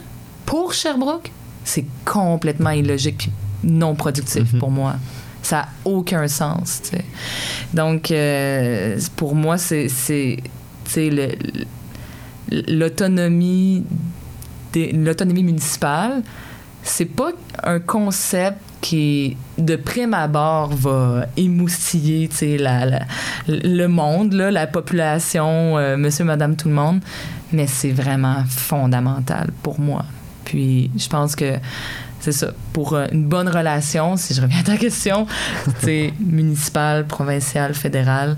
pour 0.44 0.72
Sherbrooke, 0.72 1.30
c'est 1.64 1.84
complètement 2.04 2.70
illogique 2.70 3.16
puis 3.62 3.70
non 3.70 3.94
productif 3.94 4.52
Mhm. 4.54 4.58
pour 4.58 4.70
moi. 4.72 4.96
Ça 5.48 5.56
n'a 5.56 5.68
aucun 5.86 6.28
sens, 6.28 6.82
tu 6.82 6.90
sais. 6.98 7.04
Donc, 7.72 8.10
euh, 8.10 8.98
pour 9.16 9.34
moi, 9.34 9.56
c'est, 9.56 9.88
l'autonomie 12.50 13.84
l'autonomie 14.92 15.42
municipale, 15.42 16.22
c'est 16.82 17.06
pas 17.06 17.30
un 17.64 17.80
concept 17.80 18.58
qui, 18.80 19.36
de 19.56 19.74
prime 19.76 20.12
abord, 20.14 20.68
va 20.74 21.24
émoustiller 21.36 22.28
la- 22.58 23.00
le 23.48 23.86
monde, 23.86 24.34
là, 24.34 24.50
la 24.50 24.66
population, 24.66 25.78
euh, 25.78 25.96
monsieur, 25.96 26.24
madame, 26.24 26.54
tout 26.56 26.68
le 26.68 26.74
monde, 26.74 27.00
mais 27.52 27.66
c'est 27.66 27.90
vraiment 27.90 28.44
fondamental 28.46 29.50
pour 29.62 29.80
moi. 29.80 30.04
Puis, 30.44 30.90
je 30.96 31.08
pense 31.08 31.34
que 31.34 31.54
c'est 32.20 32.32
ça. 32.32 32.48
Pour 32.72 32.94
euh, 32.94 33.06
une 33.12 33.24
bonne 33.24 33.48
relation, 33.48 34.16
si 34.16 34.34
je 34.34 34.42
reviens 34.42 34.60
à 34.60 34.64
ta 34.64 34.76
question, 34.76 35.26
c'est 35.80 36.12
municipal, 36.20 37.06
provincial, 37.06 37.74
fédéral, 37.74 38.36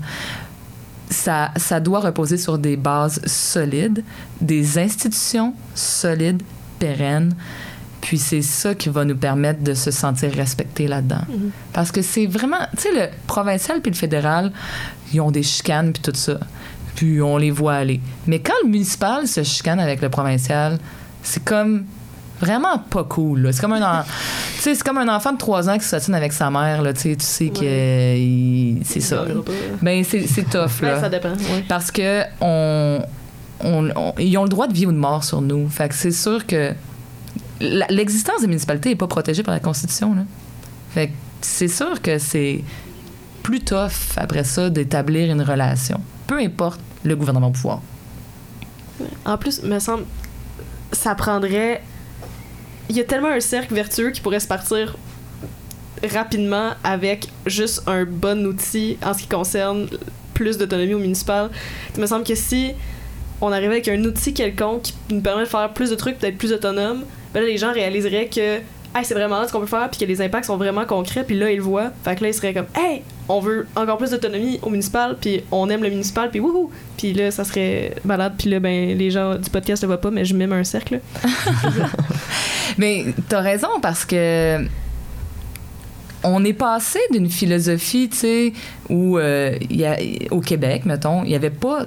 ça, 1.09 1.51
ça 1.57 1.79
doit 1.79 1.99
reposer 1.99 2.37
sur 2.37 2.57
des 2.57 2.77
bases 2.77 3.21
solides, 3.25 4.03
des 4.39 4.77
institutions 4.77 5.53
solides, 5.75 6.41
pérennes. 6.79 7.35
Puis 7.99 8.17
c'est 8.17 8.41
ça 8.41 8.73
qui 8.73 8.89
va 8.89 9.05
nous 9.05 9.15
permettre 9.15 9.61
de 9.61 9.73
se 9.73 9.91
sentir 9.91 10.31
respectés 10.33 10.87
là-dedans. 10.87 11.21
Parce 11.71 11.91
que 11.91 12.01
c'est 12.01 12.25
vraiment, 12.25 12.65
tu 12.75 12.83
sais, 12.83 12.89
le 12.93 13.07
provincial 13.27 13.79
puis 13.81 13.91
le 13.91 13.97
fédéral, 13.97 14.51
ils 15.13 15.21
ont 15.21 15.29
des 15.29 15.43
chicanes 15.43 15.93
puis 15.93 16.01
tout 16.01 16.15
ça. 16.15 16.39
Puis 16.95 17.21
on 17.21 17.37
les 17.37 17.51
voit 17.51 17.75
aller. 17.75 18.01
Mais 18.25 18.39
quand 18.39 18.53
le 18.63 18.69
municipal 18.69 19.27
se 19.27 19.43
chicane 19.43 19.79
avec 19.79 20.01
le 20.01 20.09
provincial, 20.09 20.79
c'est 21.21 21.43
comme 21.43 21.85
vraiment 22.41 22.77
pas 22.79 23.03
cool. 23.03 23.49
C'est 23.53 23.61
comme 23.61 23.73
un 23.73 24.03
c'est 24.59 24.81
comme 24.83 24.97
un 24.97 25.15
enfant 25.15 25.31
de 25.33 25.37
3 25.37 25.69
ans 25.69 25.77
qui 25.77 25.85
s'attine 25.85 26.13
avec 26.15 26.33
sa 26.33 26.49
mère 26.51 26.81
là, 26.81 26.91
tu 26.93 27.15
sais, 27.19 27.49
que 27.49 27.59
Ouais. 27.61 28.77
c'est 28.83 28.99
ça. 28.99 29.25
Ben 29.81 30.03
c'est 30.03 30.25
tough 30.49 30.81
là. 30.81 30.99
ça 30.99 31.09
dépend. 31.09 31.29
ouais. 31.29 31.63
Parce 31.67 31.91
que 31.91 32.23
on, 32.41 33.01
on- 33.63 33.89
on- 33.95 34.13
ils 34.19 34.37
ont 34.37 34.43
le 34.43 34.49
droit 34.49 34.67
de 34.67 34.73
vie 34.73 34.85
ou 34.85 34.91
de 34.91 34.97
mort 34.97 35.23
sur 35.23 35.41
nous. 35.41 35.69
Fait 35.69 35.87
que 35.89 35.95
c'est 35.95 36.11
sûr 36.11 36.45
que 36.45 36.73
l'existence 37.89 38.41
des 38.41 38.47
municipalités 38.47 38.89
n'est 38.89 38.95
pas 38.95 39.07
protégée 39.07 39.43
par 39.43 39.53
la 39.53 39.59
Constitution. 39.59 40.13
Là. 40.15 40.23
Fait 40.93 41.07
que 41.07 41.13
c'est 41.41 41.67
sûr 41.67 42.01
que 42.01 42.17
c'est 42.17 42.63
plus 43.43 43.59
tough 43.61 43.91
après 44.17 44.43
ça 44.43 44.69
d'établir 44.69 45.31
une 45.31 45.41
relation. 45.41 45.99
Peu 46.27 46.37
importe 46.39 46.79
le 47.03 47.15
gouvernement 47.15 47.47
au 47.47 47.51
pouvoir. 47.51 47.81
En 49.25 49.37
plus, 49.37 49.63
me 49.63 49.79
semble, 49.79 50.03
ça 50.91 51.15
prendrait. 51.15 51.81
Il 52.91 52.97
y 52.97 52.99
a 52.99 53.05
tellement 53.05 53.29
un 53.29 53.39
cercle 53.39 53.73
vertueux 53.73 54.11
qui 54.11 54.19
pourrait 54.19 54.41
se 54.41 54.49
partir 54.49 54.97
rapidement 56.13 56.71
avec 56.83 57.29
juste 57.45 57.83
un 57.87 58.03
bon 58.03 58.45
outil 58.45 58.97
en 59.01 59.13
ce 59.13 59.19
qui 59.19 59.27
concerne 59.29 59.87
plus 60.33 60.57
d'autonomie 60.57 60.93
au 60.95 60.99
municipal. 60.99 61.49
Il 61.95 62.01
me 62.01 62.05
semble 62.05 62.25
que 62.25 62.35
si 62.35 62.73
on 63.39 63.53
arrivait 63.53 63.75
avec 63.75 63.87
un 63.87 64.03
outil 64.03 64.33
quelconque 64.33 64.81
qui 64.81 64.93
nous 65.09 65.21
permet 65.21 65.43
de 65.43 65.47
faire 65.47 65.71
plus 65.71 65.89
de 65.89 65.95
trucs, 65.95 66.19
peut-être 66.19 66.37
plus 66.37 66.51
autonome, 66.51 67.05
ben 67.33 67.39
là, 67.39 67.47
les 67.47 67.57
gens 67.57 67.71
réaliseraient 67.71 68.27
que 68.27 68.59
c'est 69.03 69.13
vraiment 69.13 69.47
ce 69.47 69.53
qu'on 69.53 69.61
peut 69.61 69.67
faire, 69.67 69.89
puis 69.89 70.01
que 70.01 70.05
les 70.05 70.21
impacts 70.21 70.47
sont 70.47 70.57
vraiment 70.57 70.83
concrets, 70.83 71.23
puis 71.23 71.39
là, 71.39 71.49
ils 71.49 71.59
le 71.59 71.63
voient. 71.63 71.93
Fait 72.03 72.19
là, 72.19 72.27
ils 72.27 72.33
seraient 72.33 72.53
comme 72.53 72.67
Hey, 72.75 73.03
on 73.31 73.39
veut 73.39 73.67
encore 73.75 73.97
plus 73.97 74.11
d'autonomie 74.11 74.59
au 74.61 74.69
municipal, 74.69 75.15
puis 75.19 75.43
on 75.51 75.69
aime 75.69 75.83
le 75.83 75.89
municipal, 75.89 76.29
puis 76.29 76.39
wouhou! 76.39 76.69
Puis 76.97 77.13
là, 77.13 77.31
ça 77.31 77.43
serait 77.43 77.95
malade, 78.03 78.33
puis 78.37 78.49
là, 78.49 78.59
ben, 78.59 78.97
les 78.97 79.09
gens 79.09 79.35
du 79.35 79.49
podcast 79.49 79.83
le 79.83 79.87
voient 79.87 80.01
pas, 80.01 80.11
mais 80.11 80.25
je 80.25 80.35
mime 80.35 80.53
un 80.53 80.63
cercle. 80.63 80.99
Mais 82.77 83.05
t'as 83.27 83.41
raison 83.41 83.67
parce 83.81 84.05
que 84.05 84.65
on 86.23 86.43
est 86.45 86.53
passé 86.53 86.99
d'une 87.11 87.29
philosophie, 87.29 88.09
tu 88.09 88.17
sais, 88.17 88.53
où 88.89 89.17
euh, 89.17 89.57
au 90.29 90.39
Québec, 90.39 90.85
mettons, 90.85 91.23
il 91.23 91.29
n'y 91.29 91.35
avait 91.35 91.49
pas. 91.49 91.85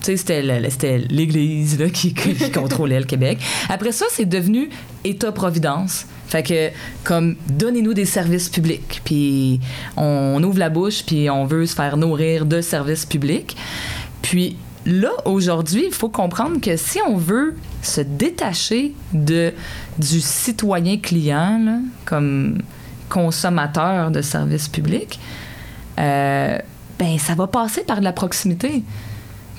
C'était 0.00 0.42
l'Église 0.42 1.78
qui, 1.92 2.14
contrôlait 2.52 3.00
le 3.00 3.06
Québec. 3.06 3.38
Après 3.68 3.92
ça, 3.92 4.06
c'est 4.10 4.24
devenu 4.24 4.70
État-providence. 5.04 6.06
Fait 6.26 6.42
que, 6.42 6.70
comme, 7.04 7.36
donnez-nous 7.48 7.94
des 7.94 8.04
services 8.04 8.48
publics. 8.48 9.00
Puis, 9.04 9.60
on 9.96 10.42
ouvre 10.42 10.58
la 10.58 10.70
bouche, 10.70 11.02
puis 11.04 11.28
on 11.28 11.44
veut 11.44 11.66
se 11.66 11.74
faire 11.74 11.96
nourrir 11.96 12.46
de 12.46 12.60
services 12.60 13.04
publics. 13.04 13.56
Puis, 14.22 14.56
là, 14.86 15.10
aujourd'hui, 15.24 15.84
il 15.86 15.92
faut 15.92 16.08
comprendre 16.08 16.60
que 16.60 16.76
si 16.76 16.98
on 17.06 17.16
veut 17.16 17.56
se 17.82 18.00
détacher 18.00 18.94
de, 19.12 19.52
du 19.98 20.20
citoyen 20.20 20.98
client, 20.98 21.82
comme 22.04 22.62
consommateur 23.08 24.10
de 24.10 24.22
services 24.22 24.68
publics, 24.68 25.18
euh, 25.98 26.58
ben 26.98 27.18
ça 27.18 27.34
va 27.34 27.46
passer 27.46 27.82
par 27.82 27.98
de 27.98 28.04
la 28.04 28.12
proximité. 28.12 28.82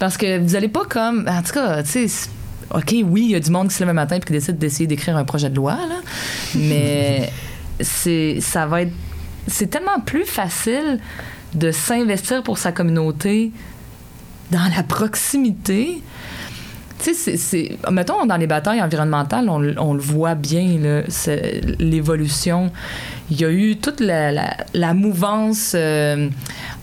Parce 0.02 0.18
que 0.18 0.40
vous 0.40 0.56
allez 0.56 0.68
pas 0.68 0.86
comme... 0.90 1.30
En 1.30 1.44
tout 1.44 1.54
cas, 1.54 1.84
tu 1.84 2.10
sais... 2.10 2.28
OK, 2.74 2.96
oui, 3.06 3.26
il 3.26 3.32
y 3.34 3.36
a 3.36 3.40
du 3.40 3.52
monde 3.52 3.68
qui 3.68 3.76
se 3.76 3.82
lève 3.82 3.90
un 3.92 3.94
matin 3.94 4.16
et 4.16 4.20
qui 4.20 4.34
décide 4.34 4.58
d'essayer 4.58 4.88
d'écrire 4.88 5.16
un 5.16 5.26
projet 5.26 5.48
de 5.48 5.56
loi, 5.56 5.74
là, 5.76 6.02
mais 6.56 7.32
c'est 7.80 8.40
ça 8.42 8.66
va 8.66 8.82
être... 8.82 8.94
C'est 9.46 9.68
tellement 9.68 10.00
plus 10.04 10.26
facile 10.26 11.00
de 11.54 11.70
s'investir 11.70 12.42
pour 12.42 12.58
sa 12.58 12.72
communauté 12.72 13.52
dans 14.50 14.68
la 14.76 14.82
proximité. 14.82 16.02
Tu 17.04 17.14
sais, 17.16 17.38
c'est-. 17.38 17.78
Mettons, 17.92 18.26
dans 18.28 18.38
les 18.38 18.48
batailles 18.48 18.82
environnementales, 18.82 19.50
on, 19.50 19.58
le- 19.60 19.80
on 19.80 19.94
le 19.94 20.00
voit 20.02 20.36
bien, 20.36 20.78
l'évolution. 21.80 22.72
Il 23.32 23.40
y 23.40 23.46
a 23.46 23.50
eu 23.50 23.78
toute 23.78 24.00
la, 24.02 24.32
la, 24.32 24.58
la 24.74 24.94
mouvance 24.94 25.72
euh, 25.76 26.28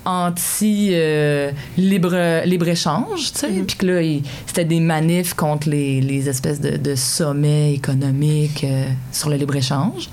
anti-libre 0.05 2.45
libre 2.47 2.69
échange, 2.69 3.33
tu 3.33 3.39
sais. 3.41 3.49
Puis 3.67 3.77
que 3.77 3.87
là, 3.87 4.01
c'était 4.47 4.65
des 4.65 4.81
manifs 4.81 5.35
contre 5.35 5.69
les, 5.69 6.01
les 6.01 6.29
espèces 6.29 6.61
de, 6.61 6.77
de 6.77 6.95
sommets 6.95 7.73
économiques 7.75 8.65
euh, 8.65 8.87
sur 9.13 9.29
le 9.29 9.37
libre-échange. 9.37 10.09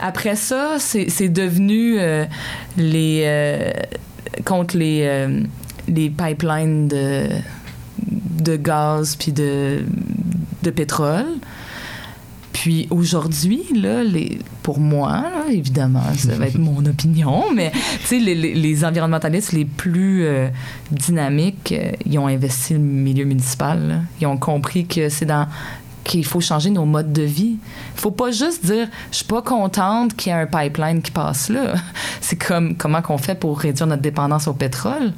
Après 0.00 0.36
ça, 0.36 0.76
c'est 0.78 1.28
devenu 1.28 1.98
euh, 1.98 2.24
les. 2.76 3.22
euh, 3.24 3.70
contre 4.44 4.76
les, 4.76 5.00
euh, 5.04 5.40
les 5.88 6.10
pipelines 6.10 6.88
de, 6.88 7.26
de 8.46 8.56
gaz 8.56 9.16
puis 9.16 9.32
de, 9.32 9.84
de 10.62 10.70
pétrole. 10.70 11.26
Puis 12.52 12.86
aujourd'hui, 12.90 13.62
là, 13.74 14.02
les, 14.02 14.38
pour 14.62 14.80
moi, 14.80 15.10
là, 15.12 15.44
évidemment, 15.52 16.02
ça 16.16 16.34
va 16.36 16.46
être 16.46 16.58
mon 16.58 16.84
opinion, 16.86 17.44
mais 17.54 17.70
les, 18.10 18.34
les- 18.34 18.54
les 18.54 18.84
environnementalistes 18.84 19.52
les 19.52 19.66
plus 19.66 20.24
euh, 20.24 20.48
dynamiques, 20.90 21.72
euh, 21.72 21.92
ils 22.06 22.18
ont 22.18 22.26
investi 22.28 22.72
le 22.72 22.78
milieu 22.78 23.26
municipal. 23.26 23.78
là. 23.88 23.94
Ils 24.22 24.26
ont 24.26 24.38
compris 24.38 24.86
que 24.86 25.10
c'est 25.10 25.26
dans 25.26 25.46
qu'il 26.02 26.24
faut 26.24 26.40
changer 26.40 26.70
nos 26.70 26.84
modes 26.86 27.12
de 27.12 27.22
vie. 27.22 27.56
Il 27.96 28.00
faut 28.00 28.12
pas 28.12 28.30
juste 28.30 28.64
dire 28.64 28.88
je 29.10 29.16
suis 29.16 29.24
pas 29.26 29.42
contente 29.42 30.14
qu'il 30.14 30.32
y 30.32 30.34
ait 30.34 30.38
un 30.38 30.46
pipeline 30.46 31.02
qui 31.02 31.10
passe 31.10 31.48
là. 31.50 31.74
C'est 32.22 32.36
comme 32.36 32.76
comment 32.76 33.02
qu'on 33.02 33.18
fait 33.18 33.34
pour 33.34 33.58
réduire 33.58 33.86
notre 33.88 34.02
dépendance 34.02 34.46
au 34.48 34.54
pétrole? 34.54 35.12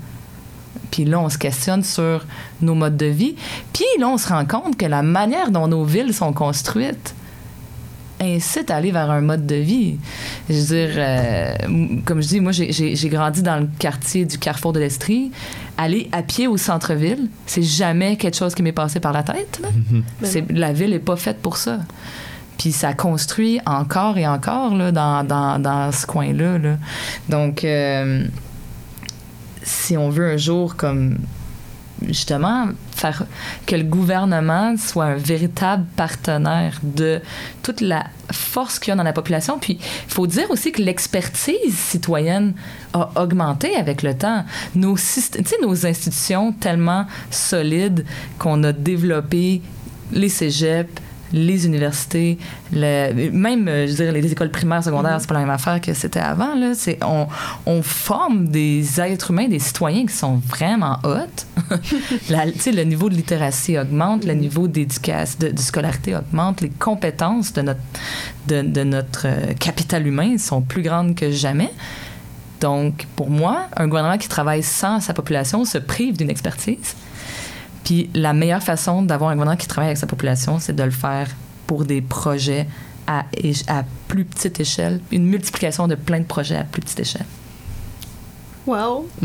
Puis 0.91 1.05
là, 1.05 1.21
on 1.21 1.29
se 1.29 1.39
questionne 1.39 1.83
sur 1.85 2.25
nos 2.61 2.75
modes 2.75 2.97
de 2.97 3.07
vie. 3.07 3.35
Puis 3.73 3.85
là, 4.01 4.09
on 4.09 4.19
se 4.19 4.29
rend 4.29 4.45
compte 4.47 4.77
que 4.77 4.87
la 4.87 5.03
manière 5.03 5.51
dont 5.51 5.69
nos 5.69 5.85
villes 5.85 6.15
sont 6.15 6.33
construites 6.33 7.15
incite 8.21 8.71
à 8.73 8.77
aller 8.77 8.91
vers 8.91 9.11
un 9.13 9.21
mode 9.21 9.47
de 9.47 9.55
vie. 9.55 9.97
Je 10.51 10.55
veux 10.55 10.67
dire, 10.67 10.95
euh, 10.97 11.55
comme 12.05 12.21
je 12.21 12.27
dis, 12.29 12.41
moi, 12.41 12.51
j'ai- 12.51 13.09
grandi 13.09 13.43
dans 13.43 13.59
le 13.61 13.69
quartier 13.79 14.25
du 14.25 14.39
Carrefour 14.39 14.73
de 14.73 14.81
l'Estrie. 14.81 15.31
Aller 15.77 16.09
à 16.11 16.23
pied 16.23 16.49
au 16.49 16.57
centre-ville, 16.57 17.29
c'est 17.47 17.63
jamais 17.63 18.17
quelque 18.17 18.37
chose 18.37 18.55
qui 18.57 18.63
m'est 18.65 18.73
passé 18.73 18.99
par 18.99 19.13
la 19.13 19.23
tête. 19.23 19.61
là. 19.63 19.69
C'est- 20.25 20.51
La 20.51 20.73
ville 20.73 20.93
est 20.95 20.99
pas 20.99 21.15
faite 21.17 21.39
pour 21.41 21.57
ça. 21.59 21.79
Puis 22.59 22.73
ça 22.73 22.93
construit 22.93 23.61
encore 23.67 24.19
et 24.19 24.27
encore 24.27 24.75
là, 24.75 24.91
dans, 24.91 25.23
dans, 25.23 25.61
dans 25.63 25.93
ce 25.93 26.05
coin-là. 26.05 26.59
là. 26.59 26.77
Donc, 27.29 27.63
euh, 27.63 28.25
si 29.69 29.97
on 29.97 30.09
veut 30.09 30.31
un 30.31 30.37
jour 30.37 30.77
comme 30.77 31.19
justement 32.07 32.69
faire 32.93 33.25
que 33.67 33.75
le 33.75 33.83
gouvernement 33.83 34.77
soit 34.77 35.07
un 35.07 35.17
véritable 35.17 35.85
partenaire 35.97 36.79
de 36.83 37.21
toute 37.63 37.81
la 37.81 38.07
force 38.31 38.79
qu'il 38.79 38.91
y 38.91 38.93
a 38.93 38.97
dans 38.97 39.03
la 39.03 39.13
population. 39.13 39.59
Puis 39.59 39.79
il 39.81 40.13
faut 40.13 40.27
dire 40.27 40.51
aussi 40.51 40.73
que 40.73 40.83
l'expertise 40.83 41.77
citoyenne 41.77 42.55
a 42.93 43.11
augmenté 43.21 43.75
avec 43.77 44.03
le 44.03 44.17
temps. 44.17 44.45
Nos, 44.75 44.97
nos 45.63 45.87
institutions 45.87 46.53
tellement 46.53 47.07
solides 47.31 48.05
qu'on 48.39 48.63
a 48.65 48.73
développé 48.73 49.63
les 50.13 50.29
cégeps, 50.29 51.03
les 51.33 51.67
universités, 51.67 52.39
le- 52.73 53.31
même, 53.31 53.69
euh, 53.69 53.87
je 53.87 53.93
veux 53.93 54.05
dire, 54.05 54.13
les 54.13 54.33
écoles 54.33 54.51
primaires, 54.51 54.83
secondaires, 54.83 55.15
Mhm. 55.15 55.21
c'est 55.21 55.29
pas 55.29 55.35
la 55.35 55.41
même 55.41 55.51
affaire 55.51 55.81
que 55.81 55.93
c'était 55.95 56.21
avant. 56.21 56.55
Là. 56.55 56.73
C'est, 56.75 56.99
on, 57.05 57.27
on 57.67 57.83
forme 57.83 58.49
des 58.49 59.01
êtres 59.01 59.31
humains, 59.31 59.49
des 59.49 59.59
citoyens 59.59 60.07
qui 60.07 60.15
sont 60.15 60.37
vraiment 60.49 60.99
sais, 62.61 62.73
le 62.73 62.85
niveau 62.85 63.09
de 63.09 63.15
littératie 63.15 63.79
augmente, 63.79 64.25
le 64.25 64.35
niveau 64.35 64.69
d'éducation, 64.69 65.37
de, 65.41 65.49
de 65.49 65.59
scolarité 65.61 66.17
augmente, 66.17 66.61
les 66.61 66.71
compétences 66.71 67.53
de 67.53 67.63
notre, 67.63 67.81
de, 68.47 68.63
de 68.63 68.83
notre 68.85 69.27
euh, 69.27 69.53
capital 69.59 70.07
humain 70.07 70.39
sont 70.39 70.61
plus 70.63 70.83
grandes 70.83 71.15
que 71.15 71.31
jamais. 71.31 71.71
Donc, 72.61 73.07
pour 73.15 73.31
moi, 73.31 73.67
un 73.77 73.87
gouvernement 73.87 74.19
qui 74.19 74.29
travaille 74.29 74.63
sans 74.65 75.01
sa 75.01 75.15
population 75.15 75.65
se 75.65 75.79
prive 75.79 76.17
d'une 76.17 76.31
expertise. 76.31 76.97
Puis 77.85 78.11
la 78.15 78.33
meilleure 78.33 78.63
façon 78.63 79.03
d'avoir 79.03 79.31
un 79.31 79.35
gouvernement 79.35 79.57
qui 79.57 79.67
travaille 79.67 79.89
avec 79.89 79.99
sa 79.99 80.07
population, 80.07 80.59
c'est 80.59 80.75
de 80.75 80.83
le 80.83 80.91
faire 80.91 81.29
pour 81.67 81.85
des 81.85 82.01
projets 82.01 82.67
à, 83.07 83.25
plus 84.07 84.25
petite 84.25 84.61
échelle, 84.61 85.01
une 85.11 85.25
multiplication 85.25 85.89
de 85.89 85.95
plein 85.95 86.21
de 86.21 86.25
projets 86.25 86.57
à 86.57 86.65
plus 86.65 86.83
petite 86.83 87.01
échelle. 87.01 87.25
Wow! 88.67 89.09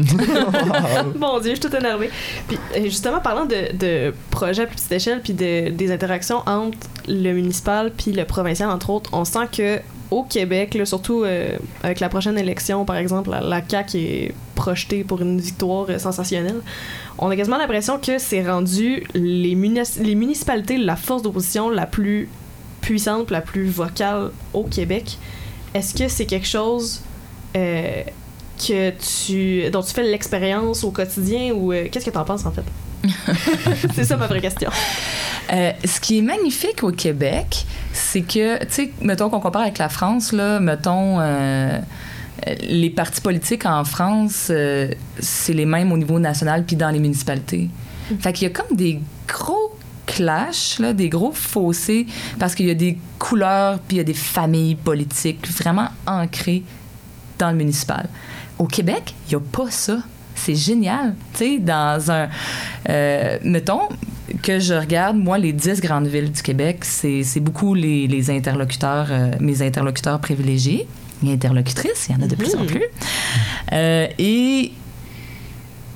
Mon 1.17 1.39
Dieu, 1.39 1.49
je 1.49 1.55
suis 1.55 1.59
toute 1.59 1.73
énervée. 1.73 2.09
Puis 2.47 2.57
euh, 2.77 2.83
justement, 2.85 3.19
parlant 3.19 3.45
de, 3.45 3.75
de 3.75 4.13
projets 4.31 4.63
à 4.63 4.65
plus 4.67 4.75
petite 4.75 4.91
échelle, 4.93 5.21
puis 5.21 5.33
de, 5.33 5.69
des 5.69 5.91
interactions 5.91 6.43
entre 6.45 6.77
le 7.09 7.33
municipal 7.33 7.91
puis 7.91 8.13
le 8.13 8.23
provincial, 8.23 8.69
entre 8.69 8.89
autres, 8.89 9.09
on 9.11 9.25
sent 9.25 9.47
que 9.51 9.81
au 10.11 10.23
Québec, 10.23 10.75
là, 10.75 10.85
surtout 10.85 11.23
euh, 11.23 11.57
avec 11.81 11.99
la 11.99 12.07
prochaine 12.07 12.37
élection, 12.37 12.85
par 12.85 12.97
exemple, 12.97 13.31
la, 13.31 13.41
la 13.41 13.61
CAQ 13.67 13.97
est 13.97 14.35
projetée 14.55 15.03
pour 15.03 15.21
une 15.21 15.41
victoire 15.41 15.87
euh, 15.89 15.97
sensationnelle. 15.97 16.61
On 17.17 17.29
a 17.29 17.35
quasiment 17.35 17.57
l'impression 17.57 17.99
que 17.99 18.17
c'est 18.17 18.47
rendu 18.47 19.03
les, 19.13 19.55
municipalités 19.55 20.77
la 20.77 20.95
force 20.95 21.21
d'opposition 21.21 21.69
la 21.69 21.85
plus 21.85 22.29
puissante, 22.81 23.31
la 23.31 23.41
plus 23.41 23.69
vocale 23.69 24.31
au 24.53 24.63
Québec. 24.63 25.17
Est-ce 25.73 25.93
que 25.93 26.07
c'est 26.07 26.25
quelque 26.25 26.47
chose 26.47 27.01
euh, 27.55 28.03
que 28.57 28.91
tu 28.91 29.69
dont 29.69 29.81
tu 29.81 29.93
fais 29.93 30.03
l'expérience 30.03 30.83
au 30.83 30.91
quotidien 30.91 31.53
ou 31.53 31.71
euh, 31.71 31.87
qu'est-ce 31.91 32.05
que 32.05 32.11
tu 32.11 32.17
en 32.17 32.25
penses 32.25 32.45
en 32.45 32.51
fait? 32.51 32.63
C'est 33.93 34.05
ça 34.05 34.17
ma 34.17 34.27
vraie 34.27 34.41
question. 34.41 34.69
Euh, 35.51 35.71
ce 35.83 35.99
qui 35.99 36.19
est 36.19 36.21
magnifique 36.21 36.83
au 36.83 36.91
Québec, 36.91 37.65
c'est 37.91 38.21
que, 38.21 38.59
tu 38.59 38.67
sais, 38.69 38.91
mettons 39.01 39.29
qu'on 39.29 39.41
compare 39.41 39.63
avec 39.63 39.77
la 39.77 39.89
France, 39.89 40.31
là, 40.31 40.59
mettons, 40.59 41.19
euh, 41.19 41.79
les 42.61 42.89
partis 42.89 43.21
politiques 43.21 43.65
en 43.65 43.83
France, 43.83 44.47
euh, 44.49 44.89
c'est 45.19 45.53
les 45.53 45.65
mêmes 45.65 45.91
au 45.91 45.97
niveau 45.97 46.19
national 46.19 46.63
puis 46.65 46.75
dans 46.75 46.89
les 46.89 46.99
municipalités. 46.99 47.69
Fait 48.19 48.33
qu'il 48.33 48.47
y 48.47 48.51
a 48.51 48.53
comme 48.53 48.75
des 48.75 48.99
gros 49.27 49.77
clashs, 50.05 50.79
là, 50.79 50.93
des 50.93 51.09
gros 51.09 51.31
fossés, 51.31 52.05
parce 52.37 52.53
qu'il 52.53 52.67
y 52.67 52.71
a 52.71 52.75
des 52.75 52.97
couleurs 53.17 53.79
puis 53.79 53.95
il 53.95 53.99
y 53.99 54.01
a 54.01 54.03
des 54.03 54.13
familles 54.13 54.75
politiques 54.75 55.47
vraiment 55.49 55.87
ancrées 56.05 56.63
dans 57.39 57.51
le 57.51 57.57
municipal. 57.57 58.07
Au 58.59 58.65
Québec, 58.65 59.15
il 59.27 59.29
n'y 59.29 59.35
a 59.35 59.39
pas 59.51 59.71
ça. 59.71 59.99
C'est 60.35 60.55
génial. 60.55 61.15
Tu 61.33 61.39
sais, 61.39 61.59
dans 61.59 62.11
un. 62.11 62.27
euh, 62.89 63.37
mettons 63.43 63.87
que 64.41 64.59
je 64.59 64.73
regarde, 64.73 65.17
moi, 65.17 65.37
les 65.37 65.53
10 65.53 65.79
grandes 65.79 66.07
villes 66.07 66.31
du 66.31 66.41
Québec, 66.41 66.83
c'est 66.83 67.39
beaucoup 67.39 67.73
les, 67.73 68.07
les 68.07 68.29
interlocuteurs, 68.29 69.07
euh, 69.09 69.31
mes 69.39 69.61
interlocuteurs 69.61 70.19
privilégiés. 70.19 70.87
Interlocutrices, 71.31 72.07
il 72.09 72.15
y 72.15 72.19
en 72.19 72.21
a 72.23 72.27
de 72.27 72.35
plus 72.35 72.55
en 72.55 72.61
Mhm. 72.61 72.65
plus. 72.67 72.83
Euh, 73.71 74.07
et 74.19 74.71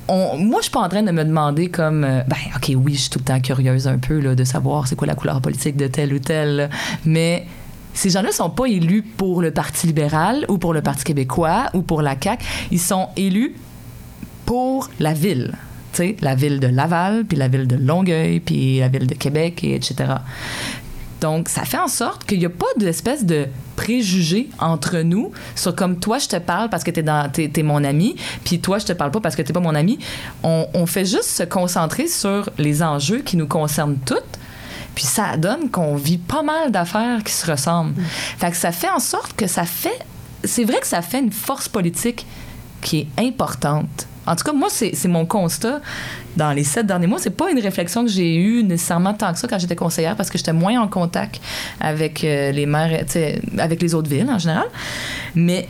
on- 0.08 0.38
moi, 0.38 0.60
je 0.60 0.64
suis 0.64 0.72
pas 0.72 0.80
en 0.82 0.90
train 0.90 1.04
de 1.04 1.12
me 1.12 1.24
demander 1.24 1.70
comme, 1.70 2.04
euh, 2.04 2.22
ben, 2.28 2.38
ok, 2.56 2.72
oui, 2.78 2.96
je 2.96 3.02
suis 3.02 3.10
tout 3.10 3.20
le 3.20 3.26
temps 3.26 3.40
curieuse 3.40 3.88
un 3.88 3.98
peu 3.98 4.20
là, 4.20 4.36
de 4.36 4.44
savoir 4.44 4.88
c'est 4.88 4.96
quoi 4.96 5.08
la 5.08 5.16
couleur 5.16 5.42
politique 5.42 5.76
de 5.76 5.88
tel 5.88 6.14
ou 6.14 6.20
tel, 6.20 6.56
là. 6.56 6.70
mais 7.06 7.46
ces 7.94 8.10
gens-là 8.12 8.32
sont 8.32 8.50
pas 8.50 8.66
élus 8.68 9.02
pour 9.02 9.42
le 9.42 9.52
Parti 9.52 9.88
libéral 9.88 10.46
ou 10.50 10.58
pour 10.58 10.74
le 10.74 10.82
Parti 10.82 11.04
québécois 11.04 11.66
ou 11.74 11.82
pour 11.82 12.02
la 12.02 12.16
CAQ. 12.22 12.46
Ils 12.72 12.80
sont 12.80 13.08
élus 13.18 13.56
pour 14.46 14.90
la 15.00 15.14
ville. 15.14 15.54
Tu 15.94 15.98
sais, 16.04 16.16
la 16.22 16.36
ville 16.36 16.60
de 16.60 16.68
Laval, 16.68 17.26
puis 17.26 17.38
la 17.38 17.48
ville 17.48 17.66
de 17.68 17.76
Longueuil, 17.76 18.40
puis 18.40 18.80
la 18.80 18.88
ville 18.88 19.08
de 19.08 19.16
Québec, 19.16 19.64
et 19.64 19.76
etc. 19.76 19.96
Donc, 21.22 21.50
ça 21.50 21.64
fait 21.66 21.80
en 21.80 21.88
sorte 21.88 22.26
qu'il 22.26 22.40
n'y 22.40 22.46
a 22.46 22.50
pas 22.50 22.68
d'espèce 22.78 23.26
de 23.26 23.48
préjugés 23.76 24.50
entre 24.60 24.98
nous 25.00 25.32
sur 25.56 25.76
comme 25.76 26.00
toi, 26.00 26.18
je 26.20 26.28
te 26.28 26.36
parle 26.38 26.70
parce 26.70 26.84
que 26.84 26.92
t'es, 26.92 27.04
dans, 27.04 27.32
t'es, 27.32 27.50
t'es 27.50 27.64
mon 27.64 27.84
ami, 27.84 28.16
puis 28.44 28.60
toi, 28.60 28.80
je 28.80 28.86
te 28.86 28.94
parle 28.94 29.12
pas 29.12 29.20
parce 29.20 29.36
que 29.36 29.42
t'es 29.42 29.54
pas 29.54 29.60
mon 29.60 29.76
ami. 29.76 30.00
On, 30.44 30.68
on 30.74 30.86
fait 30.86 31.06
juste 31.06 31.30
se 31.30 31.44
concentrer 31.44 32.08
sur 32.08 32.50
les 32.58 32.84
enjeux 32.84 33.20
qui 33.20 33.38
nous 33.38 33.48
concernent 33.48 33.98
toutes. 34.06 34.24
Puis 34.96 35.06
ça 35.06 35.38
donne 35.38 35.70
qu'on 35.70 35.96
vit 35.96 36.18
pas 36.18 36.42
mal 36.42 36.72
d'affaires 36.72 37.24
qui 37.24 37.32
se 37.32 37.50
ressemblent. 37.50 37.94
Fait 38.40 38.50
que 38.50 38.58
ça 38.58 38.72
fait 38.72 38.90
en 38.90 39.00
sorte 39.00 39.36
que 39.36 39.46
ça 39.46 39.64
fait... 39.64 40.00
C'est 40.44 40.64
vrai 40.64 40.80
que 40.80 40.88
ça 40.88 41.04
fait 41.04 41.20
une 41.20 41.32
force 41.32 41.68
politique 41.68 42.26
qui 42.82 43.00
est 43.02 43.22
importante. 43.22 44.08
En 44.28 44.36
tout 44.36 44.44
cas, 44.44 44.54
moi, 44.54 44.68
c'est 44.70 45.08
mon 45.08 45.26
constat 45.26 45.82
dans 46.36 46.52
les 46.52 46.64
sept 46.64 46.86
derniers 46.86 47.08
mois. 47.08 47.20
C'est 47.20 47.30
pas 47.36 47.50
une 47.50 47.60
réflexion 47.60 48.04
que 48.04 48.12
j'ai 48.12 48.36
eue 48.36 48.64
nécessairement 48.64 49.14
tant 49.14 49.34
que 49.34 49.40
ça 49.40 49.48
quand 49.48 49.58
j'étais 49.58 49.76
conseillère 49.76 50.16
parce 50.16 50.30
que 50.30 50.38
j'étais 50.38 50.54
moins 50.54 50.80
en 50.80 50.88
contact 50.88 51.42
avec 51.80 52.24
euh, 52.24 52.52
les 52.52 52.66
maires, 52.66 53.06
avec 53.58 53.82
les 53.82 53.96
autres 53.96 54.10
villes 54.10 54.30
en 54.30 54.38
général. 54.38 54.68
Mais 55.34 55.68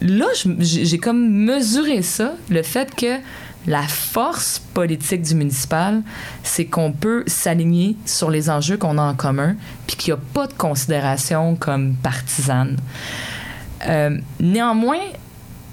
là, 0.00 0.26
j'ai 0.60 0.98
comme 0.98 1.28
mesuré 1.30 2.02
ça, 2.02 2.34
le 2.50 2.62
fait 2.62 2.94
que 2.94 3.18
la 3.66 3.82
force 3.82 4.58
politique 4.58 5.22
du 5.22 5.34
municipal, 5.34 6.02
c'est 6.42 6.66
qu'on 6.66 6.92
peut 6.92 7.24
s'aligner 7.26 7.96
sur 8.04 8.30
les 8.30 8.50
enjeux 8.50 8.76
qu'on 8.76 8.98
a 8.98 9.02
en 9.02 9.14
commun, 9.14 9.56
puis 9.86 9.96
qu'il 9.96 10.12
n'y 10.12 10.20
a 10.20 10.22
pas 10.34 10.46
de 10.46 10.52
considération 10.52 11.56
comme 11.56 11.94
partisane. 11.94 12.76
Euh, 13.86 14.18
néanmoins, 14.40 15.00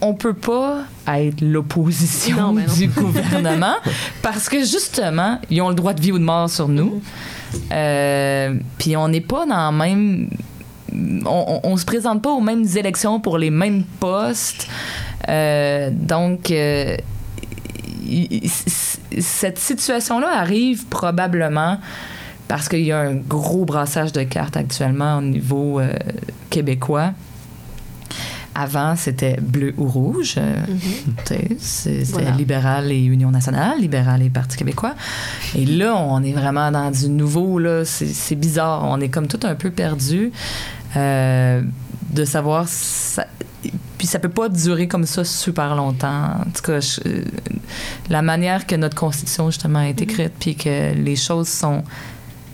on 0.01 0.13
peut 0.13 0.33
pas 0.33 0.83
être 1.07 1.41
l'opposition 1.41 2.53
du 2.77 2.87
gouvernement 2.87 3.75
parce 4.21 4.49
que 4.49 4.59
justement, 4.59 5.39
ils 5.49 5.61
ont 5.61 5.69
le 5.69 5.75
droit 5.75 5.93
de 5.93 6.01
vie 6.01 6.11
ou 6.11 6.19
de 6.19 6.23
mort 6.23 6.49
sur 6.49 6.67
nous. 6.67 7.01
Euh, 7.71 8.55
Puis 8.77 8.97
on 8.97 9.07
n'est 9.07 9.21
pas 9.21 9.45
dans 9.45 9.71
le 9.71 9.77
même. 9.77 10.29
On, 11.25 11.61
on, 11.63 11.71
on 11.71 11.77
se 11.77 11.85
présente 11.85 12.21
pas 12.21 12.31
aux 12.31 12.41
mêmes 12.41 12.65
élections 12.75 13.19
pour 13.19 13.37
les 13.37 13.49
mêmes 13.49 13.83
postes. 13.99 14.67
Euh, 15.29 15.89
donc, 15.93 16.51
euh, 16.51 16.97
cette 19.19 19.59
situation-là 19.59 20.29
arrive 20.33 20.85
probablement 20.87 21.77
parce 22.47 22.67
qu'il 22.67 22.81
y 22.81 22.91
a 22.91 22.99
un 22.99 23.15
gros 23.15 23.63
brassage 23.63 24.11
de 24.11 24.23
cartes 24.23 24.57
actuellement 24.57 25.19
au 25.19 25.21
niveau 25.21 25.79
québécois. 26.49 27.11
Avant, 28.53 28.95
c'était 28.97 29.37
bleu 29.41 29.73
ou 29.77 29.87
rouge. 29.87 30.35
euh, 30.37 30.55
c'est- 31.25 31.57
C'était 31.59 32.03
Voilà. 32.11 32.31
libéral 32.31 32.91
et 32.91 32.99
Union 33.01 33.31
nationale, 33.31 33.79
libéral 33.79 34.21
et 34.21 34.29
Parti 34.29 34.57
québécois. 34.57 34.93
Et 35.55 35.65
là, 35.65 35.95
on 35.95 36.21
est 36.21 36.33
vraiment 36.33 36.69
dans 36.71 36.91
du 36.91 37.07
nouveau. 37.09 37.59
là. 37.59 37.85
C'est 37.85 38.07
c'est 38.07 38.35
bizarre. 38.35 38.83
On 38.83 38.99
est 38.99 39.09
comme 39.09 39.27
tout 39.27 39.39
un 39.43 39.55
peu 39.55 39.71
perdu 39.71 40.31
euh, 40.97 41.61
de 42.09 42.25
savoir. 42.25 42.67
Ça, 42.67 43.25
puis 43.97 44.07
ça 44.07 44.19
peut 44.19 44.27
pas 44.29 44.49
durer 44.49 44.87
comme 44.87 45.05
ça 45.05 45.23
super 45.23 45.75
longtemps. 45.75 46.31
En 46.41 46.49
tout 46.53 46.61
cas, 46.63 46.79
je- 46.81 46.99
euh, 47.07 47.23
la 48.09 48.21
manière 48.21 48.67
que 48.67 48.75
notre 48.75 48.97
constitution 48.97 49.49
justement 49.49 49.81
est 49.81 50.01
écrite, 50.01 50.33
puis 50.39 50.55
que 50.55 50.93
les 50.93 51.15
choses 51.15 51.47
sont 51.47 51.83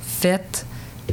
faites, 0.03 0.65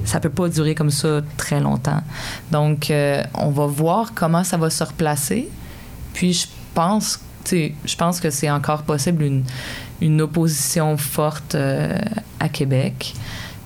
ça 0.05 0.21
peut 0.21 0.31
pas 0.31 0.49
durer 0.49 0.75
comme 0.75 0.91
ça 0.91 1.21
très 1.37 1.61
longtemps. 1.61 2.03
Donc, 2.51 2.91
euh, 2.91 3.23
on 3.35 3.51
va 3.51 3.67
voir 3.67 4.13
comment 4.15 4.45
ça 4.45 4.57
va 4.57 4.71
se 4.71 4.83
replacer. 4.83 5.49
Puis, 6.13 6.33
je 6.33 6.47
pense, 6.75 7.21
je 7.51 7.97
pense 7.97 8.21
que 8.21 8.31
c'est 8.31 8.51
encore 8.51 8.83
possible 8.83 9.23
une, 9.23 9.45
une 10.01 10.21
opposition 10.21 10.97
forte 10.97 11.55
euh, 11.55 11.99
à 12.41 12.49
Québec. 12.49 13.15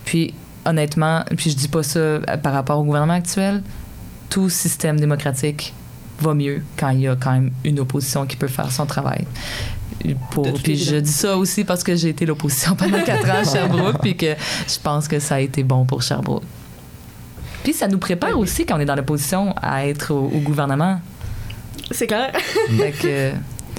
Puis, 0.04 0.34
honnêtement, 0.64 1.24
puis 1.36 1.50
je 1.50 1.56
dis 1.56 1.68
pas 1.68 1.82
ça 1.82 1.98
euh, 1.98 2.20
par 2.42 2.52
rapport 2.52 2.78
au 2.78 2.84
gouvernement 2.84 3.14
actuel, 3.14 3.62
tout 4.30 4.50
système 4.50 5.00
démocratique 5.00 5.74
va 6.20 6.34
mieux 6.34 6.62
quand 6.76 6.90
il 6.90 7.00
y 7.00 7.08
a 7.08 7.16
quand 7.16 7.32
même 7.32 7.50
une 7.64 7.80
opposition 7.80 8.26
qui 8.26 8.36
peut 8.36 8.48
faire 8.48 8.70
son 8.72 8.86
travail. 8.86 9.26
Pour, 10.30 10.52
puis 10.54 10.76
je 10.76 10.96
dis 10.96 11.12
ça 11.12 11.36
aussi 11.36 11.64
parce 11.64 11.82
que 11.82 11.96
j'ai 11.96 12.10
été 12.10 12.24
l'opposition 12.24 12.76
pendant 12.76 13.02
quatre 13.02 13.28
ans 13.28 13.40
à 13.40 13.44
Sherbrooke, 13.52 14.00
puis 14.00 14.16
que 14.16 14.34
je 14.66 14.78
pense 14.82 15.08
que 15.08 15.18
ça 15.18 15.36
a 15.36 15.40
été 15.40 15.62
bon 15.62 15.84
pour 15.84 16.02
Sherbrooke. 16.02 16.44
Puis 17.62 17.72
ça 17.72 17.88
nous 17.88 17.98
prépare 17.98 18.38
aussi 18.38 18.64
quand 18.64 18.76
on 18.76 18.80
est 18.80 18.84
dans 18.84 18.94
l'opposition 18.94 19.54
à 19.60 19.86
être 19.86 20.12
au, 20.12 20.26
au 20.26 20.38
gouvernement. 20.38 21.00
C'est 21.90 22.06
clair. 22.06 22.32
Que, 23.00 23.32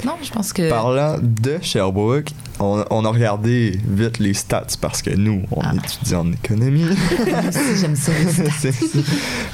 non, 0.06 0.14
je 0.22 0.32
pense 0.32 0.54
que. 0.54 0.70
Parlant 0.70 1.18
de 1.22 1.60
Sherbrooke, 1.62 2.30
on, 2.60 2.84
on 2.90 3.06
a 3.06 3.10
regardé 3.10 3.80
vite 3.88 4.20
les 4.20 4.34
stats 4.34 4.66
parce 4.82 5.02
que 5.02 5.12
nous, 5.12 5.44
on 5.52 5.62
Ah. 5.62 5.74
étudie 5.76 6.16
en 6.16 6.32
économie. 6.32 6.86
J'aime 7.80 7.96
ça. 7.96 8.12
les 8.12 8.32
stats. 8.52 8.70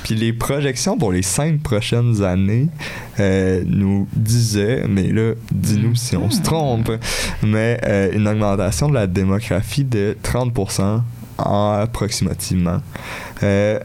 Puis 0.03 0.15
les 0.15 0.33
projections 0.33 0.97
pour 0.97 1.11
les 1.11 1.21
cinq 1.21 1.61
prochaines 1.61 2.23
années 2.23 2.67
euh, 3.19 3.63
nous 3.65 4.07
disaient, 4.15 4.85
mais 4.87 5.07
là, 5.11 5.33
dis-nous 5.51 5.95
si 5.95 6.15
on 6.17 6.29
se 6.29 6.41
trompe, 6.41 6.91
mais 7.43 7.79
euh, 7.85 8.11
une 8.13 8.27
augmentation 8.27 8.89
de 8.89 8.93
la 8.95 9.07
démographie 9.07 9.83
de 9.83 10.17
30% 10.23 11.01
approximativement. 11.37 12.81
Euh, 13.43 13.79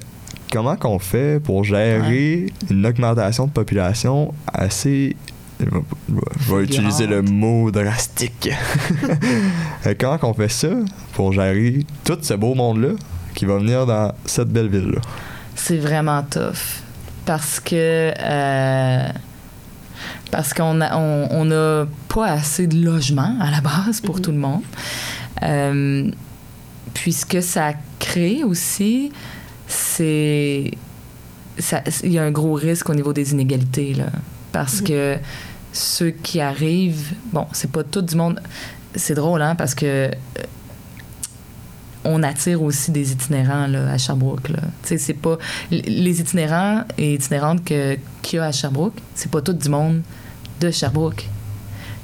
comment 0.53 0.77
qu'on 0.77 0.99
fait 0.99 1.41
pour 1.43 1.65
gérer 1.65 2.47
une 2.71 2.87
augmentation 2.87 3.47
de 3.47 3.51
population 3.53 4.33
assez 4.53 5.17
je 5.61 6.55
vais- 6.55 6.65
utiliser 6.65 7.07
le 7.07 7.23
mot 7.23 7.71
drastique. 7.71 8.51
Euh, 9.87 9.95
Comment 9.99 10.19
qu'on 10.19 10.35
fait 10.35 10.49
ça 10.51 10.69
pour 11.15 11.33
gérer 11.33 11.87
tout 12.05 12.19
ce 12.21 12.35
beau 12.35 12.55
monde-là 12.55 12.91
qui 13.35 13.47
va 13.47 13.57
venir 13.57 13.87
dans 13.87 14.13
cette 14.27 14.49
belle 14.49 14.69
ville-là? 14.69 15.01
C'est 15.55 15.79
vraiment 15.79 16.23
tough. 16.23 16.83
Parce 17.25 17.61
que. 17.61 18.13
euh, 18.19 19.09
parce 20.31 20.53
qu'on 20.55 20.81
a, 20.83 20.97
on, 20.99 21.29
on 21.31 21.51
a 21.51 21.87
pas 22.09 22.27
assez 22.27 22.67
de 22.67 22.77
logements 22.85 23.37
à 23.41 23.51
la 23.51 23.61
base 23.61 24.01
pour 24.03 24.21
tout 24.21 24.31
le 24.33 24.39
monde. 24.39 24.63
Euh, 25.43 26.11
puis 26.95 27.13
ce 27.13 27.25
que 27.25 27.41
ça 27.41 27.73
crée 27.99 28.45
aussi, 28.45 29.11
c'est. 29.67 30.71
Il 32.05 32.13
y 32.13 32.19
a 32.19 32.23
un 32.25 32.31
gros 32.31 32.55
risque 32.55 32.89
au 32.91 32.95
niveau 32.95 33.13
des 33.13 33.33
inégalités, 33.33 33.95
là. 33.95 34.07
Parce 34.53 34.81
que 34.81 35.17
ceux 35.73 36.11
qui 36.11 36.41
arrivent. 36.41 37.15
Bon, 37.33 37.47
c'est 37.53 37.71
pas 37.71 37.85
tout 37.85 38.03
du 38.03 38.17
monde. 38.17 38.41
C'est 38.95 39.15
drôle, 39.15 39.43
hein, 39.43 39.55
parce 39.55 39.75
que 39.75 39.87
euh, 39.87 40.11
on 42.05 42.23
attire 42.23 42.63
aussi 42.63 42.91
des 42.91 43.13
itinérants 43.13 43.67
là, 43.67 43.91
à 43.91 43.99
Sherbrooke. 43.99 44.49
Là. 44.49 44.61
C'est 44.83 45.15
pas 45.15 45.39
les 45.71 46.21
itinérants 46.21 46.85
et 46.99 47.15
itinérantes 47.15 47.65
que 47.65 47.97
qu'il 48.23 48.39
y 48.39 48.41
a 48.41 48.47
à 48.47 48.53
Sherbrooke, 48.53 48.95
c'est 49.15 49.31
pas 49.31 49.43
tout 49.43 49.53
du 49.53 49.69
monde 49.69 50.03
de 50.61 50.71
Sherbrooke. 50.71 51.29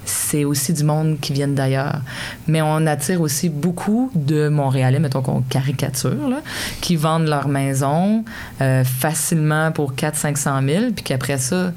C'est 0.05 0.45
aussi 0.45 0.73
du 0.73 0.85
monde 0.85 1.19
qui 1.21 1.33
viennent 1.33 1.57
d'ailleurs. 1.57 2.01
Mais 2.47 2.62
on 2.62 2.87
attire 2.87 3.21
aussi 3.21 3.49
beaucoup 3.49 4.12
de 4.14 4.49
Montréalais, 4.49 5.01
mettons 5.01 5.21
qu'on 5.21 5.43
caricature, 5.43 6.29
là, 6.29 6.43
qui 6.81 6.95
vendent 6.95 7.27
leur 7.27 7.49
maison 7.49 8.25
euh, 8.61 8.85
facilement 8.85 9.73
pour 9.73 9.95
400-500 9.95 10.69
000, 10.69 10.85
puis 10.95 11.03
qu'après 11.03 11.39
ça, 11.39 11.73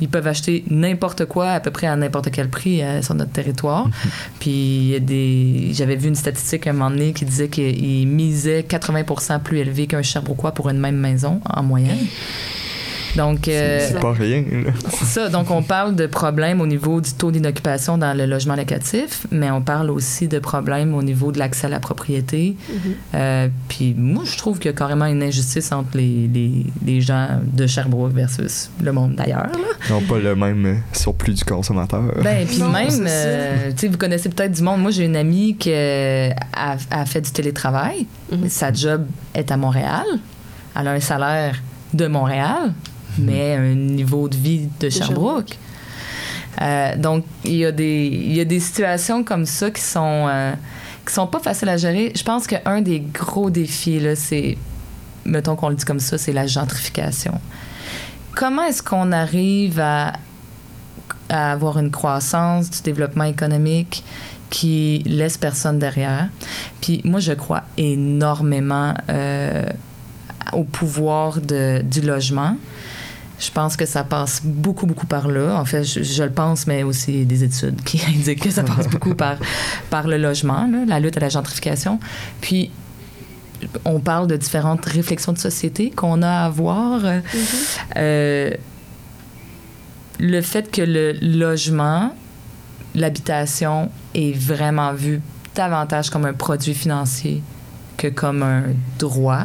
ils 0.00 0.08
peuvent 0.08 0.26
acheter 0.26 0.64
n'importe 0.68 1.24
quoi 1.26 1.50
à 1.50 1.60
peu 1.60 1.70
près 1.70 1.86
à 1.86 1.96
n'importe 1.96 2.30
quel 2.30 2.48
prix 2.48 2.82
euh, 2.82 3.02
sur 3.02 3.14
notre 3.14 3.32
territoire. 3.32 3.88
Puis 4.40 4.50
il 4.50 4.88
y 4.88 4.94
a 4.94 5.00
des... 5.00 5.70
j'avais 5.72 5.96
vu 5.96 6.08
une 6.08 6.14
statistique 6.14 6.66
à 6.66 6.70
un 6.70 6.72
moment 6.72 6.90
donné 6.90 7.12
qui 7.12 7.24
disait 7.24 7.48
qu'ils 7.48 8.06
misaient 8.08 8.62
80% 8.68 9.40
plus 9.40 9.58
élevé 9.58 9.86
qu'un 9.86 10.02
Sherbrookeois 10.02 10.52
pour 10.52 10.68
une 10.68 10.78
même 10.78 10.96
maison 10.96 11.40
en 11.44 11.62
moyenne. 11.62 12.06
Donc, 13.16 13.48
euh, 13.48 13.80
C'est 13.88 14.00
pas 14.00 14.12
rien, 14.12 14.44
c'est 14.90 15.04
ça. 15.04 15.28
Donc, 15.28 15.50
on 15.50 15.62
parle 15.62 15.94
de 15.94 16.06
problèmes 16.06 16.60
au 16.60 16.66
niveau 16.66 17.00
du 17.00 17.12
taux 17.12 17.30
d'inoccupation 17.30 17.96
dans 17.98 18.16
le 18.16 18.26
logement 18.26 18.56
locatif, 18.56 19.26
mais 19.30 19.50
on 19.50 19.62
parle 19.62 19.90
aussi 19.90 20.28
de 20.28 20.38
problèmes 20.38 20.94
au 20.94 21.02
niveau 21.02 21.32
de 21.32 21.38
l'accès 21.38 21.66
à 21.66 21.70
la 21.70 21.80
propriété. 21.80 22.56
Euh, 23.14 23.48
puis 23.68 23.94
moi, 23.96 24.24
je 24.26 24.36
trouve 24.36 24.58
qu'il 24.58 24.70
y 24.70 24.74
a 24.74 24.76
carrément 24.76 25.06
une 25.06 25.22
injustice 25.22 25.70
entre 25.72 25.96
les, 25.96 26.28
les, 26.32 26.66
les 26.84 27.00
gens 27.00 27.28
de 27.52 27.66
Sherbrooke 27.66 28.12
versus 28.12 28.70
le 28.82 28.92
monde 28.92 29.14
d'ailleurs. 29.14 29.46
Ils 29.88 29.92
n'ont 29.92 30.00
pas 30.02 30.18
le 30.18 30.34
même 30.34 30.66
euh, 30.66 30.74
surplus 30.92 31.34
du 31.34 31.44
consommateur. 31.44 32.02
Ben, 32.22 32.46
puis 32.46 32.58
même, 32.62 33.06
euh, 33.06 33.70
tu 33.70 33.78
sais, 33.78 33.88
vous 33.88 33.98
connaissez 33.98 34.28
peut-être 34.28 34.52
du 34.52 34.62
monde. 34.62 34.80
Moi, 34.80 34.90
j'ai 34.90 35.04
une 35.04 35.16
amie 35.16 35.56
qui 35.56 35.72
a, 35.72 36.34
a 36.90 37.06
fait 37.06 37.20
du 37.20 37.30
télétravail. 37.30 38.06
Mhm. 38.32 38.48
Sa 38.48 38.72
job 38.72 39.06
est 39.34 39.50
à 39.50 39.56
Montréal. 39.56 40.04
Elle 40.78 40.88
a 40.88 40.92
un 40.92 41.00
salaire 41.00 41.62
de 41.92 42.06
Montréal, 42.08 42.72
mais 43.18 43.56
un 43.56 43.74
niveau 43.74 44.28
de 44.28 44.36
vie 44.36 44.68
de 44.80 44.90
Sherbrooke. 44.90 45.58
Euh, 46.62 46.96
donc, 46.96 47.24
il 47.44 47.56
y, 47.56 47.64
a 47.64 47.72
des, 47.72 48.06
il 48.06 48.34
y 48.34 48.40
a 48.40 48.44
des 48.44 48.60
situations 48.60 49.24
comme 49.24 49.44
ça 49.44 49.70
qui 49.70 49.82
sont, 49.82 50.26
euh, 50.28 50.52
qui 51.06 51.12
sont 51.12 51.26
pas 51.26 51.40
faciles 51.40 51.68
à 51.68 51.76
gérer. 51.76 52.12
Je 52.14 52.22
pense 52.22 52.46
qu'un 52.46 52.80
des 52.80 53.00
gros 53.00 53.50
défis, 53.50 54.00
c'est, 54.14 54.56
mettons 55.24 55.56
qu'on 55.56 55.68
le 55.70 55.74
dit 55.74 55.84
comme 55.84 56.00
ça, 56.00 56.16
c'est 56.16 56.32
la 56.32 56.46
gentrification. 56.46 57.40
Comment 58.36 58.64
est-ce 58.64 58.82
qu'on 58.82 59.12
arrive 59.12 59.80
à 59.80 60.12
à 61.28 61.52
avoir 61.52 61.78
une 61.78 61.90
croissance, 61.90 62.70
du 62.70 62.82
développement 62.82 63.24
économique 63.24 64.04
qui 64.50 65.02
laisse 65.06 65.36
personne 65.38 65.78
derrière? 65.78 66.28
Puis 66.80 67.00
moi, 67.04 67.20
je 67.20 67.32
crois 67.32 67.62
énormément 67.76 68.94
euh, 69.08 69.64
au 70.52 70.64
pouvoir 70.64 71.40
de, 71.40 71.82
du 71.82 72.00
logement. 72.00 72.56
Je 73.38 73.50
pense 73.50 73.76
que 73.76 73.84
ça 73.84 74.04
passe 74.04 74.42
beaucoup, 74.44 74.86
beaucoup 74.86 75.06
par 75.06 75.28
là. 75.28 75.58
En 75.58 75.64
fait, 75.64 75.84
je, 75.84 76.22
le 76.22 76.30
pense, 76.30 76.66
mais 76.66 76.82
aussi 76.82 77.26
des 77.26 77.42
études 77.44 77.82
qui 77.82 78.00
indiquent 78.08 78.42
que 78.42 78.50
ça 78.50 78.62
passe 78.62 78.88
beaucoup 78.88 79.14
par, 79.14 79.36
par 79.90 80.06
le 80.06 80.18
logement, 80.18 80.68
la 80.86 81.00
lutte 81.00 81.16
à 81.16 81.20
la 81.20 81.28
gentrification. 81.28 81.98
Puis, 82.40 82.70
on 83.84 84.00
parle 84.00 84.26
de 84.26 84.36
différentes 84.36 84.84
réflexions 84.84 85.32
de 85.32 85.38
société 85.38 85.90
qu'on 85.90 86.22
a 86.22 86.28
à 86.28 86.44
avoir. 86.44 87.00
Euh, 87.96 88.50
le 90.20 90.40
fait 90.42 90.70
que 90.70 90.82
le 90.82 91.12
logement, 91.20 92.14
l'habitation 92.94 93.90
est 94.14 94.36
vraiment 94.36 94.92
vu 94.92 95.20
davantage 95.54 96.10
comme 96.10 96.24
un 96.24 96.32
produit 96.32 96.74
financier 96.74 97.42
que 97.96 98.08
comme 98.08 98.42
un 98.42 98.64
droit, 98.98 99.44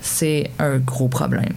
c'est 0.00 0.50
un 0.58 0.78
gros 0.78 1.08
problème. 1.08 1.54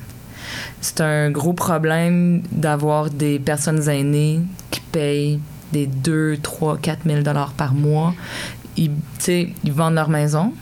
C'est 0.81 1.01
un 1.01 1.31
gros 1.31 1.53
problème 1.53 2.41
d'avoir 2.51 3.09
des 3.09 3.39
personnes 3.39 3.87
aînées 3.89 4.41
qui 4.71 4.79
payent 4.79 5.39
des 5.71 5.87
2, 5.87 6.37
3, 6.41 6.77
4 6.77 6.99
000 7.05 7.21
dollars 7.21 7.53
par 7.53 7.73
mois. 7.73 8.13
Ils, 8.77 8.91
ils 9.27 9.71
vendent 9.71 9.95
leur 9.95 10.09
maison, 10.09 10.53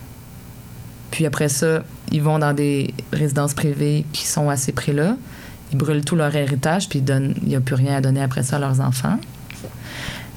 puis 1.11 1.25
après 1.25 1.49
ça, 1.49 1.83
ils 2.11 2.21
vont 2.21 2.39
dans 2.39 2.53
des 2.53 2.93
résidences 3.11 3.53
privées 3.53 4.05
qui 4.13 4.25
sont 4.25 4.49
à 4.49 4.55
ces 4.55 4.71
prix-là. 4.71 5.15
Ils 5.71 5.77
brûlent 5.77 6.05
tout 6.05 6.15
leur 6.15 6.35
héritage, 6.35 6.89
puis 6.89 6.99
il 6.99 7.35
n'y 7.47 7.55
a 7.55 7.61
plus 7.61 7.75
rien 7.75 7.97
à 7.97 8.01
donner 8.01 8.21
après 8.21 8.43
ça 8.43 8.57
à 8.57 8.59
leurs 8.59 8.79
enfants. 8.81 9.17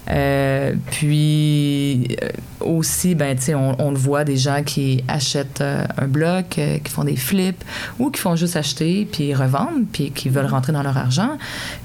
Euh, 0.08 0.74
puis 0.90 2.16
euh, 2.22 2.28
aussi, 2.60 3.14
ben, 3.14 3.36
on, 3.48 3.74
on 3.78 3.90
le 3.90 3.96
voit 3.96 4.24
des 4.24 4.36
gens 4.36 4.62
qui 4.62 5.02
achètent 5.08 5.60
euh, 5.60 5.84
un 5.98 6.06
bloc, 6.06 6.60
qui 6.84 6.90
font 6.90 7.04
des 7.04 7.16
flips 7.16 7.64
ou 7.98 8.10
qui 8.10 8.20
font 8.20 8.36
juste 8.36 8.56
acheter 8.56 9.08
puis 9.10 9.34
revendre 9.34 9.80
puis 9.92 10.12
qui 10.12 10.28
veulent 10.28 10.46
rentrer 10.46 10.72
dans 10.72 10.82
leur 10.82 10.96
argent. 10.96 11.36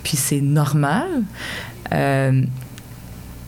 Puis 0.03 0.17
c'est 0.17 0.41
normal. 0.41 1.07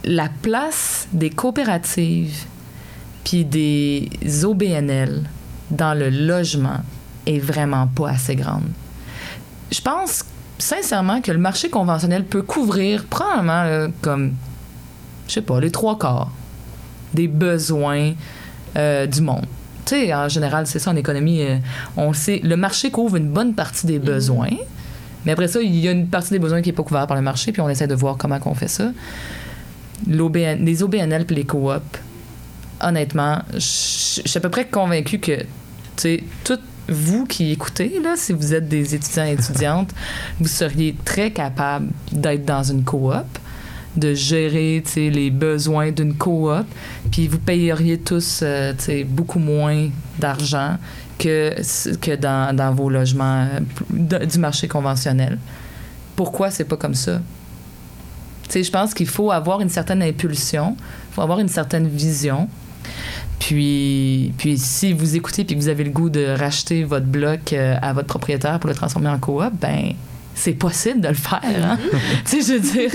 La 0.06 0.28
place 0.42 1.08
des 1.12 1.30
coopératives 1.30 2.44
puis 3.24 3.44
des 3.46 4.10
OBNL 4.44 5.22
dans 5.70 5.94
le 5.94 6.10
logement 6.10 6.80
est 7.26 7.38
vraiment 7.38 7.86
pas 7.86 8.10
assez 8.10 8.36
grande. 8.36 8.68
Je 9.72 9.80
pense 9.80 10.24
sincèrement 10.58 11.22
que 11.22 11.32
le 11.32 11.38
marché 11.38 11.70
conventionnel 11.70 12.24
peut 12.24 12.42
couvrir 12.42 13.06
probablement 13.06 13.88
comme, 14.02 14.34
je 15.28 15.34
sais 15.34 15.42
pas, 15.42 15.60
les 15.60 15.70
trois 15.70 15.98
quarts 15.98 16.32
des 17.12 17.28
besoins 17.28 18.12
euh, 18.76 19.06
du 19.06 19.20
monde. 19.20 19.46
Tu 19.84 19.94
sais, 19.94 20.14
en 20.14 20.28
général, 20.28 20.66
c'est 20.66 20.78
ça 20.78 20.90
en 20.90 20.96
économie, 20.96 21.42
euh, 21.42 21.56
on 21.96 22.08
le 22.08 22.14
sait, 22.14 22.40
le 22.42 22.56
marché 22.56 22.90
couvre 22.90 23.16
une 23.16 23.28
bonne 23.28 23.54
partie 23.54 23.86
des 23.86 23.98
besoins, 23.98 24.50
mais 25.24 25.32
après 25.32 25.48
ça, 25.48 25.60
il 25.60 25.76
y 25.76 25.88
a 25.88 25.92
une 25.92 26.08
partie 26.08 26.30
des 26.30 26.38
besoins 26.38 26.62
qui 26.62 26.70
n'est 26.70 26.74
pas 26.74 26.82
couverte 26.82 27.08
par 27.08 27.16
le 27.16 27.22
marché, 27.22 27.52
puis 27.52 27.60
on 27.60 27.68
essaie 27.68 27.86
de 27.86 27.94
voir 27.94 28.16
comment 28.16 28.38
on 28.44 28.54
fait 28.54 28.68
ça. 28.68 28.92
Les 30.06 30.82
OBNL 30.82 31.24
puis 31.24 31.36
les 31.36 31.44
coops, 31.44 31.80
honnêtement, 32.80 33.38
je 33.52 33.58
suis 33.58 34.36
à 34.36 34.40
peu 34.40 34.50
près 34.50 34.66
convaincu 34.66 35.18
que, 35.18 35.40
tu 35.40 35.46
sais, 35.96 36.24
toutes 36.44 36.62
vous 36.88 37.24
qui 37.24 37.52
écoutez, 37.52 38.00
là, 38.02 38.14
si 38.16 38.32
vous 38.32 38.52
êtes 38.54 38.68
des 38.68 38.94
étudiants 38.94 39.24
et 39.24 39.32
étudiantes, 39.32 39.90
vous 40.40 40.48
seriez 40.48 40.94
très 41.04 41.30
capable 41.30 41.88
d'être 42.12 42.44
dans 42.44 42.62
une 42.62 42.84
coop, 42.84 43.24
de 43.96 44.14
gérer, 44.14 44.82
les 44.96 45.30
besoins 45.30 45.90
d'une 45.90 46.14
coop, 46.14 46.64
puis 47.10 47.28
vous 47.28 47.38
payeriez 47.38 47.98
tous, 47.98 48.40
euh, 48.42 48.72
beaucoup 49.06 49.38
moins 49.38 49.88
d'argent 50.18 50.76
que, 51.18 51.54
que 51.96 52.16
dans, 52.16 52.74
vos 52.74 52.90
logements 52.90 53.46
euh, 53.92 54.26
du 54.26 54.38
marché 54.38 54.68
conventionnel. 54.68 55.38
Pourquoi 56.16 56.50
c'est 56.50 56.64
pas 56.64 56.76
comme 56.76 56.94
ça? 56.94 57.20
Je 58.52 58.70
pense 58.70 58.94
qu'il 58.94 59.08
faut 59.08 59.32
avoir 59.32 59.60
une 59.60 59.68
certaine 59.68 60.02
impulsion, 60.02 60.76
il 60.78 61.14
faut 61.14 61.22
avoir 61.22 61.40
une 61.40 61.48
certaine 61.48 61.88
vision. 61.88 62.48
Puis, 63.40 64.32
puis 64.38 64.56
si 64.58 64.92
vous 64.92 65.16
écoutez 65.16 65.44
puis 65.44 65.56
que 65.56 65.60
vous 65.60 65.68
avez 65.68 65.84
le 65.84 65.90
goût 65.90 66.08
de 66.08 66.24
racheter 66.38 66.84
votre 66.84 67.06
bloc 67.06 67.52
euh, 67.52 67.76
à 67.82 67.92
votre 67.92 68.06
propriétaire 68.06 68.60
pour 68.60 68.68
le 68.68 68.74
transformer 68.76 69.08
en 69.08 69.18
coop, 69.18 69.52
ben 69.60 69.94
c'est 70.34 70.52
possible 70.52 71.00
de 71.00 71.08
le 71.08 71.14
faire. 71.14 71.40
Hein? 71.44 71.78
tu 72.28 72.42
sais, 72.42 72.52
je 72.52 72.58
veux 72.58 72.60
dire, 72.72 72.90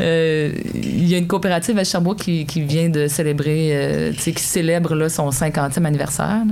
euh, 0.00 0.52
il 0.74 1.06
y 1.08 1.14
a 1.14 1.18
une 1.18 1.26
coopérative 1.26 1.76
à 1.78 1.84
Sherbrooke 1.84 2.18
qui, 2.18 2.46
qui 2.46 2.62
vient 2.62 2.88
de 2.88 3.06
célébrer, 3.06 3.70
euh, 3.72 4.12
tu 4.12 4.20
sais, 4.20 4.32
qui 4.32 4.42
célèbre 4.42 4.94
là, 4.94 5.08
son 5.08 5.28
50e 5.30 5.84
anniversaire. 5.84 6.42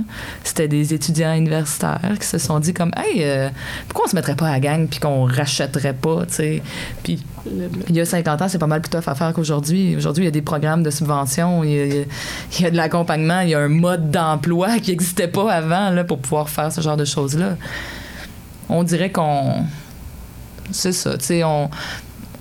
C'était 0.43 0.67
des 0.67 0.93
étudiants 0.93 1.33
universitaires 1.33 1.99
qui 2.19 2.27
se 2.27 2.37
sont 2.37 2.59
dit 2.59 2.73
comme, 2.73 2.91
hey, 2.97 3.23
euh, 3.23 3.49
pourquoi 3.87 4.05
on 4.07 4.09
se 4.11 4.15
mettrait 4.15 4.35
pas 4.35 4.47
à 4.47 4.51
la 4.51 4.59
gang 4.59 4.87
puis 4.87 4.99
qu'on 4.99 5.25
rachèterait 5.25 5.93
pas, 5.93 6.25
tu 6.27 6.33
sais? 6.35 6.61
Puis 7.03 7.19
il 7.89 7.95
y 7.95 7.99
a 8.01 8.05
50 8.05 8.41
ans, 8.41 8.47
c'est 8.49 8.59
pas 8.59 8.67
mal 8.67 8.81
plus 8.81 8.89
tough 8.89 9.07
à 9.07 9.15
faire 9.15 9.33
qu'aujourd'hui. 9.33 9.95
Aujourd'hui, 9.95 10.23
il 10.23 10.25
y 10.25 10.29
a 10.29 10.31
des 10.31 10.41
programmes 10.41 10.83
de 10.83 10.89
subvention, 10.91 11.63
il 11.63 11.71
y 11.71 11.79
a, 11.79 11.85
il 11.85 11.93
y 11.95 11.99
a- 12.01 12.05
il 12.59 12.61
y 12.63 12.65
a 12.65 12.71
de 12.71 12.75
l'accompagnement, 12.77 13.39
il 13.41 13.49
y 13.49 13.55
a 13.55 13.59
un 13.59 13.67
mode 13.69 14.11
d'emploi 14.11 14.77
qui 14.79 14.91
n'existait 14.91 15.27
pas 15.27 15.51
avant 15.51 15.89
là, 15.89 16.03
pour 16.03 16.19
pouvoir 16.19 16.49
faire 16.49 16.71
ce 16.71 16.81
genre 16.81 16.97
de 16.97 17.05
choses-là. 17.05 17.55
On 18.69 18.83
dirait 18.83 19.11
qu'on. 19.11 19.63
C'est 20.71 20.93
ça, 20.93 21.17
tu 21.17 21.25
sais, 21.25 21.43
on. 21.43 21.69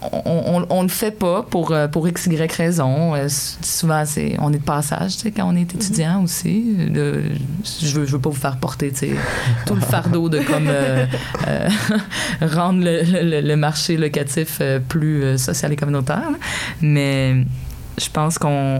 On, 0.00 0.22
on, 0.24 0.66
on 0.70 0.82
le 0.82 0.88
fait 0.88 1.10
pas 1.10 1.42
pour, 1.42 1.72
euh, 1.72 1.88
pour 1.88 2.06
x, 2.06 2.26
y 2.26 2.52
raison. 2.52 3.16
Euh, 3.16 3.26
souvent, 3.28 4.04
c'est, 4.06 4.36
on 4.38 4.52
est 4.52 4.58
de 4.58 4.62
passage, 4.62 5.16
tu 5.16 5.22
sais, 5.22 5.32
quand 5.32 5.52
on 5.52 5.56
est 5.56 5.74
étudiant 5.74 6.22
aussi. 6.22 6.76
Le- 6.88 7.24
je, 7.82 7.88
veux, 7.98 8.06
je 8.06 8.12
veux 8.12 8.20
pas 8.20 8.30
vous 8.30 8.36
faire 8.36 8.58
porter, 8.58 8.92
tu 8.92 8.98
sais, 9.08 9.10
tout 9.66 9.74
le 9.74 9.80
fardeau 9.80 10.28
de 10.28 10.38
comme 10.38 10.68
euh, 10.68 11.04
euh, 11.48 11.68
rendre 12.42 12.78
le, 12.84 13.02
le- 13.02 13.40
le 13.40 13.56
marché 13.56 13.96
locatif 13.96 14.62
plus 14.88 15.36
social 15.36 15.72
et 15.72 15.76
communautaire. 15.76 16.30
là. 16.30 16.38
Mais 16.80 17.44
je 18.00 18.08
pense 18.08 18.38
qu'on 18.38 18.78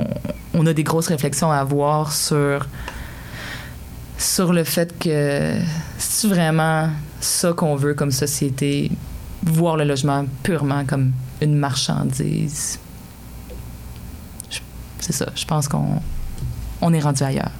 on 0.54 0.66
a 0.66 0.72
des 0.72 0.84
grosses 0.84 1.08
réflexions 1.08 1.50
à 1.50 1.56
avoir 1.56 2.12
sur, 2.12 2.68
sur 4.18 4.52
le 4.52 4.62
fait 4.62 4.96
que 5.00 5.54
c'est 5.98 6.28
vraiment 6.28 6.90
ça 7.20 7.52
qu'on 7.54 7.74
veut 7.74 7.94
comme 7.94 8.12
société, 8.12 8.92
voir 9.42 9.76
le 9.76 9.84
logement 9.84 10.24
purement 10.42 10.84
comme 10.84 11.12
une 11.40 11.54
marchandise. 11.56 12.78
C'est 15.00 15.12
ça, 15.12 15.26
je 15.34 15.44
pense 15.44 15.68
qu'on 15.68 16.00
on 16.80 16.92
est 16.92 17.00
rendu 17.00 17.22
ailleurs. 17.22 17.50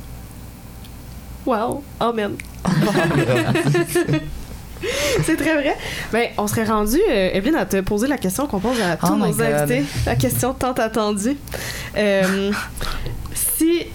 Wow. 1.47 1.83
Amen. 2.01 2.33
C'est 5.25 5.37
très 5.37 5.55
vrai. 5.55 5.77
Ben, 6.13 6.29
on 6.39 6.47
serait 6.47 6.65
rendu, 6.65 6.99
euh, 7.11 7.31
Evelyne, 7.33 7.57
à 7.57 7.67
te 7.67 7.81
poser 7.81 8.07
la 8.07 8.17
question 8.19 8.47
qu'on 8.47 8.61
pose 8.61 8.81
à 8.81 8.97
tous 8.97 9.09
Oh 9.13 9.17
nos 9.17 9.31
God. 9.33 9.41
invités. 9.41 9.85
La 10.07 10.15
question 10.15 10.55
tant 10.55 10.73
attendue. 10.73 11.37
Euh, 11.97 12.53
si 13.35 13.87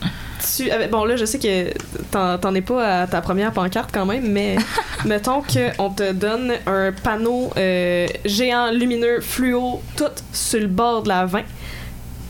tu. 0.56 0.70
avais- 0.72 0.90
Bon, 0.90 1.06
là, 1.06 1.16
je 1.16 1.24
sais 1.26 1.40
que 1.40 1.72
t'en 2.14 2.38
t'en 2.38 2.54
es 2.56 2.62
pas 2.62 3.02
à 3.02 3.08
ta 3.08 3.22
première 3.22 3.52
pancarte 3.52 3.90
quand 3.94 4.06
même, 4.06 4.30
mais 4.32 4.56
mettons 5.06 5.42
qu'on 5.42 5.90
te 5.90 6.12
donne 6.14 6.54
un 6.66 6.92
panneau 6.92 7.50
euh, 7.58 8.08
géant, 8.26 8.72
lumineux, 8.72 9.20
fluo, 9.22 9.82
tout 9.98 10.06
sur 10.32 10.60
le 10.62 10.68
bord 10.68 11.04
de 11.04 11.10
la 11.10 11.26
20 11.26 11.40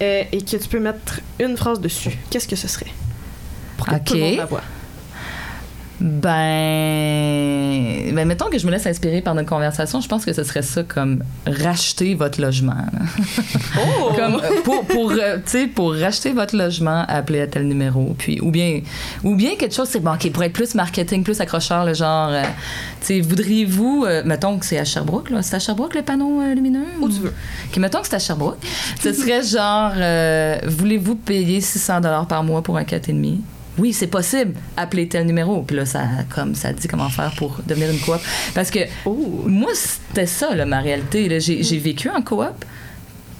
euh, 0.01 0.23
et 0.31 0.41
que 0.41 0.57
tu 0.57 0.67
peux 0.69 0.79
mettre 0.79 1.19
une 1.39 1.55
phrase 1.57 1.79
dessus. 1.79 2.17
Qu'est-ce 2.29 2.47
que 2.47 2.55
ce 2.55 2.67
serait? 2.67 2.91
Pour 3.77 3.85
que 3.87 3.95
tout 4.03 4.13
le 4.15 4.19
Ok. 4.21 4.27
monde 4.29 4.37
la 4.37 4.45
voit. 4.45 4.61
Ben, 5.99 6.33
ben, 8.13 8.27
mettons 8.27 8.49
que 8.49 8.57
je 8.57 8.65
me 8.65 8.71
laisse 8.71 8.85
inspirer 8.85 9.21
par 9.21 9.35
notre 9.35 9.47
conversation, 9.49 10.01
je 10.01 10.07
pense 10.07 10.25
que 10.25 10.33
ce 10.33 10.43
serait 10.43 10.61
ça 10.61 10.83
comme 10.83 11.23
racheter 11.47 12.15
votre 12.15 12.41
logement. 12.41 12.73
Oh! 13.75 14.11
comme 14.15 14.35
euh, 14.35 14.61
pour 14.63 14.85
pour 14.85 15.11
euh, 15.11 15.37
tu 15.37 15.51
sais 15.51 15.67
pour 15.67 15.93
racheter 15.95 16.31
votre 16.31 16.55
logement 16.55 17.05
appelez 17.07 17.41
à 17.41 17.47
tel 17.47 17.67
numéro 17.67 18.13
puis 18.17 18.39
ou 18.41 18.51
bien 18.51 18.81
ou 19.23 19.35
bien 19.35 19.55
quelque 19.55 19.73
chose 19.73 19.87
c'est 19.89 19.99
bon 19.99 20.13
ok 20.13 20.31
pour 20.31 20.43
être 20.43 20.53
plus 20.53 20.75
marketing 20.75 21.23
plus 21.23 21.41
accrocheur 21.41 21.83
le 21.83 21.93
genre 21.95 22.29
euh, 22.29 22.43
tu 23.01 23.07
sais 23.07 23.21
voudriez-vous 23.21 24.05
euh, 24.07 24.21
mettons 24.25 24.59
que 24.59 24.65
c'est 24.65 24.77
à 24.77 24.85
Sherbrooke 24.85 25.31
là 25.31 25.41
c'est 25.41 25.55
à 25.55 25.59
Sherbrooke 25.59 25.95
le 25.95 26.03
panneau 26.03 26.41
lumineux 26.53 26.85
Où 27.01 27.09
tu 27.09 27.19
veux. 27.21 27.33
ok 27.71 27.77
mettons 27.77 28.01
que 28.01 28.07
c'est 28.07 28.15
à 28.15 28.19
Sherbrooke 28.19 28.59
ce 29.01 29.11
serait 29.11 29.41
genre 29.43 29.93
voulez-vous 30.67 31.15
payer 31.15 31.59
600 31.61 32.01
dollars 32.01 32.27
par 32.27 32.43
mois 32.43 32.61
pour 32.61 32.77
un 32.77 32.83
4,5 32.83 33.37
oui, 33.77 33.91
c'est 33.93 34.07
possible. 34.07 34.53
Appelez 34.77 35.07
tel 35.07 35.25
numéro. 35.25 35.61
Puis 35.63 35.75
là, 35.75 35.85
ça, 35.85 36.03
comme, 36.33 36.53
ça 36.55 36.73
dit 36.73 36.87
comment 36.87 37.09
faire 37.09 37.33
pour 37.35 37.59
devenir 37.65 37.89
une 37.89 37.99
coop. 37.99 38.19
Parce 38.53 38.69
que 38.69 38.79
Oh! 39.05 39.43
moi, 39.47 39.71
c'était 39.73 40.27
ça, 40.27 40.53
là, 40.53 40.65
ma 40.65 40.79
réalité. 40.79 41.39
J'ai 41.39 41.63
j'ai 41.63 41.77
vécu 41.79 42.09
en 42.09 42.21
coop 42.21 42.65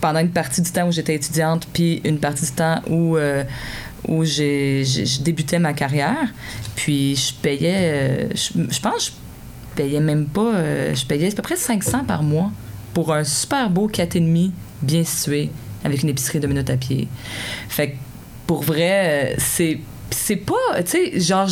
pendant 0.02 0.20
une 0.20 0.32
partie 0.32 0.62
du 0.62 0.72
temps 0.72 0.88
où 0.88 0.92
j'étais 0.92 1.16
étudiante, 1.16 1.68
puis 1.72 2.02
une 2.04 2.20
partie 2.20 2.46
du 2.46 2.52
temps 2.52 2.82
où, 2.90 3.16
euh, 3.16 3.44
où 4.08 4.26
je 4.26 5.24
débutais 5.24 5.60
ma 5.60 5.74
carrière. 5.74 6.28
Puis 6.76 7.16
je 7.16 7.34
payais, 7.36 7.76
euh, 7.78 8.30
je, 8.36 8.74
je 8.74 8.80
pense 8.82 9.10
que 9.10 9.16
je 9.78 9.84
payais 9.84 10.02
même 10.02 10.26
pas, 10.26 10.56
euh, 10.56 10.96
je 10.96 11.06
payais 11.06 11.32
à 11.32 11.36
peu 11.36 11.42
près 11.42 11.56
500 11.56 12.04
par 12.06 12.22
mois 12.24 12.52
pour 12.94 13.14
un 13.14 13.24
super 13.24 13.70
beau 13.70 13.88
4,5 13.88 14.52
bien 14.82 15.04
situé, 15.04 15.50
avec 15.84 16.04
une 16.04 16.10
épicerie 16.10 16.40
de 16.40 16.48
minutes 16.48 16.70
à 16.70 16.76
pied. 16.76 17.08
Fait 17.70 17.92
que 17.92 17.96
pour 18.46 18.64
vrai, 18.64 19.36
euh, 19.36 19.36
c'est 20.14 20.34
c'est 20.34 20.38
pas, 20.38 20.82
tu 20.84 20.92
sais, 20.92 21.20
genre, 21.20 21.48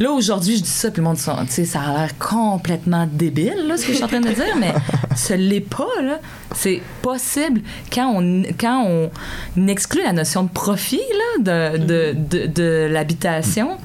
là 0.00 0.10
aujourd'hui, 0.10 0.56
je 0.56 0.62
dis 0.62 0.68
ça, 0.68 0.90
puis 0.90 1.02
le 1.02 1.08
monde, 1.08 1.18
tu 1.18 1.46
sais, 1.48 1.64
ça 1.66 1.80
a 1.82 1.98
l'air 1.98 2.18
complètement 2.18 3.06
débile, 3.10 3.66
là, 3.66 3.76
ce 3.76 3.82
que 3.82 3.88
je 3.92 3.96
suis 3.96 4.04
en 4.04 4.08
train 4.08 4.20
de 4.20 4.28
dire, 4.28 4.56
mais 4.58 4.72
ce 5.16 5.34
l'est 5.34 5.60
pas, 5.60 6.00
là. 6.02 6.18
C'est 6.54 6.80
possible 7.02 7.60
quand 7.92 8.14
on, 8.16 8.42
quand 8.58 8.86
on 8.86 9.66
exclut 9.68 10.02
la 10.02 10.12
notion 10.12 10.44
de 10.44 10.48
profit, 10.50 11.00
là, 11.42 11.74
de, 11.76 11.78
de, 11.78 12.14
de, 12.14 12.46
de 12.46 12.88
l'habitation. 12.90 13.76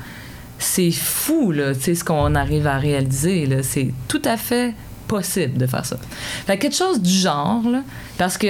C'est 0.59 0.91
fou, 0.91 1.51
là, 1.51 1.75
tu 1.75 1.81
sais, 1.81 1.95
ce 1.95 2.03
qu'on 2.03 2.33
arrive 2.33 2.67
à 2.67 2.77
réaliser, 2.77 3.45
là. 3.45 3.57
C'est 3.63 3.91
tout 4.07 4.21
à 4.23 4.37
fait 4.37 4.73
possible 5.07 5.57
de 5.57 5.65
faire 5.67 5.85
ça. 5.85 5.97
Fait 6.45 6.57
que 6.57 6.63
quelque 6.63 6.75
chose 6.75 7.01
du 7.01 7.11
genre, 7.11 7.67
là, 7.67 7.81
parce 8.17 8.37
que 8.37 8.47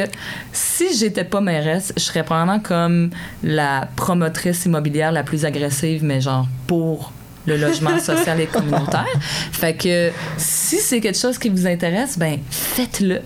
si 0.51 0.95
j'étais 0.97 1.23
pas 1.23 1.41
mairesse, 1.41 1.93
je 1.95 2.01
serais 2.03 2.23
probablement 2.23 2.59
comme 2.59 3.09
la 3.43 3.87
promotrice 3.95 4.65
immobilière 4.65 5.11
la 5.11 5.23
plus 5.23 5.45
agressive, 5.45 6.03
mais 6.03 6.21
genre 6.21 6.47
pour 6.65 7.11
le 7.45 7.57
logement 7.57 7.99
social 8.11 8.39
et 8.39 8.47
communautaire. 8.47 9.05
Fait 9.51 9.73
que 9.75 10.11
si 10.37 10.77
c'est 10.77 10.99
quelque 10.99 11.19
chose 11.19 11.37
qui 11.37 11.49
vous 11.49 11.67
intéresse, 11.67 12.17
ben 12.17 12.39
faites-le. 12.49 13.21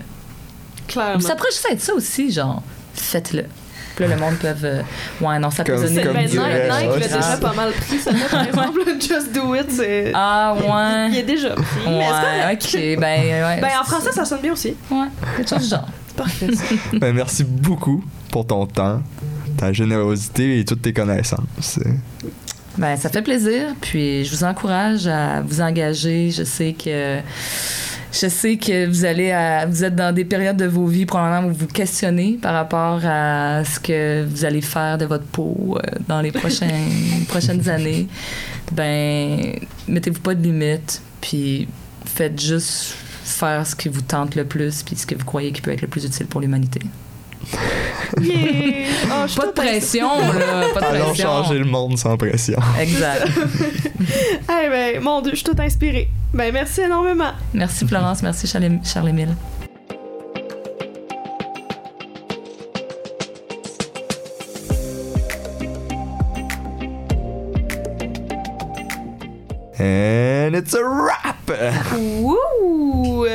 Clairement. 0.88 1.20
Ça 1.20 1.34
pourrait 1.36 1.50
juste 1.50 1.68
être 1.70 1.80
ça 1.80 1.94
aussi, 1.94 2.30
genre 2.30 2.62
faites-le. 2.94 3.44
Puis 3.94 4.06
là, 4.06 4.14
le 4.14 4.20
monde 4.20 4.34
peut... 4.36 4.48
euh, 4.64 4.82
ouais, 5.20 5.38
non, 5.38 5.50
ça 5.50 5.64
peut 5.64 5.74
Comme- 5.74 5.82
donner... 5.84 6.02
Comme 6.02 6.12
ben, 6.14 6.22
Nike, 6.26 6.34
Nike 6.34 7.00
l'a 7.00 7.16
déjà 7.18 7.36
pas 7.40 7.52
mal 7.52 7.72
pris, 7.72 7.98
ça 7.98 8.10
par 8.30 8.44
exemple. 8.48 8.80
Just 9.00 9.32
do 9.32 9.54
it, 9.54 9.70
c'est. 9.70 10.12
Ah, 10.14 10.54
ouais. 10.54 11.10
Il 11.10 11.18
est 11.18 11.22
déjà 11.22 11.50
pris. 11.50 11.64
mais 11.86 12.00
c'est 12.00 12.12
Ouais, 12.12 12.42
correct. 12.42 12.68
ok. 12.74 13.00
Ben, 13.00 13.20
ouais. 13.44 13.60
Ben, 13.62 13.70
en 13.80 13.84
français, 13.84 14.12
ça 14.12 14.24
sonne 14.24 14.40
bien 14.40 14.52
aussi. 14.52 14.74
Ouais, 14.90 15.06
quelque 15.36 15.48
chose 15.50 15.62
du 15.62 15.68
genre. 15.68 15.88
Parfait. 16.16 16.48
Ben, 16.94 17.14
merci 17.14 17.42
beaucoup 17.44 18.04
pour 18.30 18.46
ton 18.46 18.66
temps, 18.66 19.02
ta 19.56 19.72
générosité 19.72 20.58
et 20.60 20.64
toutes 20.64 20.82
tes 20.82 20.92
connaissances. 20.92 21.78
Ben, 22.78 22.96
ça 22.96 23.08
fait 23.10 23.22
plaisir. 23.22 23.68
Puis 23.80 24.24
je 24.24 24.30
vous 24.34 24.44
encourage 24.44 25.06
à 25.06 25.40
vous 25.42 25.60
engager. 25.60 26.30
Je 26.30 26.44
sais 26.44 26.72
que 26.74 27.18
je 28.12 28.28
sais 28.28 28.56
que 28.56 28.86
vous 28.86 29.04
allez 29.04 29.30
à- 29.32 29.66
vous 29.66 29.84
êtes 29.84 29.96
dans 29.96 30.14
des 30.14 30.24
périodes 30.24 30.56
de 30.56 30.66
vos 30.66 30.86
vies 30.86 31.06
probablement 31.06 31.48
où 31.48 31.52
vous 31.52 31.60
vous 31.60 31.66
questionnez 31.66 32.38
par 32.40 32.52
rapport 32.54 33.00
à 33.04 33.64
ce 33.64 33.80
que 33.80 34.24
vous 34.24 34.44
allez 34.44 34.60
faire 34.60 34.98
de 34.98 35.06
votre 35.06 35.24
peau 35.24 35.78
euh, 35.78 35.98
dans 36.08 36.20
les 36.20 36.30
prochaines 36.30 37.24
prochaines 37.28 37.68
années. 37.68 38.06
Ben, 38.72 39.54
mettez-vous 39.88 40.20
pas 40.20 40.34
de 40.34 40.42
limites. 40.42 41.00
Puis 41.20 41.68
faites 42.04 42.40
juste 42.40 42.94
faire 43.24 43.66
ce 43.66 43.74
qui 43.76 43.88
vous 43.88 44.02
tente 44.02 44.34
le 44.34 44.44
plus 44.44 44.82
puis 44.82 44.96
ce 44.96 45.06
que 45.06 45.14
vous 45.14 45.24
croyez 45.24 45.52
qui 45.52 45.60
peut 45.62 45.70
être 45.70 45.82
le 45.82 45.88
plus 45.88 46.04
utile 46.04 46.26
pour 46.26 46.40
l'humanité. 46.40 46.80
Yeah! 48.20 48.86
Oh, 49.10 49.24
Pas 49.34 49.46
de 49.46 49.52
pression 49.52 50.06
là, 50.20 50.64
pas 50.74 50.80
de 50.80 50.84
Allons 50.96 51.04
pression. 51.06 51.24
changer 51.28 51.58
le 51.58 51.64
monde 51.64 51.96
sans 51.96 52.16
pression. 52.16 52.58
Exact. 52.78 53.26
Eh 54.00 54.68
ben, 54.68 55.00
mon 55.02 55.20
Dieu, 55.22 55.30
je 55.32 55.36
suis 55.36 55.44
toute 55.44 55.58
inspirée. 55.60 56.08
Ben, 56.34 56.52
merci 56.52 56.80
énormément. 56.80 57.32
Merci 57.52 57.86
Florence, 57.86 58.22
merci 58.22 58.46
Charles- 58.46 58.80
Charles-Émile. 58.84 59.34
And 69.78 70.54
it's 70.54 70.74
a 70.74 70.84
wrap! 70.84 71.50
Wouh! 72.20 73.26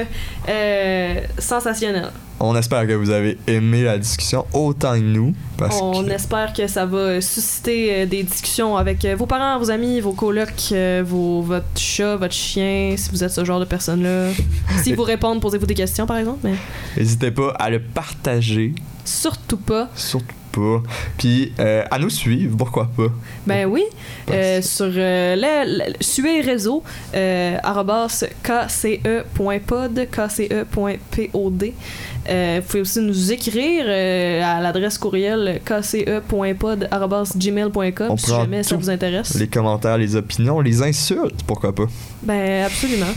Euh, 0.47 1.21
sensationnel. 1.39 2.11
On 2.39 2.55
espère 2.55 2.85
que 2.87 2.93
vous 2.93 3.09
avez 3.09 3.37
aimé 3.47 3.83
la 3.83 3.97
discussion 3.97 4.45
autant 4.53 4.93
que 4.93 4.99
nous. 4.99 5.33
Parce 5.57 5.79
On 5.81 6.03
que 6.03 6.11
espère 6.11 6.53
que 6.53 6.67
ça 6.67 6.85
va 6.85 7.19
susciter 7.19 7.93
euh, 7.93 8.05
des 8.05 8.23
discussions 8.23 8.77
avec 8.77 9.03
euh, 9.05 9.15
vos 9.15 9.25
parents, 9.25 9.57
vos 9.57 9.71
amis, 9.71 9.99
vos 9.99 10.13
colocs, 10.13 10.71
euh, 10.71 11.03
vos, 11.05 11.41
votre 11.41 11.65
chat, 11.75 12.15
votre 12.15 12.33
chien, 12.33 12.93
si 12.95 13.09
vous 13.09 13.23
êtes 13.23 13.31
ce 13.31 13.43
genre 13.43 13.59
de 13.59 13.65
personne-là. 13.65 14.29
si 14.83 14.93
vous 14.93 15.03
répondent, 15.03 15.41
posez-vous 15.41 15.65
des 15.65 15.73
questions, 15.73 16.05
par 16.05 16.17
exemple, 16.17 16.39
mais 16.43 16.55
n'hésitez 16.95 17.31
pas 17.31 17.49
à 17.57 17.69
le 17.69 17.79
partager. 17.79 18.73
surtout 19.03 19.57
pas. 19.57 19.89
Surtout 19.95 20.35
pas. 20.57 20.81
Puis 21.17 21.53
euh, 21.59 21.83
à 21.91 21.99
nous 21.99 22.09
suivre, 22.09 22.57
pourquoi 22.57 22.89
pas. 22.95 23.07
Ben 23.45 23.65
oui, 23.65 23.83
euh, 24.31 24.61
sur 24.61 24.85
euh, 24.95 25.35
le, 25.35 25.77
le- 25.89 25.93
suez 26.01 26.41
réseau, 26.41 26.83
euh, 27.15 27.57
kce.pod, 28.43 30.07
kce.pod. 30.11 31.63
Vous 32.29 32.61
pouvez 32.67 32.81
aussi 32.81 32.99
nous 32.99 33.31
écrire 33.31 33.85
à 33.87 34.59
l'adresse 34.61 34.97
courriel 34.97 35.61
kce.pod, 35.65 36.87
arrobas 36.91 37.31
gmail.com 37.37 38.07
On 38.09 38.17
si 38.17 38.27
jamais 38.31 38.63
ça 38.63 38.75
vous 38.75 38.89
intéresse. 38.89 39.33
Les 39.35 39.47
commentaires, 39.47 39.97
les 39.97 40.15
opinions, 40.15 40.59
les 40.59 40.81
insultes, 40.81 41.43
pourquoi 41.45 41.73
pas. 41.73 41.85
Ben, 42.23 42.65
absolument. 42.65 43.05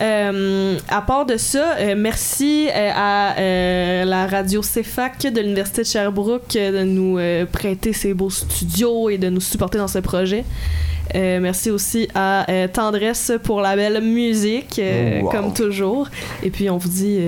Euh, 0.00 0.78
à 0.88 1.02
part 1.02 1.26
de 1.26 1.36
ça, 1.36 1.76
euh, 1.78 1.94
merci 1.96 2.68
euh, 2.74 2.90
à 2.94 4.04
la 4.04 4.26
radio 4.26 4.62
CEFAC 4.62 5.32
de 5.32 5.40
l'Université 5.40 5.82
de 5.82 5.86
Sherbrooke 5.86 6.52
de 6.54 6.84
nous 6.84 7.18
prêter 7.50 7.92
ses 7.92 8.14
beaux 8.14 8.30
studios 8.30 9.10
et 9.10 9.18
de 9.18 9.28
nous 9.28 9.40
supporter 9.40 9.78
dans 9.78 9.88
ce 9.88 9.98
projet. 9.98 10.44
Euh, 11.14 11.40
merci 11.40 11.70
aussi 11.70 12.08
à 12.14 12.50
euh, 12.50 12.68
Tendresse 12.68 13.32
pour 13.42 13.60
la 13.60 13.76
belle 13.76 14.02
musique, 14.02 14.78
euh, 14.78 15.20
Oh, 15.20 15.24
wow. 15.24 15.30
comme 15.30 15.54
toujours. 15.54 16.08
Et 16.42 16.50
puis, 16.50 16.68
on 16.68 16.76
vous 16.76 16.88
dit 16.88 17.18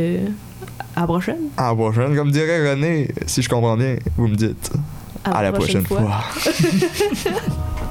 à 0.95 1.01
la 1.01 1.07
prochaine. 1.07 1.49
À 1.57 1.69
la 1.71 1.75
prochaine, 1.75 2.15
comme 2.15 2.31
dirait 2.31 2.71
René, 2.71 3.09
si 3.27 3.43
je 3.43 3.49
comprends 3.49 3.77
bien, 3.77 3.97
vous 4.17 4.29
me 4.29 4.37
dites. 4.37 4.71
À, 5.25 5.43
la 5.43 5.53
prochaine, 5.53 5.85
fois. 5.85 6.23